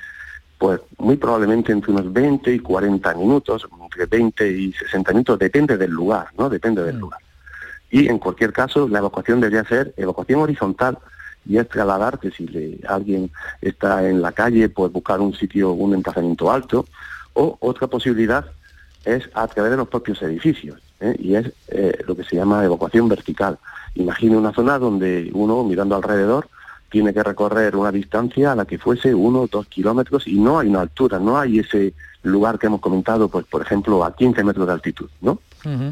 pues 0.60 0.82
muy 0.98 1.16
probablemente 1.16 1.72
entre 1.72 1.92
unos 1.92 2.12
20 2.12 2.54
y 2.54 2.60
40 2.60 3.14
minutos, 3.14 3.66
entre 3.82 4.06
20 4.06 4.52
y 4.52 4.74
60 4.74 5.14
minutos, 5.14 5.40
depende 5.40 5.78
del 5.78 5.92
lugar, 5.92 6.28
¿no? 6.38 6.50
Depende 6.50 6.84
del 6.84 7.00
lugar. 7.00 7.20
Y 7.90 8.10
en 8.10 8.20
cualquier 8.20 8.52
caso, 8.52 8.88
la 8.88 9.00
evacuación 9.00 9.40
debería 9.40 9.64
ser 9.64 9.94
evacuación 9.96 10.42
horizontal 10.42 11.00
y 11.50 11.58
es 11.58 11.68
trasladar 11.68 12.20
que 12.20 12.32
si 12.32 12.48
le- 12.48 12.80
alguien 12.88 13.30
está 13.62 14.08
en 14.08 14.22
la 14.22 14.32
calle, 14.32 14.70
pues 14.70 14.92
buscar 14.94 15.20
un 15.20 15.34
sitio, 15.34 15.72
un 15.74 15.94
emplazamiento 15.96 16.50
alto, 16.52 16.86
o 17.34 17.58
otra 17.60 17.88
posibilidad 17.88 18.46
es 19.04 19.30
a 19.34 19.48
través 19.48 19.72
de 19.72 19.78
los 19.78 19.88
propios 19.88 20.22
edificios, 20.22 20.80
¿eh? 21.00 21.16
y 21.20 21.36
es 21.36 21.52
eh, 21.70 21.98
lo 22.08 22.16
que 22.16 22.24
se 22.24 22.36
llama 22.36 22.64
evacuación 22.64 23.10
vertical. 23.10 23.58
Imagine 23.96 24.38
una 24.38 24.54
zona 24.54 24.78
donde 24.78 25.30
uno, 25.34 25.64
mirando 25.64 25.96
alrededor, 25.96 26.48
tiene 26.92 27.14
que 27.14 27.24
recorrer 27.24 27.76
una 27.76 27.92
distancia 27.92 28.52
a 28.52 28.56
la 28.56 28.66
que 28.66 28.78
fuese 28.78 29.14
uno 29.14 29.42
o 29.42 29.48
dos 29.48 29.68
kilómetros 29.68 30.28
y 30.28 30.40
no 30.40 30.60
hay 30.60 30.70
una 30.70 30.82
altura, 30.82 31.20
no 31.20 31.38
hay 31.38 31.60
ese 31.60 31.94
lugar 32.24 32.60
que 32.60 32.68
hemos 32.68 32.82
comentado, 32.82 33.28
pues 33.30 33.46
por 33.46 33.62
ejemplo, 33.62 34.04
a 34.04 34.16
15 34.16 34.44
metros 34.44 34.68
de 34.68 34.74
altitud, 34.74 35.10
¿no? 35.22 35.40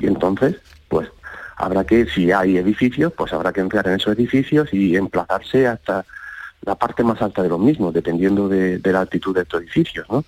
Y 0.03 0.07
entonces, 0.07 0.55
habrá 1.57 1.83
que, 1.83 2.05
si 2.05 2.31
hay 2.31 2.57
edificios, 2.57 3.11
pues 3.13 3.33
habrá 3.33 3.51
que 3.51 3.61
entrar 3.61 3.87
en 3.87 3.95
esos 3.95 4.13
edificios 4.17 4.73
y 4.73 4.95
emplazarse 4.95 5.67
hasta 5.67 6.05
la 6.61 6.75
parte 6.75 7.03
más 7.03 7.21
alta 7.21 7.43
de 7.43 7.49
los 7.49 7.59
mismos, 7.59 7.93
dependiendo 7.93 8.47
de, 8.47 8.79
la 8.83 9.01
altitud 9.01 9.35
de 9.35 9.41
estos 9.41 9.61
edificios, 9.61 10.07
¿no? 10.09 10.23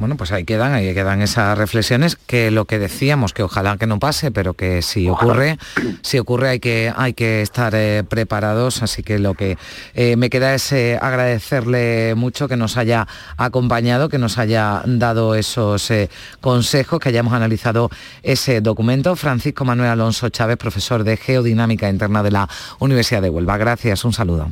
Bueno, 0.00 0.16
pues 0.16 0.32
ahí 0.32 0.44
quedan, 0.44 0.72
ahí 0.72 0.94
quedan 0.94 1.20
esas 1.20 1.58
reflexiones 1.58 2.16
que 2.16 2.50
lo 2.50 2.64
que 2.64 2.78
decíamos, 2.78 3.34
que 3.34 3.42
ojalá 3.42 3.76
que 3.76 3.86
no 3.86 3.98
pase, 3.98 4.30
pero 4.30 4.54
que 4.54 4.80
si 4.80 5.10
ocurre, 5.10 5.58
si 6.00 6.18
ocurre 6.18 6.48
hay 6.48 6.58
que, 6.58 6.90
hay 6.96 7.12
que 7.12 7.42
estar 7.42 7.74
eh, 7.74 8.02
preparados. 8.08 8.82
Así 8.82 9.02
que 9.02 9.18
lo 9.18 9.34
que 9.34 9.58
eh, 9.92 10.16
me 10.16 10.30
queda 10.30 10.54
es 10.54 10.72
eh, 10.72 10.98
agradecerle 10.98 12.14
mucho 12.16 12.48
que 12.48 12.56
nos 12.56 12.78
haya 12.78 13.06
acompañado, 13.36 14.08
que 14.08 14.16
nos 14.16 14.38
haya 14.38 14.80
dado 14.86 15.34
esos 15.34 15.92
consejos, 16.40 16.98
que 16.98 17.10
hayamos 17.10 17.34
analizado 17.34 17.90
ese 18.22 18.62
documento. 18.62 19.16
Francisco 19.16 19.66
Manuel 19.66 19.90
Alonso 19.90 20.30
Chávez, 20.30 20.56
profesor 20.56 21.04
de 21.04 21.18
Geodinámica 21.18 21.90
Interna 21.90 22.22
de 22.22 22.30
la 22.30 22.48
Universidad 22.78 23.20
de 23.20 23.28
Huelva. 23.28 23.58
Gracias, 23.58 24.02
un 24.06 24.14
saludo. 24.14 24.50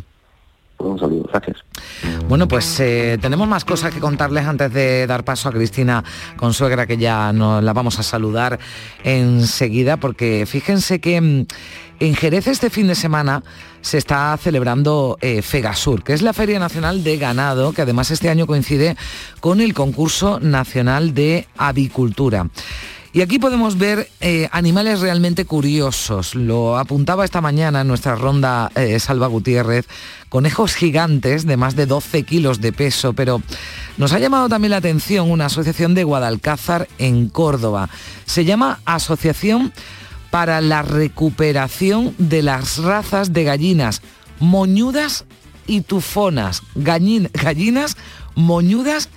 Saludo, 0.79 1.25
gracias. 1.33 1.59
Bueno, 2.29 2.47
pues 2.47 2.79
eh, 2.79 3.19
tenemos 3.21 3.49
más 3.49 3.65
cosas 3.65 3.93
que 3.93 4.01
contarles 4.01 4.47
antes 4.47 4.73
de 4.73 5.07
dar 5.07 5.25
paso 5.25 5.49
a 5.49 5.53
Cristina 5.53 6.05
Consuegra, 6.37 6.87
que 6.87 6.97
ya 6.97 7.33
nos 7.33 7.63
la 7.65 7.73
vamos 7.73 7.99
a 7.99 8.05
saludar 8.05 8.59
enseguida, 9.03 9.97
porque 9.97 10.45
fíjense 10.47 11.01
que 11.01 11.21
mm, 11.21 11.47
en 12.01 12.15
Jerez 12.15 12.47
este 12.47 12.71
fin 12.71 12.87
de 12.87 12.95
semana 12.95 13.43
se 13.81 13.99
está 13.99 14.37
celebrando 14.37 15.19
eh, 15.21 15.43
Fegasur, 15.43 16.05
que 16.05 16.13
es 16.13 16.23
la 16.23 16.33
Feria 16.33 16.61
Nacional 16.61 17.03
de 17.03 17.17
Ganado, 17.17 17.73
que 17.73 17.83
además 17.83 18.11
este 18.13 18.29
año 18.29 18.47
coincide 18.47 18.97
con 19.41 19.61
el 19.61 19.75
concurso 19.75 20.39
nacional 20.39 21.13
de 21.13 21.49
avicultura. 21.57 22.49
Y 23.19 23.21
aquí 23.21 23.41
podemos 23.41 23.79
ver 23.79 24.09
eh, 24.21 24.49
animales 24.53 25.01
realmente 25.01 25.45
curiosos. 25.45 26.37
Lo 26.37 26.79
apuntaba 26.79 27.25
esta 27.25 27.41
mañana 27.41 27.81
en 27.81 27.89
nuestra 27.89 28.15
ronda 28.15 28.71
eh, 28.77 29.01
Salva 29.01 29.27
Gutiérrez, 29.27 29.89
conejos 30.29 30.77
gigantes 30.77 31.45
de 31.45 31.57
más 31.57 31.75
de 31.75 31.87
12 31.87 32.23
kilos 32.23 32.61
de 32.61 32.73
peso, 32.73 33.15
pero 33.15 33.43
nos 33.97 34.13
ha 34.13 34.21
llamado 34.21 34.49
también 34.49 34.71
la 34.71 34.77
atención 34.77 35.33
una 35.33 35.47
asociación 35.47 35.97
de 35.97 36.05
Guadalcázar 36.05 36.87
en 36.99 37.29
Córdoba. 37.29 37.91
Se 38.25 38.45
llama 38.45 38.79
Asociación 38.85 39.73
para 40.31 40.61
la 40.61 40.83
Recuperación 40.83 42.15
de 42.19 42.43
las 42.43 42.77
Razas 42.79 43.33
de 43.33 43.43
Gallinas 43.43 44.01
Moñudas 44.39 45.25
y 45.67 45.81
Tufonas. 45.81 46.63
Gallin- 46.77 47.33
gallinas 47.33 47.97
moñudas 48.37 49.09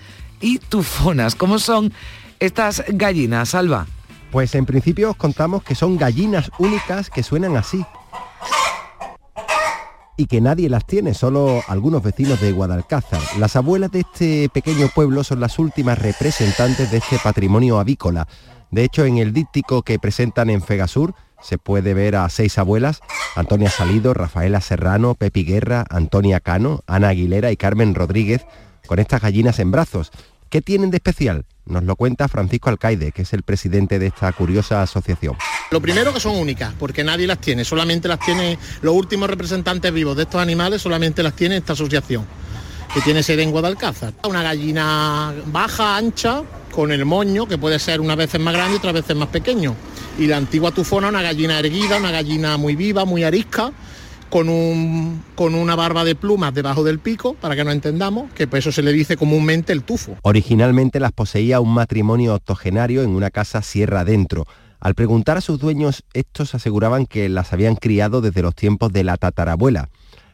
y 0.41 0.58
tufonas. 0.58 1.36
¿Cómo 1.36 1.60
son 1.60 1.93
estas 2.42 2.84
gallinas, 2.88 3.54
Alba? 3.54 3.86
Pues 4.32 4.56
en 4.56 4.66
principio 4.66 5.12
os 5.12 5.16
contamos 5.16 5.64
que 5.64 5.76
son 5.76 5.96
gallinas 5.96 6.52
únicas 6.58 7.10
que 7.10 7.22
suenan 7.22 7.56
así. 7.56 7.86
Y 10.18 10.26
que 10.26 10.42
nadie 10.42 10.68
las 10.68 10.86
tiene, 10.86 11.14
solo 11.14 11.62
algunos 11.68 12.02
vecinos 12.02 12.42
de 12.42 12.52
Guadalcázar. 12.52 13.22
Las 13.38 13.56
abuelas 13.56 13.92
de 13.92 14.02
este 14.02 14.50
pequeño 14.50 14.89
pueblo 14.94 15.24
son 15.24 15.39
las 15.39 15.60
últimas 15.60 16.00
representantes 16.00 16.92
de 16.92 16.98
este 16.98 17.20
patrimonio 17.20 17.80
avícola. 17.80 18.28
De 18.72 18.84
hecho, 18.84 19.06
en 19.06 19.20
el 19.20 19.34
díptico 19.34 19.84
que 19.84 20.00
presentan 20.00 20.50
en 20.50 20.64
Fegasur 20.64 21.14
se 21.42 21.58
puede 21.58 21.94
ver 21.94 22.16
a 22.16 22.28
seis 22.30 22.58
abuelas, 22.58 23.02
Antonia 23.36 23.70
Salido, 23.70 24.14
Rafaela 24.14 24.62
Serrano, 24.62 25.14
Pepi 25.14 25.44
Guerra, 25.44 25.86
Antonia 25.89 26.39
Cano, 26.39 26.82
Ana 26.88 27.10
Aguilera 27.10 27.52
y 27.52 27.58
Carmen 27.58 27.94
Rodríguez, 27.94 28.46
con 28.88 28.98
estas 29.00 29.22
gallinas 29.22 29.60
en 29.60 29.72
brazos. 29.72 30.12
¿Qué 30.50 30.62
tienen 30.62 30.92
de 30.92 30.98
especial? 30.98 31.46
Nos 31.72 31.84
lo 31.86 31.95
cuenta 31.95 32.28
Francisco 32.28 32.69
Alcaide, 32.69 33.13
que 33.13 33.22
es 33.22 33.32
el 33.32 33.43
presidente 33.43 33.97
de 33.97 34.07
esta 34.07 34.34
curiosa 34.34 34.82
asociación. 34.82 35.38
Lo 35.72 35.80
primero 35.80 36.13
que 36.13 36.19
son 36.19 36.36
únicas, 36.36 36.74
porque 36.78 37.01
nadie 37.01 37.26
las 37.26 37.39
tiene, 37.39 37.63
solamente 37.63 38.09
las 38.09 38.19
tiene 38.19 38.59
los 38.82 38.93
últimos 38.93 39.30
representantes 39.30 39.93
vivos 39.93 40.17
de 40.17 40.24
estos 40.24 40.41
animales, 40.41 40.82
solamente 40.82 41.24
las 41.24 41.34
tiene 41.34 41.55
esta 41.55 41.72
asociación, 41.72 42.26
que 42.93 42.99
tiene 42.99 43.24
sede 43.24 43.43
en 43.43 43.51
Guadalcázar. 43.51 44.13
Una 44.26 44.43
gallina 44.43 45.34
baja, 45.45 45.95
ancha, 45.95 46.43
con 46.74 46.91
el 46.91 47.05
moño, 47.05 47.47
que 47.47 47.57
puede 47.57 47.80
ser 47.80 48.01
unas 48.01 48.17
veces 48.17 48.41
más 48.41 48.53
grande 48.53 48.74
y 48.74 48.78
otras 48.78 48.93
veces 48.93 49.15
más 49.15 49.30
pequeño. 49.30 49.74
Y 50.19 50.28
la 50.28 50.36
antigua 50.36 50.72
tufona, 50.72 51.07
una 51.07 51.22
gallina 51.22 51.57
erguida, 51.57 51.95
una 51.95 52.11
gallina 52.11 52.57
muy 52.57 52.76
viva, 52.76 53.05
muy 53.05 53.24
arisca, 53.24 53.72
con, 54.32 54.50
un, 54.50 55.24
con 55.36 55.54
una 55.54 55.76
barba 55.76 56.04
de 56.04 56.16
plumas 56.16 56.54
debajo 56.56 56.84
del 56.84 56.98
pico, 56.98 57.36
para 57.36 57.56
que 57.56 57.64
nos 57.64 57.74
entendamos, 57.74 58.32
que 58.34 58.48
por 58.48 58.58
eso 58.58 58.72
se 58.72 58.82
le 58.82 58.94
dice 58.94 59.18
comúnmente 59.18 59.74
el 59.74 59.84
tufo. 59.84 60.18
Originalmente 60.24 61.00
las 61.00 61.12
poseía 61.12 61.60
un 61.60 61.74
matrimonio 61.74 62.34
octogenario 62.34 63.04
en 63.04 63.12
una 63.12 63.30
casa 63.30 63.62
sierra 63.62 64.00
adentro. 64.00 64.48
Al 64.80 64.96
preguntar 64.96 65.38
a 65.38 65.42
sus 65.42 65.60
dueños, 65.60 66.04
estos 66.14 66.56
aseguraban 66.56 67.06
que 67.06 67.30
las 67.30 67.54
habían 67.54 67.76
criado 67.76 68.22
desde 68.22 68.42
los 68.42 68.56
tiempos 68.56 68.92
de 68.92 69.04
la 69.04 69.18
tatarabuela. 69.18 69.90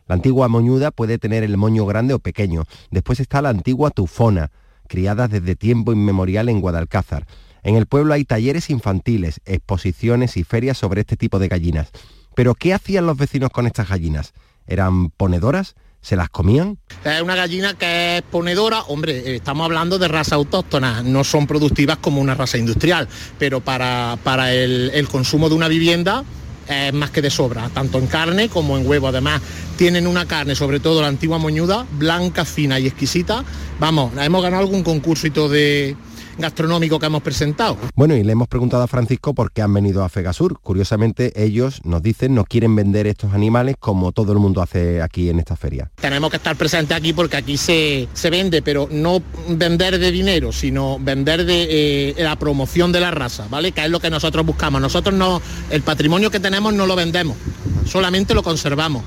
La 0.07 0.15
antigua 0.15 0.47
moñuda 0.47 0.91
puede 0.91 1.17
tener 1.17 1.43
el 1.43 1.57
moño 1.57 1.85
grande 1.85 2.13
o 2.13 2.19
pequeño. 2.19 2.63
Después 2.91 3.19
está 3.19 3.41
la 3.41 3.49
antigua 3.49 3.89
tufona, 3.89 4.51
criada 4.87 5.27
desde 5.27 5.55
tiempo 5.55 5.91
inmemorial 5.91 6.47
en 6.47 6.61
Guadalcázar. 6.61 7.25
En 7.63 7.75
el 7.75 7.87
pueblo 7.87 8.13
hay 8.13 8.23
talleres 8.23 8.69
infantiles, 8.69 9.41
exposiciones 9.45 10.37
y 10.37 10.43
ferias 10.43 10.77
sobre 10.77 11.01
este 11.01 11.17
tipo 11.17 11.39
de 11.39 11.49
gallinas. 11.49 11.91
Pero 12.37 12.53
¿qué 12.53 12.75
hacían 12.75 13.07
los 13.07 13.17
vecinos 13.17 13.49
con 13.49 13.65
estas 13.65 13.89
gallinas? 13.89 14.33
¿Eran 14.67 15.09
ponedoras? 15.09 15.73
¿Se 16.01 16.15
las 16.15 16.29
comían? 16.29 16.77
Es 17.03 17.19
una 17.19 17.35
gallina 17.35 17.73
que 17.73 18.17
es 18.17 18.21
ponedora, 18.21 18.83
hombre, 18.83 19.37
estamos 19.37 19.65
hablando 19.65 19.97
de 19.97 20.07
raza 20.07 20.35
autóctona, 20.35 21.01
no 21.01 21.23
son 21.23 21.47
productivas 21.47 21.97
como 21.97 22.21
una 22.21 22.35
raza 22.35 22.59
industrial, 22.59 23.07
pero 23.39 23.61
para, 23.61 24.19
para 24.23 24.53
el, 24.53 25.07
consumo 25.09 25.49
de 25.49 25.55
una 25.55 25.67
vivienda 25.67 26.23
es 26.69 26.93
más 26.93 27.09
que 27.09 27.23
de 27.23 27.31
sobra, 27.31 27.69
tanto 27.69 27.97
en 27.97 28.05
carne 28.05 28.49
como 28.49 28.77
en 28.77 28.85
huevo. 28.85 29.07
Además, 29.07 29.41
tienen 29.75 30.05
una 30.05 30.27
carne, 30.27 30.53
sobre 30.53 30.79
todo 30.79 31.01
la 31.01 31.07
antigua 31.07 31.39
moñuda, 31.39 31.87
blanca, 31.93 32.45
fina 32.45 32.79
y 32.79 32.85
exquisita. 32.85 33.43
Vamos, 33.79 34.13
hemos 34.15 34.43
ganado 34.43 34.61
algún 34.61 34.83
todo 34.83 35.49
de 35.49 35.97
gastronómico 36.37 36.99
que 36.99 37.05
hemos 37.05 37.21
presentado. 37.21 37.77
Bueno, 37.95 38.15
y 38.15 38.23
le 38.23 38.31
hemos 38.31 38.47
preguntado 38.47 38.83
a 38.83 38.87
Francisco 38.87 39.33
por 39.33 39.51
qué 39.51 39.61
han 39.61 39.73
venido 39.73 40.03
a 40.03 40.09
Fegasur. 40.09 40.59
Curiosamente, 40.59 41.31
ellos 41.43 41.81
nos 41.83 42.01
dicen 42.01 42.35
no 42.35 42.45
quieren 42.45 42.75
vender 42.75 43.07
estos 43.07 43.33
animales 43.33 43.75
como 43.79 44.11
todo 44.11 44.33
el 44.33 44.39
mundo 44.39 44.61
hace 44.61 45.01
aquí 45.01 45.29
en 45.29 45.39
esta 45.39 45.55
feria. 45.55 45.91
Tenemos 45.95 46.29
que 46.29 46.37
estar 46.37 46.55
presentes 46.55 46.95
aquí 46.95 47.13
porque 47.13 47.37
aquí 47.37 47.57
se, 47.57 48.07
se 48.13 48.29
vende, 48.29 48.61
pero 48.61 48.87
no 48.91 49.21
vender 49.49 49.99
de 49.99 50.11
dinero, 50.11 50.51
sino 50.51 50.97
vender 50.99 51.45
de 51.45 52.09
eh, 52.09 52.15
la 52.17 52.37
promoción 52.37 52.91
de 52.91 52.99
la 52.99 53.11
raza, 53.11 53.47
¿vale? 53.49 53.71
Que 53.71 53.83
es 53.83 53.89
lo 53.89 53.99
que 53.99 54.09
nosotros 54.09 54.45
buscamos. 54.45 54.81
Nosotros 54.81 55.15
no, 55.15 55.41
el 55.69 55.81
patrimonio 55.81 56.31
que 56.31 56.39
tenemos 56.39 56.73
no 56.73 56.85
lo 56.85 56.95
vendemos, 56.95 57.37
solamente 57.85 58.33
lo 58.33 58.43
conservamos 58.43 59.03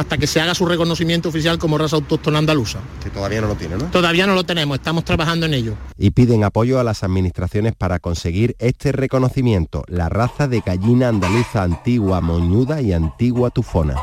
hasta 0.00 0.18
que 0.18 0.26
se 0.26 0.40
haga 0.40 0.54
su 0.54 0.66
reconocimiento 0.66 1.28
oficial 1.28 1.58
como 1.58 1.78
raza 1.78 1.96
autóctona 1.96 2.38
andaluza. 2.38 2.80
Que 3.02 3.10
todavía 3.10 3.40
no 3.40 3.48
lo 3.48 3.54
tiene, 3.54 3.76
¿no? 3.76 3.84
Todavía 3.86 4.26
no 4.26 4.34
lo 4.34 4.44
tenemos, 4.44 4.78
estamos 4.78 5.04
trabajando 5.04 5.46
en 5.46 5.54
ello. 5.54 5.74
Y 5.96 6.10
piden 6.10 6.44
apoyo 6.44 6.80
a 6.80 6.84
las 6.84 7.04
administraciones 7.04 7.74
para 7.74 7.98
conseguir 7.98 8.56
este 8.58 8.92
reconocimiento, 8.92 9.84
la 9.88 10.08
raza 10.08 10.48
de 10.48 10.60
gallina 10.60 11.08
andaluza 11.08 11.62
antigua 11.62 12.20
moñuda 12.20 12.80
y 12.80 12.92
antigua 12.92 13.50
tufona. 13.50 13.94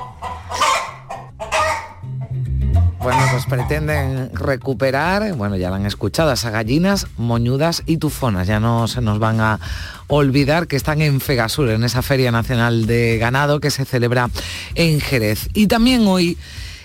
Bueno, 2.99 3.19
pues 3.31 3.45
pretenden 3.45 4.31
recuperar, 4.33 5.33
bueno, 5.35 5.55
ya 5.55 5.69
la 5.69 5.75
han 5.75 5.85
escuchado, 5.85 6.31
esas 6.31 6.51
gallinas 6.51 7.07
moñudas 7.15 7.83
y 7.85 7.97
tufonas. 7.97 8.47
Ya 8.47 8.59
no 8.59 8.87
se 8.87 9.01
nos 9.01 9.19
van 9.19 9.39
a 9.39 9.59
olvidar 10.07 10.67
que 10.67 10.75
están 10.75 11.01
en 11.01 11.21
Fegasur, 11.21 11.69
en 11.69 11.83
esa 11.83 12.01
Feria 12.01 12.31
Nacional 12.31 12.87
de 12.87 13.17
Ganado 13.19 13.59
que 13.59 13.69
se 13.69 13.85
celebra 13.85 14.29
en 14.75 14.99
Jerez. 14.99 15.47
Y 15.53 15.67
también 15.67 16.07
hoy 16.07 16.37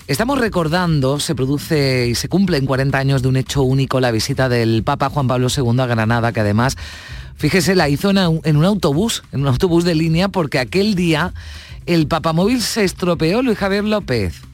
estamos 0.07 0.39
recordando, 0.39 1.19
se 1.19 1.35
produce 1.35 2.09
y 2.09 2.15
se 2.15 2.29
cumple 2.29 2.59
en 2.59 2.67
40 2.67 2.99
años 2.99 3.23
de 3.23 3.29
un 3.29 3.37
hecho 3.37 3.63
único, 3.63 3.99
la 3.99 4.11
visita 4.11 4.49
del 4.51 4.83
Papa 4.85 5.09
Juan 5.09 5.27
Pablo 5.27 5.49
II 5.55 5.81
a 5.81 5.87
Granada, 5.87 6.33
que 6.33 6.41
además, 6.41 6.77
fíjese, 7.37 7.75
la 7.75 7.89
hizo 7.89 8.11
en 8.11 8.57
un 8.57 8.65
autobús, 8.65 9.23
en 9.33 9.41
un 9.41 9.49
autobús 9.49 9.85
de 9.85 9.95
línea, 9.95 10.29
porque 10.29 10.59
aquel 10.59 10.95
día 10.95 11.33
el 11.87 12.07
papamóvil 12.07 12.61
se 12.61 12.85
estropeó, 12.85 13.43
Luis 13.43 13.59
Javier 13.59 13.85
López. 13.85 14.52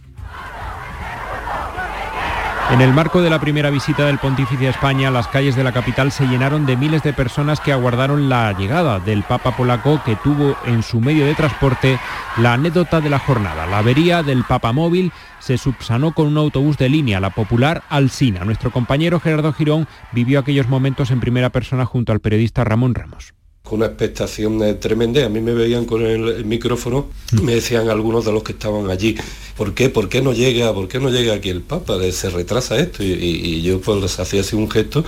En 2.70 2.82
el 2.82 2.92
marco 2.92 3.22
de 3.22 3.30
la 3.30 3.40
primera 3.40 3.70
visita 3.70 4.04
del 4.04 4.18
pontífice 4.18 4.66
a 4.66 4.70
España, 4.70 5.10
las 5.10 5.26
calles 5.26 5.56
de 5.56 5.64
la 5.64 5.72
capital 5.72 6.12
se 6.12 6.26
llenaron 6.26 6.66
de 6.66 6.76
miles 6.76 7.02
de 7.02 7.14
personas 7.14 7.60
que 7.60 7.72
aguardaron 7.72 8.28
la 8.28 8.52
llegada 8.52 9.00
del 9.00 9.22
Papa 9.22 9.56
polaco 9.56 10.02
que 10.04 10.16
tuvo 10.16 10.54
en 10.66 10.82
su 10.82 11.00
medio 11.00 11.24
de 11.24 11.34
transporte 11.34 11.98
la 12.36 12.52
anécdota 12.52 13.00
de 13.00 13.08
la 13.08 13.18
jornada. 13.18 13.66
La 13.66 13.78
avería 13.78 14.22
del 14.22 14.44
Papa 14.44 14.72
móvil 14.72 15.12
se 15.38 15.56
subsanó 15.56 16.12
con 16.12 16.26
un 16.26 16.36
autobús 16.36 16.76
de 16.76 16.90
línea, 16.90 17.20
la 17.20 17.30
popular 17.30 17.84
Alsina. 17.88 18.44
Nuestro 18.44 18.70
compañero 18.70 19.18
Gerardo 19.18 19.54
Girón 19.54 19.88
vivió 20.12 20.38
aquellos 20.38 20.68
momentos 20.68 21.10
en 21.10 21.20
primera 21.20 21.48
persona 21.48 21.86
junto 21.86 22.12
al 22.12 22.20
periodista 22.20 22.64
Ramón 22.64 22.94
Ramos. 22.94 23.37
Con 23.68 23.80
una 23.80 23.86
expectación 23.86 24.62
eh, 24.62 24.74
tremenda. 24.74 25.24
A 25.24 25.28
mí 25.28 25.40
me 25.40 25.52
veían 25.52 25.84
con 25.84 26.02
el, 26.02 26.28
el 26.28 26.44
micrófono, 26.44 27.08
me 27.42 27.54
decían 27.54 27.88
algunos 27.90 28.24
de 28.24 28.32
los 28.32 28.42
que 28.42 28.52
estaban 28.52 28.90
allí, 28.90 29.16
¿por 29.58 29.74
qué? 29.74 29.90
¿Por 29.90 30.08
qué 30.08 30.22
no 30.22 30.32
llega? 30.32 30.72
¿Por 30.72 30.88
qué 30.88 31.00
no 31.00 31.10
llega 31.10 31.34
aquí 31.34 31.50
el 31.50 31.60
Papa? 31.60 31.96
Eh, 32.02 32.12
Se 32.12 32.30
retrasa 32.30 32.78
esto. 32.78 33.02
Y, 33.02 33.60
yo 33.62 33.80
pues 33.80 34.00
les 34.00 34.18
hacía 34.18 34.40
así 34.40 34.56
un 34.56 34.70
gesto 34.70 35.04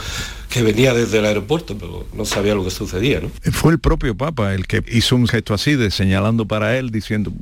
que 0.50 0.62
venía 0.62 0.92
desde 0.92 1.18
el 1.20 1.24
aeropuerto, 1.26 1.78
pero 1.78 2.06
no 2.12 2.24
sabía 2.24 2.56
lo 2.56 2.64
que 2.64 2.70
sucedía, 2.70 3.20
¿no? 3.20 3.30
Fue 3.52 3.72
el 3.72 3.78
propio 3.78 4.16
Papa 4.16 4.52
el 4.52 4.66
que 4.66 4.82
hizo 4.90 5.14
un 5.14 5.28
gesto 5.28 5.54
así, 5.54 5.76
de 5.76 5.92
señalando 5.92 6.46
para 6.46 6.76
él, 6.76 6.90
diciendo, 6.90 7.32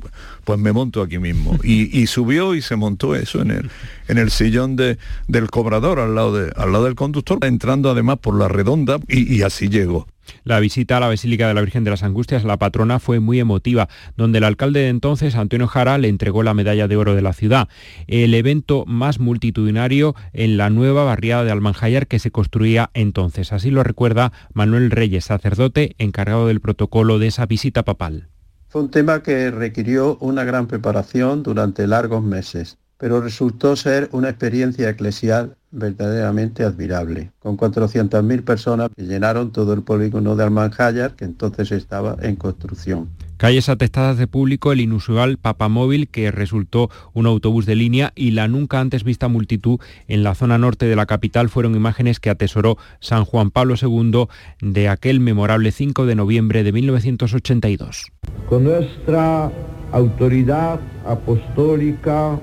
pues 0.45 0.59
me 0.59 0.71
monto 0.71 1.01
aquí 1.01 1.17
mismo. 1.17 1.57
Y, 1.63 2.05
subió 2.05 2.53
y 2.53 2.61
se 2.61 2.75
montó 2.75 3.15
eso 3.15 3.41
en 3.41 3.51
el, 3.51 3.69
en 4.07 4.19
el 4.19 4.29
sillón 4.29 4.75
de, 4.75 4.99
del 5.27 5.49
cobrador, 5.49 5.99
al 5.99 6.13
lado, 6.13 6.35
de, 6.35 6.53
al 6.55 6.71
lado 6.71 6.85
del 6.85 6.95
conductor, 6.95 7.39
entrando 7.41 7.89
además 7.89 8.19
por 8.19 8.37
la 8.37 8.47
redonda, 8.47 8.99
y 9.07 9.41
así 9.41 9.69
llegó. 9.69 10.07
La 10.43 10.59
visita 10.59 10.97
a 10.97 10.99
la 10.99 11.07
Basílica 11.07 11.47
de 11.47 11.53
la 11.53 11.61
Virgen 11.61 11.83
de 11.83 11.91
las 11.91 12.03
Angustias, 12.03 12.43
la 12.43 12.57
patrona, 12.57 12.99
fue 12.99 13.19
muy 13.19 13.39
emotiva, 13.39 13.89
donde 14.17 14.39
el 14.39 14.43
alcalde 14.43 14.81
de 14.81 14.89
entonces, 14.89 15.35
Antonio 15.35 15.67
Jara, 15.67 15.97
le 15.97 16.07
entregó 16.07 16.43
la 16.43 16.53
medalla 16.53 16.87
de 16.87 16.95
oro 16.95 17.15
de 17.15 17.21
la 17.21 17.33
ciudad. 17.33 17.67
El 18.07 18.33
evento 18.33 18.85
más 18.85 19.19
multitudinario 19.19 20.15
en 20.33 20.57
la 20.57 20.69
nueva 20.69 21.03
barriada 21.03 21.43
de 21.43 21.51
Almanjayar 21.51 22.07
que 22.07 22.19
se 22.19 22.31
construía 22.31 22.89
entonces. 22.93 23.53
Así 23.53 23.71
lo 23.71 23.83
recuerda 23.83 24.31
Manuel 24.53 24.91
Reyes, 24.91 25.25
sacerdote 25.25 25.95
encargado 25.97 26.47
del 26.47 26.61
protocolo 26.61 27.19
de 27.19 27.27
esa 27.27 27.45
visita 27.45 27.83
papal. 27.83 28.27
Fue 28.67 28.81
un 28.81 28.91
tema 28.91 29.23
que 29.23 29.49
requirió 29.49 30.17
una 30.17 30.43
gran 30.43 30.67
preparación 30.67 31.41
durante 31.41 31.87
largos 31.87 32.23
meses. 32.23 32.77
Pero 32.99 33.21
resultó 33.21 33.75
ser 33.77 34.09
una 34.11 34.29
experiencia 34.29 34.89
eclesial 34.89 35.55
verdaderamente 35.71 36.63
admirable, 36.63 37.31
con 37.39 37.57
400.000 37.57 38.43
personas 38.43 38.89
que 38.95 39.03
llenaron 39.03 39.51
todo 39.51 39.73
el 39.73 39.83
polígono 39.83 40.35
de 40.35 40.43
Almanjayar, 40.43 41.15
que 41.15 41.25
entonces 41.25 41.71
estaba 41.71 42.17
en 42.21 42.35
construcción. 42.35 43.09
Calles 43.37 43.69
atestadas 43.69 44.17
de 44.17 44.27
público, 44.27 44.73
el 44.73 44.81
inusual 44.81 45.37
papamóvil 45.37 46.09
que 46.09 46.29
resultó 46.29 46.89
un 47.13 47.25
autobús 47.25 47.65
de 47.65 47.75
línea 47.75 48.11
y 48.13 48.31
la 48.31 48.49
nunca 48.49 48.81
antes 48.81 49.05
vista 49.05 49.29
multitud 49.29 49.79
en 50.09 50.23
la 50.23 50.35
zona 50.35 50.57
norte 50.57 50.87
de 50.87 50.97
la 50.97 51.05
capital 51.05 51.47
fueron 51.47 51.73
imágenes 51.75 52.19
que 52.19 52.29
atesoró 52.29 52.77
San 52.99 53.23
Juan 53.23 53.49
Pablo 53.49 53.75
II 53.81 54.25
de 54.59 54.89
aquel 54.89 55.21
memorable 55.21 55.71
5 55.71 56.05
de 56.05 56.15
noviembre 56.15 56.63
de 56.63 56.73
1982. 56.73 58.11
Con 58.49 58.65
nuestra 58.65 59.49
autoridad 59.93 60.81
apostólica 61.05 62.37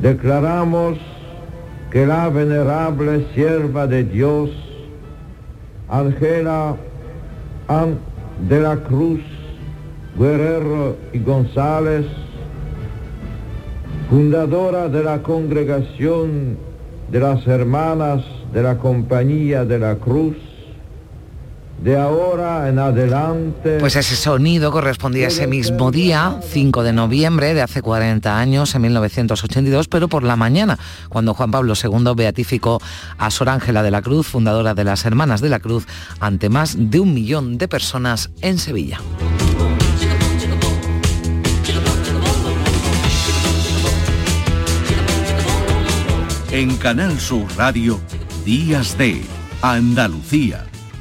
declaramos 0.00 0.98
que 1.90 2.06
la 2.06 2.28
venerable 2.28 3.26
sierva 3.34 3.86
de 3.86 4.04
Dios, 4.04 4.50
Ángela 5.88 6.76
An 7.68 7.98
de 8.48 8.60
la 8.60 8.76
Cruz 8.76 9.20
Guerrero 10.18 10.96
y 11.12 11.18
González, 11.18 12.06
fundadora 14.08 14.88
de 14.88 15.04
la 15.04 15.22
congregación 15.22 16.56
de 17.10 17.20
las 17.20 17.46
hermanas 17.46 18.22
de 18.52 18.62
la 18.62 18.78
Compañía 18.78 19.64
de 19.64 19.78
la 19.78 19.96
Cruz, 19.96 20.36
de 21.82 21.96
ahora 21.96 22.68
en 22.68 22.78
adelante... 22.78 23.78
Pues 23.80 23.96
ese 23.96 24.16
sonido 24.16 24.70
correspondía 24.70 25.26
a 25.26 25.28
ese 25.28 25.46
mismo 25.46 25.90
día, 25.90 26.40
5 26.42 26.82
de 26.82 26.92
noviembre 26.92 27.54
de 27.54 27.62
hace 27.62 27.82
40 27.82 28.38
años, 28.38 28.74
en 28.74 28.82
1982, 28.82 29.88
pero 29.88 30.08
por 30.08 30.22
la 30.22 30.36
mañana, 30.36 30.78
cuando 31.08 31.34
Juan 31.34 31.50
Pablo 31.50 31.74
II 31.82 32.12
beatificó 32.14 32.80
a 33.18 33.30
Sor 33.30 33.48
Ángela 33.48 33.82
de 33.82 33.90
la 33.90 34.02
Cruz, 34.02 34.26
fundadora 34.26 34.74
de 34.74 34.84
las 34.84 35.04
Hermanas 35.04 35.40
de 35.40 35.48
la 35.48 35.60
Cruz, 35.60 35.86
ante 36.20 36.48
más 36.48 36.76
de 36.78 37.00
un 37.00 37.14
millón 37.14 37.56
de 37.56 37.68
personas 37.68 38.30
en 38.42 38.58
Sevilla. 38.58 39.00
En 46.52 46.76
Canal 46.78 47.18
Sur 47.20 47.46
Radio, 47.56 48.00
Días 48.44 48.98
de 48.98 49.22
Andalucía, 49.62 50.66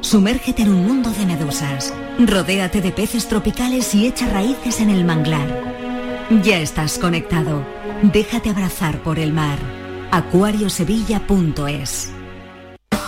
Sumérgete 0.00 0.62
en 0.62 0.70
un 0.70 0.86
mundo 0.86 1.10
de 1.10 1.26
medusas. 1.26 1.92
Rodéate 2.18 2.80
de 2.80 2.92
peces 2.92 3.28
tropicales 3.28 3.94
y 3.94 4.06
echa 4.06 4.28
raíces 4.28 4.80
en 4.80 4.90
el 4.90 5.04
manglar. 5.04 5.48
Ya 6.42 6.58
estás 6.58 6.98
conectado. 6.98 7.64
Déjate 8.02 8.50
abrazar 8.50 9.02
por 9.02 9.18
el 9.18 9.32
mar. 9.32 9.58
acuariosevilla.es 10.10 12.10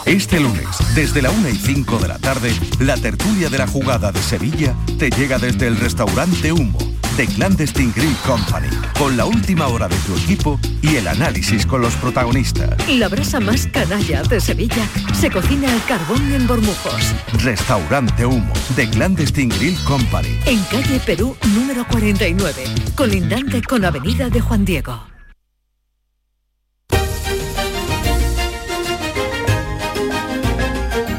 Este 0.04 0.40
lunes, 0.40 0.66
desde 0.94 1.22
la 1.22 1.30
1 1.30 1.48
y 1.48 1.56
5 1.56 1.98
de 1.98 2.08
la 2.08 2.18
tarde, 2.18 2.52
la 2.80 2.96
tertulia 2.96 3.48
de 3.48 3.58
la 3.58 3.66
jugada 3.66 4.12
de 4.12 4.20
Sevilla 4.20 4.74
te 4.98 5.10
llega 5.10 5.38
desde 5.38 5.68
el 5.68 5.76
restaurante 5.76 6.52
Humo 6.52 6.89
de 7.20 7.26
Clandestine 7.26 7.92
Grill 7.94 8.16
Company, 8.24 8.70
con 8.98 9.14
la 9.14 9.26
última 9.26 9.68
hora 9.68 9.88
de 9.88 9.96
tu 10.06 10.16
equipo 10.16 10.58
y 10.80 10.96
el 10.96 11.06
análisis 11.06 11.66
con 11.66 11.82
los 11.82 11.94
protagonistas. 11.96 12.70
La 12.88 13.08
brasa 13.08 13.40
más 13.40 13.66
canalla 13.66 14.22
de 14.22 14.40
Sevilla 14.40 14.88
se 15.12 15.30
cocina 15.30 15.70
al 15.70 15.84
carbón 15.84 16.32
en 16.32 16.46
Bormujos. 16.46 17.14
Restaurante 17.44 18.24
Humo 18.24 18.50
de 18.74 18.88
Clandestine 18.88 19.54
Grill 19.54 19.76
Company. 19.84 20.40
En 20.46 20.62
calle 20.70 20.98
Perú 21.04 21.36
número 21.54 21.86
49, 21.88 22.64
colindante 22.94 23.60
con 23.64 23.84
Avenida 23.84 24.30
de 24.30 24.40
Juan 24.40 24.64
Diego. 24.64 25.06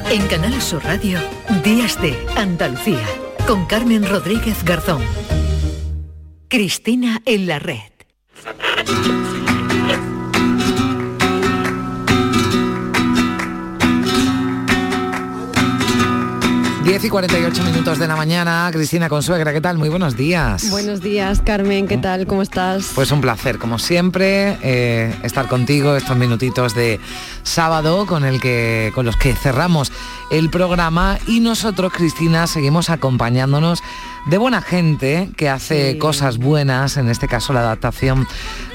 En 0.10 0.28
Canal 0.30 0.60
Sur 0.64 0.84
Radio, 0.84 1.20
Días 1.64 2.02
de 2.02 2.18
Andalucía, 2.36 3.06
con 3.46 3.68
Carmen 3.68 4.10
Rodríguez 4.10 4.64
Garzón. 4.66 5.04
Cristina 6.52 7.22
en 7.26 7.48
la 7.48 7.60
red. 7.60 7.80
10 16.84 17.06
y 17.06 17.10
48 17.10 17.64
minutos 17.64 18.00
de 18.00 18.08
la 18.08 18.18
mañana, 18.18 18.70
Cristina 18.74 19.08
Consuegra, 19.08 19.54
¿qué 19.54 19.62
tal? 19.62 19.78
Muy 19.78 19.88
buenos 19.88 20.18
días. 20.18 20.70
Buenos 20.72 21.00
días, 21.00 21.40
Carmen, 21.40 21.88
¿qué 21.88 21.96
tal? 21.96 22.28
¿Cómo 22.28 22.42
estás? 22.42 22.92
Pues 22.96 23.12
un 23.12 23.22
placer, 23.22 23.58
como 23.58 23.80
siempre, 23.80 24.58
eh, 24.62 25.16
estar 25.24 25.48
contigo 25.48 25.96
estos 25.96 26.18
minutitos 26.18 26.76
de 26.76 27.00
sábado 27.44 28.06
con, 28.06 28.26
el 28.26 28.42
que, 28.42 28.92
con 28.94 29.06
los 29.06 29.16
que 29.16 29.34
cerramos 29.36 29.94
el 30.32 30.50
programa 30.50 31.18
y 31.28 31.40
nosotros, 31.40 31.94
Cristina, 31.94 32.46
seguimos 32.46 32.90
acompañándonos 32.90 33.82
de 34.28 34.38
buena 34.38 34.62
gente 34.62 35.30
que 35.36 35.50
hace 35.50 35.98
cosas 35.98 36.38
buenas, 36.38 36.98
en 36.98 37.10
este 37.10 37.28
caso 37.28 37.54
la 37.54 37.62
adaptación 37.62 38.28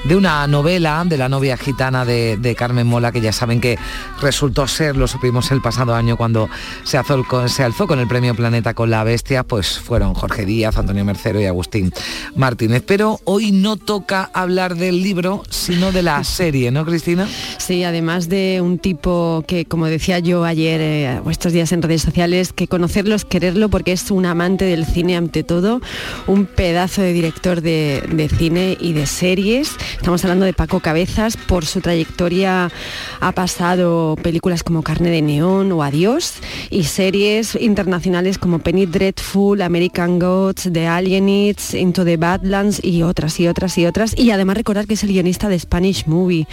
de 0.03 0.15
una 0.15 0.45
novela 0.47 1.03
de 1.05 1.17
la 1.17 1.29
novia 1.29 1.55
gitana 1.57 2.03
de, 2.05 2.37
de 2.37 2.53
Carmen 2.55 2.85
Mola, 2.85 3.11
que 3.11 3.21
ya 3.21 3.31
saben 3.31 3.61
que 3.61 3.77
resultó 4.21 4.67
ser, 4.67 4.97
lo 4.97 5.07
supimos 5.07 5.51
el 5.51 5.61
pasado 5.61 5.95
año 5.95 6.17
cuando 6.17 6.49
se 6.83 6.97
alzó, 6.97 7.23
con- 7.23 7.49
se 7.49 7.63
alzó 7.63 7.87
con 7.87 7.99
el 7.99 8.07
premio 8.07 8.35
Planeta 8.35 8.73
con 8.73 8.89
la 8.89 9.03
Bestia, 9.03 9.43
pues 9.43 9.79
fueron 9.79 10.13
Jorge 10.13 10.45
Díaz, 10.45 10.77
Antonio 10.77 11.05
Mercero 11.05 11.39
y 11.41 11.45
Agustín 11.45 11.93
Martínez. 12.35 12.83
Pero 12.85 13.19
hoy 13.23 13.51
no 13.51 13.77
toca 13.77 14.29
hablar 14.33 14.75
del 14.75 15.01
libro, 15.01 15.43
sino 15.49 15.91
de 15.91 16.03
la 16.03 16.23
serie, 16.25 16.71
¿no, 16.71 16.85
Cristina? 16.85 17.27
Sí, 17.57 17.83
además 17.83 18.27
de 18.29 18.59
un 18.61 18.79
tipo 18.79 19.43
que, 19.47 19.65
como 19.65 19.85
decía 19.87 20.19
yo 20.19 20.43
ayer 20.43 20.81
eh, 20.81 21.21
o 21.23 21.31
estos 21.31 21.53
días 21.53 21.71
en 21.71 21.81
redes 21.81 22.01
sociales, 22.01 22.53
que 22.53 22.67
conocerlo 22.67 23.15
es 23.15 23.25
quererlo 23.25 23.69
porque 23.69 23.93
es 23.93 24.11
un 24.11 24.25
amante 24.25 24.65
del 24.65 24.85
cine 24.85 25.15
ante 25.37 25.43
todo, 25.43 25.81
un 26.25 26.45
pedazo 26.47 27.03
de 27.03 27.13
director 27.13 27.61
de, 27.61 28.01
de 28.11 28.27
cine 28.27 28.75
y 28.79 28.93
de 28.93 29.05
series. 29.05 29.69
Estamos 29.95 30.23
hablando 30.23 30.45
de 30.45 30.53
Paco 30.53 30.79
Cabezas, 30.79 31.37
por 31.37 31.63
su 31.65 31.79
trayectoria 31.79 32.71
ha 33.19 33.31
pasado 33.33 34.15
películas 34.23 34.63
como 34.63 34.81
Carne 34.81 35.11
de 35.11 35.21
Neón 35.21 35.71
o 35.73 35.83
Adiós 35.83 36.35
y 36.71 36.85
series 36.85 37.53
internacionales 37.53 38.39
como 38.39 38.57
Penny 38.59 38.87
Dreadful, 38.87 39.61
American 39.61 40.17
Gods, 40.17 40.69
The 40.73 40.87
Alienists, 40.87 41.75
Into 41.75 42.03
the 42.03 42.17
Badlands 42.17 42.83
y 42.83 43.03
otras 43.03 43.39
y 43.39 43.47
otras 43.47 43.77
y 43.77 43.85
otras. 43.85 44.17
Y 44.17 44.31
además 44.31 44.57
recordar 44.57 44.87
que 44.87 44.95
es 44.95 45.03
el 45.03 45.09
guionista 45.09 45.49
de 45.49 45.59
Spanish 45.59 46.07
Movie. 46.07 46.47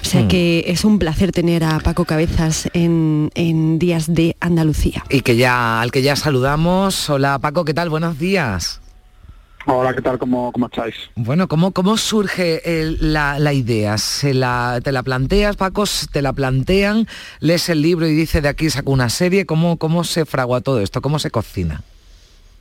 O 0.00 0.04
sea 0.06 0.22
Mm. 0.22 0.28
que 0.28 0.64
es 0.66 0.84
un 0.84 0.98
placer 0.98 1.32
tener 1.32 1.62
a 1.64 1.78
Paco 1.80 2.04
Cabezas 2.06 2.68
en, 2.72 3.30
en 3.34 3.78
Días 3.78 4.12
de 4.12 4.36
Andalucía. 4.40 5.04
Y 5.10 5.20
que 5.20 5.36
ya, 5.36 5.80
al 5.82 5.90
que 5.90 6.00
ya 6.02 6.16
saludamos. 6.16 7.08
Hola 7.10 7.38
Paco, 7.38 7.64
¿qué 7.64 7.74
tal? 7.74 7.90
Buenos 7.90 8.18
días. 8.18 8.29
Hola, 9.66 9.94
¿qué 9.94 10.00
tal? 10.00 10.18
¿Cómo, 10.18 10.50
cómo 10.52 10.66
estáis? 10.66 10.94
Bueno, 11.16 11.46
¿cómo, 11.46 11.72
cómo 11.72 11.96
surge 11.98 12.80
el- 12.80 13.12
la, 13.12 13.38
la 13.38 13.52
idea? 13.52 13.98
¿Se 13.98 14.32
la, 14.32 14.80
¿Te 14.82 14.90
la 14.90 15.02
planteas, 15.02 15.56
Paco? 15.56 15.84
¿Te 16.10 16.22
la 16.22 16.32
plantean? 16.32 17.06
¿Lees 17.40 17.68
el 17.68 17.82
libro 17.82 18.06
y 18.06 18.12
dice 18.14 18.40
de 18.40 18.48
aquí 18.48 18.70
saco 18.70 18.90
una 18.90 19.10
serie? 19.10 19.44
¿Cómo, 19.44 19.76
cómo 19.76 20.02
se 20.04 20.24
fragua 20.24 20.60
todo 20.62 20.80
esto? 20.80 21.02
¿Cómo 21.02 21.18
se 21.18 21.30
cocina? 21.30 21.82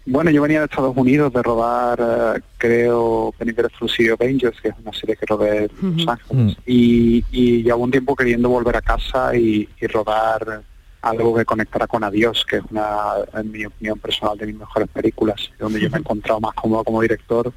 Bueno, 0.06 0.30
yo 0.32 0.42
venía 0.42 0.60
de 0.60 0.66
Estados 0.66 0.96
Unidos 0.98 1.32
de 1.34 1.42
rodar, 1.44 2.00
eh, 2.38 2.42
creo, 2.58 3.34
Peninsula 3.38 3.68
Exclusive 3.68 4.16
Angels, 4.20 4.60
que 4.62 4.70
es 4.70 4.76
una 4.84 4.92
serie 4.94 5.16
que 5.16 5.26
rodé 5.26 5.66
en 5.82 5.98
Los 5.98 6.08
Ángeles. 6.08 6.58
Y, 6.66 7.24
y 7.32 7.64
llevo 7.64 7.84
un 7.84 7.92
tiempo 7.92 8.16
queriendo 8.16 8.50
volver 8.50 8.76
a 8.76 8.82
casa 8.82 9.36
y, 9.36 9.70
y 9.80 9.88
rodar 9.88 10.64
algo 11.02 11.36
que 11.36 11.46
conectara 11.46 11.88
con 11.88 12.04
Adiós, 12.04 12.46
que 12.46 12.58
es 12.58 12.64
una, 12.70 13.14
en 13.34 13.52
mi 13.52 13.66
opinión 13.66 14.00
personal, 14.00 14.38
de 14.38 14.48
mis 14.48 14.56
mejores 14.56 14.90
películas, 14.90 15.50
donde 15.58 15.80
yo 15.80 15.90
me 15.90 15.98
he 15.98 16.00
encontrado 16.02 16.40
más 16.40 16.54
cómodo 16.54 16.84
como 16.84 17.02
director, 17.02 17.54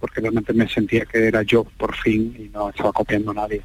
porque 0.00 0.20
realmente 0.20 0.52
me 0.52 0.68
sentía 0.68 1.04
que 1.04 1.28
era 1.28 1.42
yo 1.42 1.64
por 1.64 1.94
fin 1.96 2.34
y 2.38 2.48
no 2.48 2.70
estaba 2.70 2.92
copiando 2.92 3.30
a 3.30 3.34
nadie. 3.34 3.62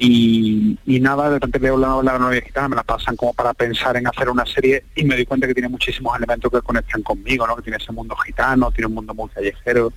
Y, 0.00 0.78
y 0.86 1.00
nada, 1.00 1.24
de 1.24 1.34
repente 1.34 1.58
veo 1.58 1.76
la, 1.76 2.00
la 2.02 2.18
novia 2.18 2.40
gitana, 2.40 2.68
me 2.68 2.76
la 2.76 2.84
pasan 2.84 3.16
como 3.16 3.32
para 3.32 3.52
pensar 3.52 3.96
en 3.96 4.06
hacer 4.06 4.28
una 4.28 4.46
serie 4.46 4.84
y 4.94 5.04
me 5.04 5.16
doy 5.16 5.26
cuenta 5.26 5.46
que 5.46 5.54
tiene 5.54 5.68
muchísimos 5.68 6.16
elementos 6.16 6.52
que 6.52 6.62
conectan 6.62 7.02
conmigo, 7.02 7.46
¿no? 7.46 7.56
que 7.56 7.62
tiene 7.62 7.78
ese 7.78 7.92
mundo 7.92 8.14
gitano, 8.16 8.70
tiene 8.70 8.86
un 8.86 8.94
mundo 8.94 9.12
muy 9.12 9.28
callejero, 9.28 9.92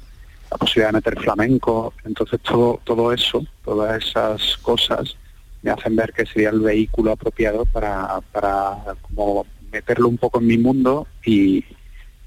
la 0.49 0.57
posibilidad 0.57 0.89
de 0.89 0.93
meter 0.93 1.19
flamenco, 1.19 1.93
entonces 2.03 2.39
todo, 2.41 2.79
todo 2.83 3.13
eso, 3.13 3.45
todas 3.63 4.03
esas 4.03 4.57
cosas 4.57 5.15
me 5.61 5.71
hacen 5.71 5.95
ver 5.95 6.13
que 6.13 6.25
sería 6.25 6.49
el 6.49 6.59
vehículo 6.59 7.11
apropiado 7.11 7.65
para, 7.65 8.21
para 8.31 8.95
como 9.01 9.45
meterlo 9.71 10.07
un 10.07 10.17
poco 10.17 10.39
en 10.39 10.47
mi 10.47 10.57
mundo 10.57 11.07
y, 11.25 11.63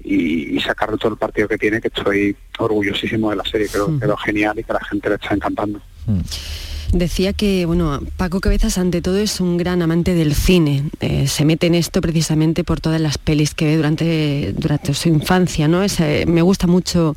y, 0.03 0.59
sacarle 0.61 0.97
todo 0.97 1.11
el 1.11 1.17
partido 1.17 1.47
que 1.47 1.57
tiene, 1.57 1.81
que 1.81 1.89
estoy 1.89 2.35
orgullosísimo 2.57 3.29
de 3.29 3.35
la 3.35 3.43
serie, 3.43 3.67
creo 3.67 3.87
que 3.87 3.99
quedó 3.99 4.17
genial 4.17 4.57
y 4.57 4.63
que 4.63 4.71
a 4.71 4.75
la 4.75 4.85
gente 4.85 5.09
le 5.09 5.15
está 5.15 5.35
encantando. 5.35 5.79
Decía 6.91 7.33
que, 7.33 7.65
bueno, 7.65 7.99
Paco 8.17 8.39
Cabezas 8.41 8.77
ante 8.77 9.01
todo 9.01 9.17
es 9.17 9.39
un 9.39 9.57
gran 9.57 9.81
amante 9.81 10.13
del 10.13 10.35
cine. 10.35 10.83
Eh, 10.99 11.27
se 11.27 11.45
mete 11.45 11.67
en 11.67 11.75
esto 11.75 12.01
precisamente 12.01 12.63
por 12.63 12.81
todas 12.81 13.01
las 13.01 13.17
pelis 13.17 13.53
que 13.53 13.65
ve 13.65 13.77
durante, 13.77 14.53
durante 14.57 14.93
su 14.93 15.09
infancia, 15.09 15.67
¿no? 15.67 15.83
Es, 15.83 15.99
eh, 15.99 16.25
me 16.27 16.41
gusta 16.41 16.67
mucho 16.67 17.15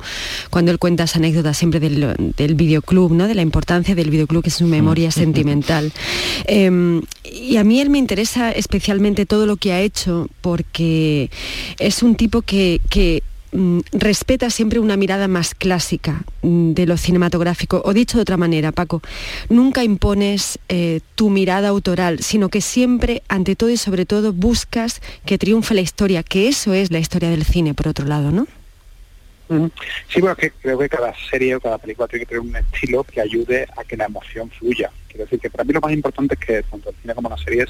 cuando 0.49 0.71
él 0.71 0.79
cuenta 0.79 1.03
esa 1.03 1.19
anécdota 1.19 1.53
siempre 1.53 1.79
del, 1.79 2.33
del 2.35 2.55
videoclub, 2.55 3.11
¿no? 3.11 3.27
De 3.27 3.35
la 3.35 3.41
importancia 3.41 3.95
del 3.95 4.09
videoclub, 4.09 4.43
que 4.43 4.49
es 4.49 4.55
su 4.55 4.65
memoria 4.65 5.11
sentimental. 5.11 5.91
Eh, 6.51 7.01
y 7.23 7.57
a 7.57 7.63
mí 7.63 7.79
él 7.79 7.89
me 7.89 7.97
interesa 7.97 8.51
especialmente 8.51 9.25
todo 9.25 9.45
lo 9.45 9.57
que 9.57 9.71
ha 9.73 9.81
hecho 9.81 10.27
porque 10.41 11.29
es 11.77 12.01
un 12.01 12.15
tipo 12.15 12.41
que, 12.41 12.81
que 12.89 13.23
respeta 13.91 14.49
siempre 14.49 14.79
una 14.79 14.97
mirada 14.97 15.27
más 15.27 15.55
clásica 15.55 16.23
mm, 16.41 16.73
de 16.73 16.85
lo 16.85 16.97
cinematográfico. 16.97 17.81
O 17.85 17.93
dicho 17.93 18.17
de 18.17 18.21
otra 18.23 18.37
manera, 18.37 18.71
Paco, 18.71 19.01
nunca 19.49 19.83
impones 19.83 20.59
eh, 20.69 21.01
tu 21.15 21.29
mirada 21.29 21.69
autoral, 21.69 22.19
sino 22.19 22.49
que 22.49 22.61
siempre, 22.61 23.23
ante 23.27 23.55
todo 23.55 23.69
y 23.69 23.77
sobre 23.77 24.05
todo, 24.05 24.33
buscas 24.33 25.01
que 25.25 25.37
triunfe 25.37 25.73
la 25.73 25.81
historia, 25.81 26.23
que 26.23 26.47
eso 26.47 26.73
es 26.73 26.91
la 26.91 26.99
historia 26.99 27.29
del 27.29 27.43
cine, 27.43 27.73
por 27.73 27.87
otro 27.87 28.05
lado, 28.05 28.31
¿no? 28.31 28.47
Sí, 30.07 30.21
bueno, 30.21 30.35
que 30.35 30.51
creo 30.51 30.77
que 30.77 30.87
cada 30.87 31.11
serie 31.31 31.55
o 31.55 31.59
cada 31.59 31.79
película 31.79 32.07
tiene 32.07 32.23
que 32.23 32.35
tener 32.35 32.41
un 32.41 32.55
estilo 32.55 33.03
que 33.03 33.19
ayude 33.19 33.65
a 33.75 33.83
que 33.83 33.97
la 33.97 34.05
emoción 34.05 34.47
fluya. 34.51 34.91
Quiero 35.07 35.23
decir 35.23 35.39
que 35.39 35.49
para 35.49 35.63
mí 35.63 35.73
lo 35.73 35.81
más 35.81 35.91
importante 35.91 36.35
es 36.35 36.39
que 36.39 36.63
tanto 36.63 36.91
el 36.91 36.95
cine 36.97 37.15
como 37.15 37.29
la 37.29 37.37
serie 37.37 37.65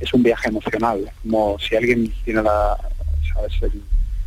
es, 0.00 0.12
un 0.12 0.22
viaje 0.22 0.48
emocional. 0.48 1.10
Como 1.22 1.58
si 1.58 1.74
alguien 1.74 2.12
tiene 2.24 2.42
la, 2.42 2.76
¿sabes? 3.32 3.52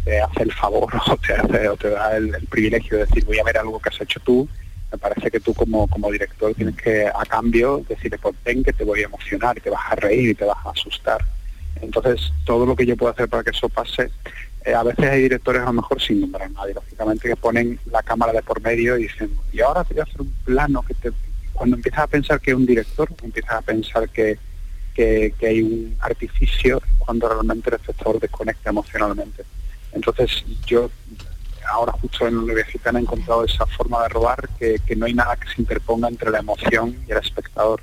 Te 0.05 0.21
hace 0.21 0.43
el 0.43 0.53
favor 0.53 0.93
o 1.07 1.17
te, 1.17 1.33
hace- 1.33 1.67
o 1.67 1.75
te 1.75 1.89
da 1.89 2.15
el, 2.15 2.31
privilegio 2.49 2.97
de 2.97 3.05
decir 3.05 3.25
voy 3.25 3.39
a 3.39 3.43
ver 3.43 3.57
algo 3.57 3.79
que 3.79 3.89
has 3.89 3.99
hecho 3.99 4.19
tú, 4.21 4.47
me 4.91 4.97
parece 4.97 5.29
que 5.29 5.39
tú 5.39 5.53
como, 5.53 5.87
como 5.87 6.11
director 6.11 6.53
tienes 6.53 6.75
que 6.77 7.07
a 7.07 7.25
cambio 7.25 7.83
decirle 7.89 8.17
pues 8.19 8.35
ven 8.45 8.63
que 8.63 8.71
te 8.71 8.85
voy 8.85 9.01
a 9.01 9.05
emocionar 9.05 9.57
y 9.57 9.61
te 9.61 9.69
vas 9.69 9.81
a 9.89 9.95
reír 9.95 10.29
y 10.29 10.35
te 10.35 10.45
vas 10.45 10.63
a 10.65 10.69
asustar. 10.69 11.19
Entonces 11.81 12.31
todo 12.45 12.65
lo 12.65 12.75
que 12.75 12.85
yo 12.85 12.95
puedo 12.95 13.11
hacer 13.11 13.27
para 13.27 13.43
que 13.43 13.49
eso 13.49 13.67
pase, 13.67 14.09
eh, 14.63 14.73
a 14.73 14.83
veces 14.83 15.05
hay 15.05 15.23
directores 15.23 15.61
a 15.61 15.65
lo 15.65 15.73
mejor 15.73 16.01
sin 16.01 16.21
nombrar 16.21 16.43
a 16.47 16.49
nadie, 16.49 16.73
lógicamente 16.73 17.27
que 17.27 17.35
ponen 17.35 17.79
la 17.91 18.01
cámara 18.03 18.31
de 18.31 18.41
por 18.43 18.61
medio 18.61 18.97
y 18.97 19.03
dicen 19.03 19.31
y 19.51 19.59
ahora 19.59 19.83
te 19.83 19.95
voy 19.95 20.01
a 20.01 20.03
hacer 20.03 20.21
un 20.21 20.33
plano 20.45 20.81
que 20.83 20.93
te... 20.93 21.11
Cuando 21.53 21.77
empiezas 21.77 22.01
a 22.01 22.07
pensar 22.07 22.39
que 22.41 22.51
es 22.51 22.57
un 22.57 22.65
director, 22.65 23.09
empiezas 23.23 23.51
a 23.53 23.61
pensar 23.61 24.09
que, 24.09 24.37
que, 24.93 25.33
que 25.39 25.47
hay 25.47 25.61
un 25.61 25.95
artificio 26.01 26.81
cuando 26.99 27.29
realmente 27.29 27.69
el 27.69 27.75
espectador 27.77 28.19
desconecta 28.19 28.69
emocionalmente. 28.69 29.43
Entonces 29.95 30.43
yo 30.67 30.91
ahora 31.67 31.93
justo 31.93 32.27
en 32.27 32.35
la 32.35 32.41
universidad 32.43 32.95
he 32.95 32.99
encontrado 32.99 33.43
esa 33.45 33.65
forma 33.65 34.03
de 34.03 34.09
robar 34.09 34.47
que, 34.59 34.79
que 34.85 34.95
no 34.95 35.05
hay 35.05 35.13
nada 35.13 35.35
que 35.35 35.47
se 35.47 35.61
interponga 35.61 36.07
entre 36.07 36.29
la 36.29 36.39
emoción 36.39 36.95
y 37.07 37.11
el 37.11 37.17
espectador. 37.17 37.81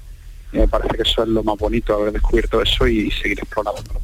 Y 0.53 0.59
me 0.59 0.69
parece 0.69 0.97
que 0.97 1.03
eso 1.03 1.23
es 1.23 1.29
lo 1.29 1.43
más 1.43 1.57
bonito, 1.59 1.95
haber 1.95 2.13
descubierto 2.13 2.61
eso 2.63 2.87
y, 2.87 3.11
seguir 3.11 3.39
explorándolo. 3.41 4.01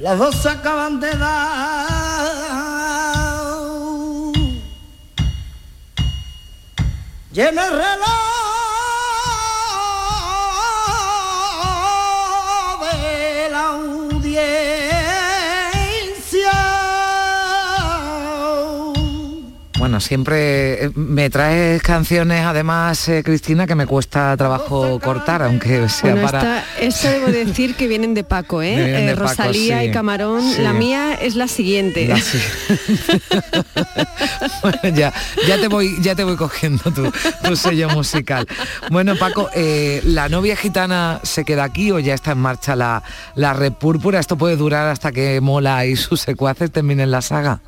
Las 0.00 0.18
dos 0.18 0.34
se 0.34 0.48
acaban 0.48 0.98
de 0.98 1.14
dar. 1.14 2.30
Llena 7.32 7.66
el 7.66 7.72
reloj 7.72 8.29
Bueno, 19.90 19.98
siempre 20.00 20.84
eh, 20.84 20.90
me 20.94 21.30
traes 21.30 21.82
canciones, 21.82 22.44
además, 22.44 23.08
eh, 23.08 23.24
Cristina, 23.24 23.66
que 23.66 23.74
me 23.74 23.86
cuesta 23.88 24.36
trabajo 24.36 25.00
cortar, 25.00 25.42
aunque 25.42 25.88
sea 25.88 26.12
Bueno, 26.12 26.28
para... 26.30 26.62
esta, 26.62 26.80
esta 26.80 27.10
debo 27.10 27.26
decir 27.32 27.74
que 27.74 27.88
vienen 27.88 28.14
de 28.14 28.22
Paco, 28.22 28.62
¿eh? 28.62 28.76
De 28.76 29.10
Eh, 29.10 29.14
Paco, 29.16 29.22
Rosalía 29.30 29.80
sí. 29.80 29.86
y 29.86 29.90
Camarón. 29.90 30.42
Sí. 30.42 30.62
La 30.62 30.72
mía 30.72 31.14
es 31.14 31.34
la 31.34 31.48
siguiente. 31.48 32.06
La 32.06 32.20
sí. 32.20 32.38
Bueno, 34.62 34.96
ya, 34.96 35.12
ya 35.48 35.58
te 35.60 35.66
voy, 35.66 35.96
ya 36.02 36.14
te 36.14 36.22
voy 36.22 36.36
cogiendo 36.36 36.84
tu, 36.92 37.10
tu 37.42 37.56
sello 37.56 37.88
musical. 37.90 38.46
Bueno, 38.90 39.16
Paco, 39.16 39.48
eh, 39.54 40.02
¿la 40.04 40.28
novia 40.28 40.54
gitana 40.54 41.18
se 41.24 41.44
queda 41.44 41.64
aquí 41.64 41.90
o 41.90 41.98
ya 41.98 42.14
está 42.14 42.30
en 42.32 42.38
marcha 42.38 42.76
la, 42.76 43.02
la 43.34 43.54
red 43.54 43.72
púrpura? 43.72 44.20
¿Esto 44.20 44.36
puede 44.38 44.54
durar 44.54 44.86
hasta 44.88 45.10
que 45.10 45.40
Mola 45.40 45.84
y 45.86 45.96
sus 45.96 46.20
secuaces 46.20 46.70
terminen 46.70 47.10
la 47.10 47.22
saga? 47.22 47.60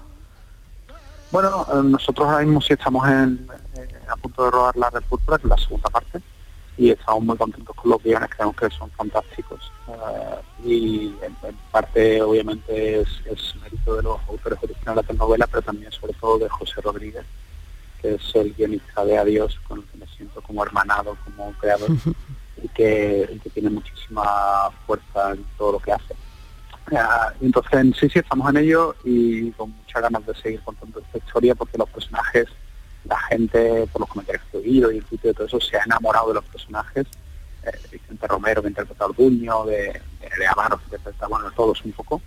Bueno, 1.33 1.67
eh, 1.73 1.81
nosotros 1.83 2.29
ahora 2.29 2.45
mismo 2.45 2.61
sí 2.61 2.75
estamos 2.75 3.09
en, 3.09 3.49
eh, 3.75 3.89
a 4.07 4.17
punto 4.17 4.45
de 4.45 4.51
rodar 4.51 4.77
la 4.77 4.91
Red 4.91 5.03
Púrpura, 5.09 5.39
que 5.39 5.45
es 5.45 5.49
la 5.49 5.57
segunda 5.57 5.89
parte, 5.89 6.21
y 6.77 6.91
estamos 6.91 7.25
muy 7.25 7.39
contentos 7.39 7.75
con 7.75 7.91
los 7.91 8.03
guiones, 8.03 8.29
creemos 8.29 8.55
que 8.55 8.69
son 8.69 8.91
fantásticos. 8.91 9.73
Eh, 9.89 10.63
y 10.63 11.07
en, 11.23 11.35
en 11.43 11.57
parte, 11.71 12.21
obviamente, 12.21 13.01
es, 13.01 13.09
es 13.25 13.57
mérito 13.63 13.97
de 13.97 14.03
los 14.03 14.21
autores 14.29 14.59
originales 14.63 15.07
de 15.07 15.15
la 15.15 15.19
novela, 15.21 15.47
pero 15.47 15.63
también, 15.63 15.91
sobre 15.91 16.13
todo, 16.13 16.39
de 16.39 16.51
José 16.51 16.83
Rodríguez, 16.83 17.25
que 18.03 18.17
es 18.17 18.35
el 18.35 18.53
guionista 18.53 19.03
de 19.03 19.17
Adiós, 19.17 19.59
con 19.67 19.79
el 19.79 19.85
que 19.87 19.97
me 19.97 20.07
siento 20.09 20.43
como 20.43 20.63
hermanado, 20.63 21.17
como 21.25 21.51
creador, 21.55 21.89
y 22.63 22.69
que, 22.69 23.27
y 23.33 23.39
que 23.39 23.49
tiene 23.49 23.71
muchísima 23.71 24.71
fuerza 24.87 25.31
en 25.31 25.43
todo 25.57 25.73
lo 25.73 25.79
que 25.79 25.93
hace. 25.93 26.15
Ah, 26.91 27.33
entonces, 27.41 27.97
sí, 27.99 28.09
sí, 28.09 28.19
estamos 28.19 28.49
en 28.51 28.57
ello 28.59 28.95
y 29.05 29.51
con 29.53 29.71
muchas 29.71 30.03
ganas 30.03 30.27
de 30.27 30.35
seguir 30.35 30.61
contando 30.63 31.01
esta 31.01 31.19
historia 31.19 31.55
porque 31.55 31.79
los 31.79 31.89
personajes, 31.89 32.47
la 33.05 33.19
gente, 33.19 33.87
por 33.93 34.01
los 34.01 34.11
comentarios 34.11 34.45
que 34.51 34.59
he 34.59 34.61
oído 34.61 34.91
y 34.91 34.99
el 34.99 35.07
sitio 35.07 35.31
de 35.31 35.35
todo 35.35 35.47
eso, 35.47 35.61
se 35.61 35.77
ha 35.77 35.85
enamorado 35.85 36.29
de 36.29 36.35
los 36.35 36.45
personajes. 36.45 37.07
Eh, 37.65 37.71
Vicente 37.93 38.27
Romero, 38.27 38.61
que 38.61 38.69
interpreta 38.69 39.05
a 39.05 39.07
Orduño, 39.09 39.65
de, 39.65 39.77
de 40.21 40.47
Barros, 40.57 40.81
que 40.81 40.97
interpreta, 40.97 41.29
bueno, 41.29 41.51
todos 41.53 41.83
un 41.85 41.93
poco. 41.93 42.21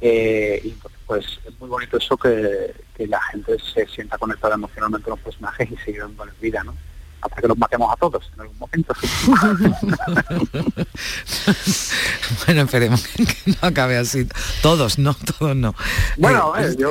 Eh, 0.00 0.60
y 0.62 0.68
entonces, 0.70 1.00
pues, 1.06 1.40
es 1.44 1.58
muy 1.58 1.68
bonito 1.68 1.96
eso 1.96 2.16
que, 2.16 2.74
la 3.06 3.20
gente 3.22 3.56
se 3.58 3.86
sienta 3.86 4.16
conectada 4.16 4.54
emocionalmente 4.54 5.04
con 5.04 5.12
los 5.12 5.20
personajes 5.20 5.70
y 5.70 5.76
siga 5.76 6.04
dándoles 6.04 6.38
vida, 6.40 6.62
¿no? 6.64 6.74
Hasta 7.26 7.40
que 7.42 7.48
los 7.48 7.58
matemos 7.58 7.92
a 7.92 7.96
todos 7.96 8.30
en 8.34 8.40
algún 8.40 8.56
momento. 8.58 8.94
Bueno, 12.46 12.62
esperemos 12.62 13.02
que 13.06 13.24
no 13.46 13.56
acabe 13.68 13.96
así. 13.96 14.26
Todos, 14.62 14.98
no, 14.98 15.14
todos 15.14 15.56
no. 15.56 15.74
Bueno, 16.16 16.52
Eh, 16.58 16.74
yo, 16.78 16.90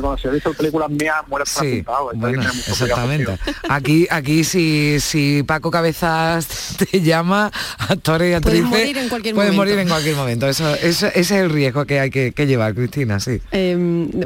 como 0.00 0.16
si 0.18 0.28
he 0.28 0.30
visto 0.30 0.52
películas 0.54 0.90
mías, 0.90 1.16
mueres 1.28 1.52
por 1.54 1.64
Sí, 1.64 1.84
bueno, 2.14 2.42
exactamente. 2.42 3.38
Aquí, 3.68 4.06
aquí 4.10 4.44
si, 4.44 4.98
si 5.00 5.42
Paco 5.42 5.70
Cabezas 5.70 6.76
te 6.90 7.00
llama, 7.00 7.50
actores 7.78 8.36
y 8.36 8.40
Puedes 8.40 8.60
actrices, 8.62 8.68
morir 8.68 8.98
en 8.98 9.08
cualquier 9.08 9.34
puedes 9.34 9.52
momento. 9.52 9.70
morir 9.72 9.78
en 9.82 9.88
cualquier 9.88 10.16
momento. 10.16 10.46
Eso, 10.48 10.74
eso- 10.74 11.06
ese 11.08 11.20
es 11.20 11.30
el 11.30 11.50
riesgo 11.50 11.84
que 11.84 12.00
hay 12.00 12.10
que, 12.10 12.32
que 12.32 12.46
llevar, 12.46 12.74
Cristina, 12.74 13.20
sí. 13.20 13.40
Eh, 13.52 13.76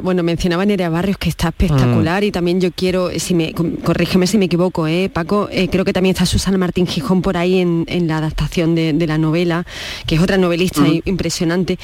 bueno, 0.01 0.23
mencionaba 0.23 0.65
Nerea 0.65 0.89
Barrios 0.89 1.17
que 1.17 1.29
está 1.29 1.49
espectacular 1.49 2.23
y 2.23 2.31
también 2.31 2.59
yo 2.61 2.71
quiero, 2.71 3.09
si 3.19 3.33
me, 3.33 3.53
corrígeme 3.53 4.27
si 4.27 4.37
me 4.37 4.45
equivoco, 4.45 4.87
¿eh, 4.87 5.09
Paco, 5.13 5.36
Eh, 5.51 5.67
creo 5.69 5.85
que 5.85 5.93
también 5.93 6.13
está 6.13 6.25
Susana 6.25 6.57
Martín 6.57 6.87
Gijón 6.87 7.21
por 7.21 7.37
ahí 7.37 7.59
en, 7.59 7.85
en 7.87 8.07
la 8.07 8.17
adaptación 8.17 8.75
de, 8.75 8.93
de 8.93 9.07
la 9.07 9.17
novela, 9.17 9.65
que 10.05 10.15
es 10.15 10.21
otra 10.21 10.37
novelista 10.37 10.81
impresionante. 11.05 11.77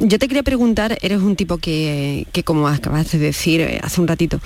Yo 0.00 0.18
te 0.18 0.28
quería 0.28 0.42
preguntar, 0.42 0.96
eres 1.02 1.20
un 1.20 1.34
tipo 1.36 1.58
que, 1.58 2.26
que, 2.32 2.42
como 2.44 2.68
acabas 2.68 3.10
de 3.12 3.18
decir 3.18 3.60
eh, 3.60 3.80
hace 3.82 4.00
un 4.00 4.06
ratito, 4.08 4.40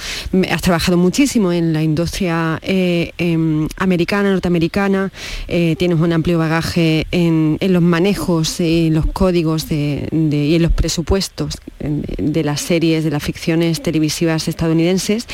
has 0.50 0.62
trabajado 0.62 0.96
muchísimo 0.96 1.52
en 1.52 1.72
la 1.72 1.82
industria 1.82 2.58
eh, 2.62 3.12
em, 3.18 3.68
americana, 3.76 4.30
norteamericana, 4.30 5.10
tienes 5.46 5.98
un 6.00 6.12
amplio 6.12 6.38
bagaje 6.38 7.06
en, 7.10 7.56
en 7.60 7.72
los 7.72 7.82
manejos 7.82 8.60
y 8.60 8.90
los 8.90 9.06
códigos 9.06 9.68
de, 9.68 10.08
de- 10.10 10.46
y 10.46 10.54
en 10.54 10.62
los 10.62 10.72
presupuestos 10.72 11.58
en- 11.80 12.04
de 12.18 12.42
las 12.44 12.60
series, 12.60 13.04
de 13.04 13.10
las 13.10 13.22
ficciones 13.22 13.82
televisivas 13.82 14.48
estadounidenses. 14.48 15.26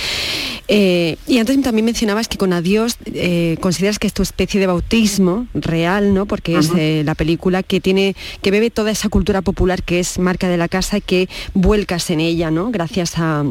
Y 0.69 1.39
antes 1.39 1.61
también 1.63 1.85
mencionabas 1.85 2.29
que 2.29 2.39
con 2.39 2.53
Adiós 2.53 2.97
eh, 3.15 3.57
consideras 3.61 3.99
que 3.99 4.07
es 4.07 4.13
tu 4.13 4.23
especie 4.23 4.61
de 4.61 4.67
bautismo 4.67 5.47
real, 5.55 6.15
¿no? 6.15 6.27
Porque 6.27 6.59
es 6.59 6.71
eh, 6.77 7.03
la 7.05 7.15
película 7.15 7.63
que 7.63 7.81
tiene, 7.81 8.15
que 8.43 8.51
bebe 8.51 8.71
toda 8.71 8.91
esa 8.91 9.09
cultura 9.09 9.43
popular 9.43 9.83
que 9.83 10.01
es 10.01 10.19
marca 10.19 10.49
de 10.49 10.57
la 10.57 10.69
casa 10.69 10.99
y 10.99 11.01
que 11.01 11.29
vuelcas 11.55 12.11
en 12.11 12.21
ella, 12.21 12.51
¿no? 12.51 12.71
Gracias 12.71 13.19
a 13.19 13.45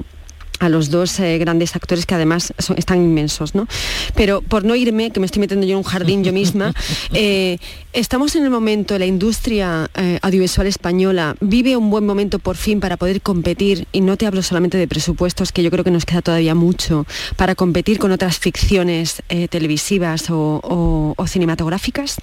a 0.59 0.69
los 0.69 0.89
dos 0.89 1.19
eh, 1.19 1.37
grandes 1.37 1.75
actores 1.75 2.05
que 2.05 2.15
además 2.15 2.53
son- 2.59 2.77
están 2.77 3.01
inmensos, 3.01 3.55
¿no? 3.55 3.67
Pero 4.15 4.41
por 4.41 4.63
no 4.65 4.75
irme, 4.75 5.11
que 5.11 5.19
me 5.19 5.25
estoy 5.25 5.39
metiendo 5.39 5.65
yo 5.65 5.71
en 5.73 5.77
un 5.77 5.83
jardín 5.83 6.23
yo 6.23 6.33
misma, 6.33 6.73
eh, 7.13 7.57
estamos 7.93 8.35
en 8.35 8.43
el 8.43 8.49
momento, 8.49 8.97
la 8.99 9.05
industria 9.05 9.89
eh, 9.95 10.19
audiovisual 10.21 10.67
española 10.67 11.35
vive 11.39 11.75
un 11.77 11.89
buen 11.89 12.05
momento 12.05 12.39
por 12.39 12.55
fin 12.57 12.79
para 12.79 12.97
poder 12.97 13.21
competir, 13.21 13.87
y 13.91 14.01
no 14.01 14.17
te 14.17 14.25
hablo 14.27 14.41
solamente 14.43 14.77
de 14.77 14.87
presupuestos, 14.87 15.51
que 15.51 15.63
yo 15.63 15.71
creo 15.71 15.83
que 15.83 15.91
nos 15.91 16.05
queda 16.05 16.21
todavía 16.21 16.55
mucho, 16.55 17.05
para 17.37 17.55
competir 17.55 17.97
con 17.99 18.11
otras 18.11 18.37
ficciones 18.39 19.23
eh, 19.29 19.47
televisivas 19.47 20.29
o, 20.29 20.59
o- 20.63 21.13
o 21.15 21.27
cinematográficas. 21.27 22.17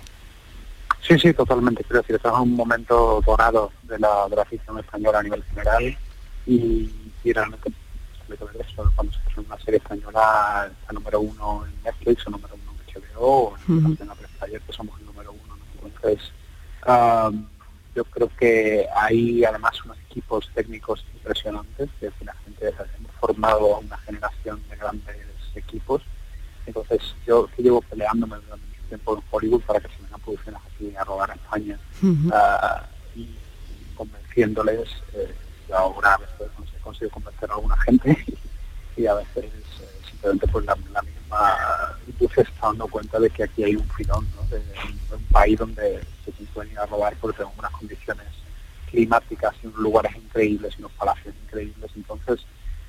Sí, 1.06 1.18
sí, 1.20 1.32
totalmente. 1.32 1.84
Quiero 1.84 2.00
decir, 2.02 2.16
estamos 2.16 2.42
en 2.42 2.50
un 2.50 2.56
momento 2.56 3.22
dorado 3.24 3.70
de 3.84 3.98
la, 3.98 4.26
de 4.28 4.36
la 4.36 4.44
ficción 4.44 4.78
española 4.78 5.20
a 5.20 5.22
nivel 5.22 5.42
general 5.44 5.96
y, 6.46 6.90
y 7.24 7.32
realmente 7.32 7.70
eso, 8.34 8.92
cuando 8.94 9.12
se 9.12 9.18
hace 9.20 9.40
una 9.40 9.58
serie 9.60 9.78
española 9.78 10.70
está 10.80 10.92
número 10.92 11.20
uno 11.20 11.64
en 11.66 11.82
Netflix 11.84 12.26
o 12.26 12.30
número 12.30 12.54
uno 12.54 12.72
en 12.72 13.02
HBO 13.02 13.20
o 13.20 13.56
en 13.56 13.76
Ujú. 13.86 13.96
en 14.02 14.08
la 14.08 14.14
prensa 14.14 14.44
ayer 14.44 14.60
que 14.62 14.72
somos 14.72 14.98
el 15.00 15.06
número 15.06 15.32
uno. 15.32 15.56
¿no? 15.56 15.86
Entonces, 15.88 16.32
am, 16.86 17.46
yo 17.94 18.04
creo 18.04 18.30
que 18.38 18.86
hay 18.94 19.44
además 19.44 19.82
unos 19.84 19.98
equipos 20.10 20.50
técnicos 20.54 21.04
impresionantes, 21.14 21.88
que 22.00 22.12
la 22.24 22.34
gente 22.44 22.68
hemos 22.98 23.12
formado 23.20 23.78
una 23.78 23.96
generación 23.98 24.62
de 24.68 24.76
grandes 24.76 25.16
equipos. 25.54 26.02
Entonces, 26.66 27.00
yo 27.26 27.46
que 27.54 27.62
llevo 27.62 27.80
peleándome 27.82 28.36
durante 28.36 28.66
mucho 28.66 28.82
tiempo 28.88 29.16
en 29.16 29.22
Hollywood 29.30 29.62
para 29.62 29.80
que 29.80 29.88
se 29.88 30.02
vengan 30.02 30.20
producciones 30.20 30.60
aquí 30.74 30.94
a 30.96 31.04
rodar 31.04 31.30
a 31.30 31.34
España 31.34 31.78
Ujú. 32.02 32.30
ah, 32.32 32.84
y 33.14 33.28
convenciéndoles, 33.94 34.88
eh, 35.14 35.34
ahora 35.72 36.14
a 36.14 36.18
consigo 36.86 37.10
convencer 37.10 37.50
a 37.50 37.54
alguna 37.54 37.76
gente 37.78 38.16
y 38.96 39.06
a 39.06 39.14
veces 39.14 39.44
eh, 39.44 40.00
simplemente 40.08 40.46
pues 40.46 40.64
la, 40.64 40.76
la 40.92 41.02
misma 41.02 41.98
industria 42.06 42.44
se 42.44 42.50
está 42.50 42.68
dando 42.68 42.86
cuenta 42.86 43.18
de 43.18 43.28
que 43.30 43.42
aquí 43.42 43.64
hay 43.64 43.76
un 43.76 43.88
filón, 43.90 44.26
¿no? 44.36 44.42
de, 44.48 44.58
de 44.58 45.16
un 45.16 45.24
país 45.32 45.58
donde 45.58 46.00
se 46.24 46.32
que 46.32 46.60
venir 46.60 46.78
a 46.78 46.86
rodar 46.86 47.16
porque 47.20 47.38
tenemos 47.38 47.58
unas 47.58 47.72
condiciones 47.72 48.26
climáticas 48.90 49.54
y 49.62 49.66
unos 49.66 49.80
lugares 49.80 50.16
increíbles 50.16 50.74
y 50.76 50.78
unos 50.80 50.92
palacios 50.92 51.34
increíbles. 51.44 51.90
Entonces, 51.94 52.46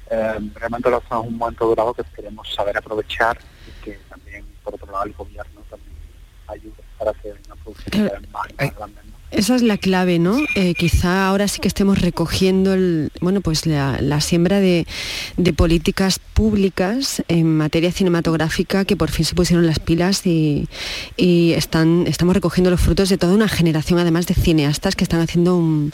eh, 0.10 0.40
realmente 0.54 0.88
ahora 0.88 1.04
estamos 1.04 1.26
en 1.26 1.34
un 1.34 1.38
momento 1.38 1.68
dorado 1.68 1.94
que 1.94 2.04
queremos 2.16 2.54
saber 2.54 2.78
aprovechar 2.78 3.38
y 3.68 3.84
que 3.84 4.00
también, 4.10 4.46
por 4.64 4.76
otro 4.76 4.92
lado, 4.92 5.06
el 5.06 5.14
gobierno 5.14 5.62
también 5.70 5.98
ayude 6.48 6.84
para 6.98 7.14
que 7.14 7.34
vengan 7.34 7.58
producciones 7.58 8.10
cada 8.10 8.20
vez 8.20 8.32
más, 8.32 8.48
más 8.58 8.76
grandes. 8.76 9.06
¿no? 9.06 9.17
Esa 9.30 9.56
es 9.56 9.62
la 9.62 9.78
clave, 9.78 10.20
¿no? 10.20 10.38
Eh, 10.56 10.74
quizá 10.74 11.28
ahora 11.28 11.50
sí 11.50 11.60
que 11.60 11.68
estemos 11.68 12.00
recogiendo 12.02 12.76
bueno, 13.20 13.42
pues 13.42 13.66
la, 13.66 14.22
siembra 14.22 14.62
de, 14.62 14.88
políticas 15.56 16.20
públicas 16.20 17.22
en 17.28 17.58
materia 17.58 17.92
cinematográfica 17.92 18.86
que 18.86 18.96
por 18.96 19.12
fin 19.12 19.26
se 19.26 19.36
pusieron 19.36 19.66
las 19.66 19.80
pilas 19.80 20.26
y, 20.26 20.68
están, 21.18 22.06
estamos 22.08 22.36
recogiendo 22.36 22.70
los 22.70 22.80
frutos 22.80 23.10
de 23.10 23.18
toda 23.18 23.34
una 23.34 23.50
generación, 23.50 24.00
además 24.00 24.28
de 24.28 24.34
cineastas 24.34 24.96
que 24.96 25.04
están 25.04 25.20
haciendo 25.20 25.58
un, 25.58 25.92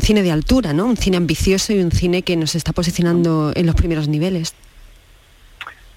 cine 0.00 0.24
de 0.24 0.32
altura, 0.32 0.72
¿no? 0.72 0.86
Un 0.86 0.96
cine 0.96 1.16
ambicioso 1.16 1.72
y 1.72 1.78
un 1.78 1.92
cine 1.92 2.22
que 2.22 2.36
nos 2.36 2.56
está 2.56 2.72
posicionando 2.72 3.52
en 3.54 3.66
los 3.66 3.76
primeros 3.76 4.08
niveles. 4.08 4.52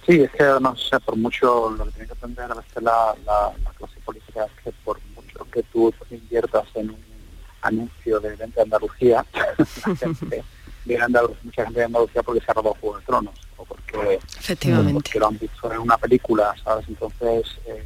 Sí, 0.06 0.22
es 0.22 0.30
que 0.30 0.44
además, 0.44 0.80
por 1.04 1.18
mucho, 1.18 1.72
lo 1.72 1.86
que 1.86 1.92
tiene 1.92 2.06
que 2.06 2.14
aprender 2.14 2.52
a 2.52 2.54
veces 2.54 2.84
la, 2.84 3.16
la, 3.26 3.52
la 3.64 3.72
clase 3.72 3.96
política 4.06 4.46
es 4.46 4.64
que 4.64 4.72
por 4.86 5.00
que 5.58 5.64
tú 5.74 5.92
inviertas 6.12 6.68
en 6.76 6.92
un 6.92 7.04
anuncio 7.64 8.20
de 8.20 8.36
venta 8.36 8.58
de 8.58 8.62
Andalucía, 8.62 9.26
la 9.88 9.96
gente 9.96 10.44
viene 10.86 11.02
a 11.02 11.06
Andalucía, 11.06 11.40
mucha 11.44 11.64
gente 11.64 11.80
de 11.80 11.86
Andalucía 11.86 12.22
porque 12.22 12.46
se 12.46 12.52
ha 12.52 12.54
robado 12.54 12.76
Juego 12.80 13.00
de 13.00 13.06
Tronos 13.06 13.34
o 13.58 13.66
porque, 13.66 14.20
Efectivamente. 14.38 14.94
porque 14.94 15.20
lo 15.20 15.28
han 15.28 15.40
visto 15.40 15.74
en 15.74 15.80
una 15.80 15.98
película, 15.98 16.54
¿sabes? 16.64 16.88
Entonces, 16.88 17.58
eh, 17.66 17.84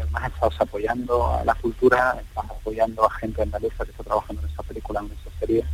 además 0.00 0.30
estás 0.32 0.60
apoyando 0.60 1.34
a 1.34 1.44
la 1.44 1.54
cultura, 1.56 2.16
estás 2.20 2.44
apoyando 2.48 3.04
a 3.04 3.10
gente 3.14 3.42
andaluza 3.42 3.84
que 3.84 3.90
está 3.90 4.04
trabajando 4.04 4.42
en 4.42 4.48
esa 4.48 4.62
película, 4.62 5.00
en 5.00 5.06
esa 5.06 5.38
serie. 5.40 5.64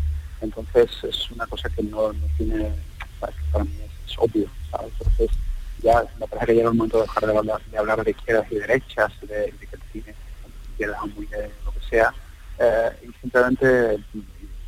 Entonces, 0.40 0.90
es 1.02 1.30
una 1.30 1.46
cosa 1.46 1.68
que 1.68 1.82
no, 1.82 2.14
no 2.14 2.26
tiene, 2.38 2.72
¿sabes? 3.20 3.36
Para 3.52 3.64
mí 3.64 3.76
es, 3.84 4.10
es 4.10 4.18
obvio, 4.18 4.48
¿sabes? 4.70 4.90
Entonces, 4.98 5.36
ya 5.82 6.02
me 6.18 6.26
parece 6.26 6.46
que 6.46 6.54
llega 6.54 6.70
el 6.70 6.74
momento 6.74 6.96
de 6.96 7.02
dejar 7.02 7.26
de 7.26 7.36
hablar 7.36 7.60
de, 7.70 7.78
hablar 7.78 8.04
de 8.04 8.10
izquierdas 8.10 8.50
y 8.50 8.54
derechas, 8.54 9.12
de, 9.20 9.52
de 9.52 9.66
que 9.66 9.76
el 9.76 9.82
cine 9.92 10.14
izquierda 10.76 10.98
o 11.02 11.06
muy 11.08 11.26
de 11.26 11.50
lo 11.64 11.72
que 11.72 11.80
sea, 11.88 12.14
eh, 12.58 12.90
y 13.02 13.12
simplemente 13.20 13.98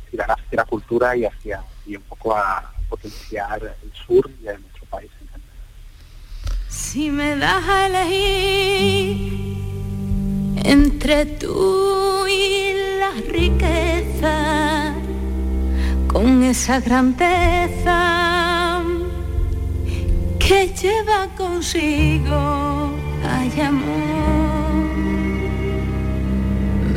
tirar 0.09 0.31
hacia 0.31 0.57
la 0.57 0.65
cultura 0.65 1.15
y 1.15 1.25
hacia 1.25 1.63
y 1.85 1.95
un 1.95 2.01
poco 2.03 2.35
a 2.35 2.73
potenciar 2.89 3.77
el 3.83 3.93
sur 3.93 4.27
a 4.27 4.57
nuestro 4.57 4.85
país. 4.89 5.11
Si 6.67 7.11
me 7.11 7.35
das 7.35 7.63
a 7.67 7.87
elegir 7.87 9.33
entre 10.63 11.25
tú 11.25 12.25
y 12.27 12.73
la 12.99 13.11
riqueza, 13.27 14.93
con 16.07 16.43
esa 16.43 16.79
grandeza 16.79 18.83
que 20.39 20.69
lleva 20.69 21.27
consigo, 21.37 22.89
hay 23.23 23.61
amor, 23.61 24.38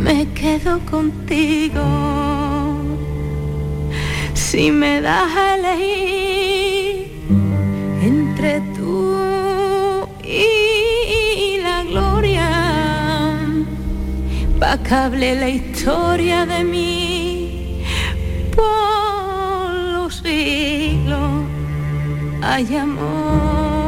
me 0.03 0.26
quedo 0.34 0.80
contigo. 0.90 1.82
Si 4.34 4.70
me 4.70 5.00
das 5.00 5.34
a 5.36 5.57
elegir 5.57 7.12
entre 8.03 8.61
tú 8.76 9.16
y 10.24 11.59
la 11.62 11.84
gloria, 11.84 12.48
pa' 14.59 14.76
que 14.78 14.94
hable 14.94 15.36
la 15.36 15.48
historia 15.48 16.46
de 16.46 16.64
mí 16.64 17.82
por 18.55 19.72
los 19.94 20.16
siglos. 20.16 21.32
Hay 22.42 22.76
amor, 22.76 23.82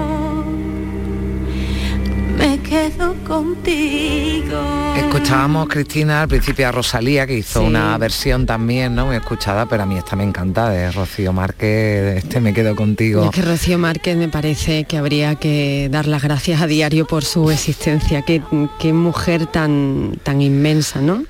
me 2.37 2.59
quedo 2.59 3.15
contigo. 3.27 4.61
Escuchábamos, 4.97 5.69
Cristina, 5.69 6.23
al 6.23 6.29
principio 6.29 6.69
a 6.69 6.73
Rosalía, 6.73 7.27
que 7.27 7.39
hizo 7.39 7.61
Sí. 7.61 7.67
una 7.67 7.97
versión 7.99 8.47
también, 8.47 8.95
¿no? 8.95 9.07
Muy 9.07 9.17
escuchada, 9.17 9.67
pero 9.67 9.83
a 9.85 9.87
mí 9.87 9.97
esta 9.97 10.17
me 10.17 10.25
encanta, 10.25 10.69
de 10.71 10.91
Rocío 10.91 11.33
Márquez, 11.33 12.19
este 12.25 12.41
me 12.41 12.53
quedo 12.53 12.75
contigo. 12.77 13.25
Es 13.25 13.31
que 13.31 13.43
Rocío 13.43 13.79
Márquez 13.79 14.17
me 14.17 14.29
parece 14.29 14.85
que 14.85 14.97
habría 14.97 15.37
que 15.37 15.89
dar 15.91 16.07
las 16.07 16.23
gracias 16.23 16.61
a 16.63 16.67
diario 16.67 17.07
por 17.07 17.25
su 17.25 17.51
existencia. 17.51 18.23
Qué, 18.23 18.43
qué 18.79 18.93
mujer 18.93 19.47
tan, 19.47 20.19
tan 20.23 20.41
inmensa, 20.43 21.01
¿no? 21.01 21.25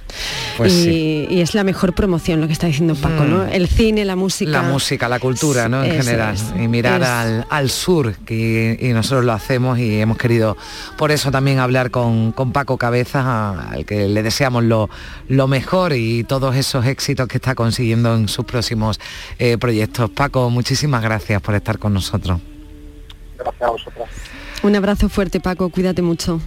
Pues 0.56 0.72
y, 0.72 0.84
sí. 0.84 1.26
y 1.30 1.40
es 1.40 1.54
la 1.54 1.64
mejor 1.64 1.92
promoción 1.94 2.40
lo 2.40 2.46
que 2.46 2.52
está 2.52 2.66
diciendo 2.68 2.94
Paco, 2.94 3.24
Mm. 3.24 3.30
¿no? 3.30 3.44
El 3.46 3.68
cine, 3.68 4.04
la 4.04 4.16
música. 4.16 4.50
La 4.50 4.62
música, 4.62 5.08
la 5.08 5.18
cultura, 5.18 5.68
¿no? 5.68 5.82
En 5.82 5.92
general. 6.02 6.34
es. 6.34 6.44
Y 6.62 6.68
mirar 6.68 7.02
Es- 7.02 7.08
al, 7.08 7.46
al 7.50 7.70
sur, 7.70 8.14
que, 8.24 8.78
y 8.80 8.88
nosotros 8.88 9.24
lo 9.24 9.32
hacemos 9.32 9.78
y 9.78 10.00
hemos 10.00 10.16
querido 10.18 10.56
por 10.96 11.10
eso 11.12 11.30
también 11.30 11.58
hablar 11.58 11.90
con, 11.90 12.32
con 12.32 12.52
Paco 12.52 12.78
Cabezas, 12.78 13.24
a- 13.24 13.70
al 13.70 13.84
que 13.84 14.08
le 14.08 14.22
deseamos 14.22 14.64
lo, 14.64 14.88
lo 15.28 15.46
mejor 15.48 15.92
y 15.92 16.24
todos 16.24 16.54
esos 16.56 16.86
éxitos 16.86 17.28
que 17.28 17.36
está 17.38 17.54
consiguiendo 17.54 18.14
en 18.14 18.28
sus 18.28 18.44
próximos 18.44 19.00
eh, 19.38 19.58
proyectos. 19.58 20.10
Paco, 20.10 20.50
muchísimas 20.50 21.02
gracias 21.02 21.40
por 21.42 21.54
estar 21.54 21.78
con 21.78 21.94
nosotros. 21.94 22.40
Gracias 23.38 23.62
a 23.62 23.70
vosotras. 23.70 24.08
Un 24.62 24.76
abrazo 24.76 25.08
fuerte, 25.08 25.40
Paco, 25.40 25.68
cuídate 25.68 26.00
mucho. 26.02 26.40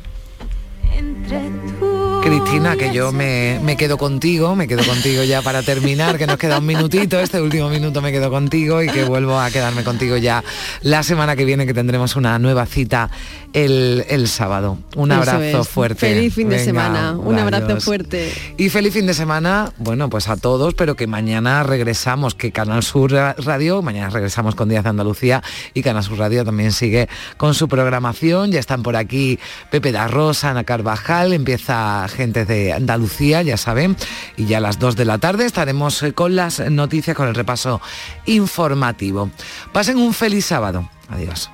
Entre 0.95 1.39
tú 1.79 1.97
Cristina 2.23 2.71
Cristina, 2.73 2.75
que 2.75 2.93
yo 2.93 3.11
me, 3.13 3.59
me 3.63 3.77
quedo 3.77 3.97
contigo, 3.97 4.55
me 4.55 4.67
quedo 4.67 4.83
contigo 4.85 5.23
ya 5.23 5.41
para 5.41 5.61
terminar, 5.63 6.17
que 6.17 6.27
nos 6.27 6.37
queda 6.37 6.57
un 6.57 6.65
minutito, 6.65 7.19
este 7.19 7.39
último 7.41 7.69
minuto 7.69 8.01
me 8.01 8.11
quedo 8.11 8.29
contigo 8.29 8.81
y 8.81 8.89
que 8.89 9.03
vuelvo 9.05 9.39
a 9.39 9.49
quedarme 9.49 9.83
contigo 9.83 10.17
ya 10.17 10.43
la 10.81 11.03
semana 11.03 11.35
que 11.37 11.45
viene, 11.45 11.65
que 11.65 11.73
tendremos 11.73 12.15
una 12.17 12.37
nueva 12.39 12.65
cita 12.65 13.09
el, 13.57 14.05
el 14.07 14.27
sábado. 14.27 14.77
Un 14.95 15.11
Eso 15.11 15.19
abrazo 15.21 15.61
es. 15.61 15.67
fuerte. 15.67 15.99
Feliz 15.99 16.33
fin 16.35 16.47
de 16.49 16.59
semana. 16.59 17.13
Un 17.17 17.39
abrazo 17.39 17.81
fuerte. 17.81 18.31
Y 18.55 18.69
feliz 18.69 18.93
fin 18.93 19.07
de 19.07 19.15
semana, 19.15 19.73
bueno, 19.77 20.09
pues 20.11 20.27
a 20.29 20.37
todos, 20.37 20.75
pero 20.75 20.95
que 20.95 21.07
mañana 21.07 21.63
regresamos, 21.63 22.35
que 22.35 22.51
Canal 22.51 22.83
Sur 22.83 23.11
Radio, 23.11 23.81
mañana 23.81 24.11
regresamos 24.11 24.53
con 24.53 24.69
Díaz 24.69 24.83
de 24.83 24.91
Andalucía 24.91 25.41
y 25.73 25.81
Canal 25.81 26.03
Sur 26.03 26.19
Radio 26.19 26.45
también 26.45 26.71
sigue 26.71 27.09
con 27.37 27.55
su 27.55 27.67
programación. 27.67 28.51
Ya 28.51 28.59
están 28.59 28.83
por 28.83 28.95
aquí 28.95 29.39
Pepe 29.71 29.91
da 29.91 30.07
Rosa, 30.07 30.51
Ana 30.51 30.63
Carvajal, 30.63 31.33
empieza 31.33 32.07
gente 32.09 32.45
de 32.45 32.73
Andalucía, 32.73 33.41
ya 33.41 33.57
saben, 33.57 33.97
y 34.35 34.45
ya 34.45 34.59
a 34.59 34.61
las 34.61 34.77
2 34.77 34.95
de 34.95 35.05
la 35.05 35.17
tarde 35.17 35.45
estaremos 35.45 36.03
eh, 36.03 36.13
con 36.13 36.35
las 36.35 36.59
noticias, 36.59 37.17
con 37.17 37.27
el 37.27 37.33
repaso 37.33 37.81
informativo. 38.27 39.31
Pasen 39.73 39.97
un 39.97 40.13
feliz 40.13 40.45
sábado. 40.45 40.87
Adiós. 41.09 41.49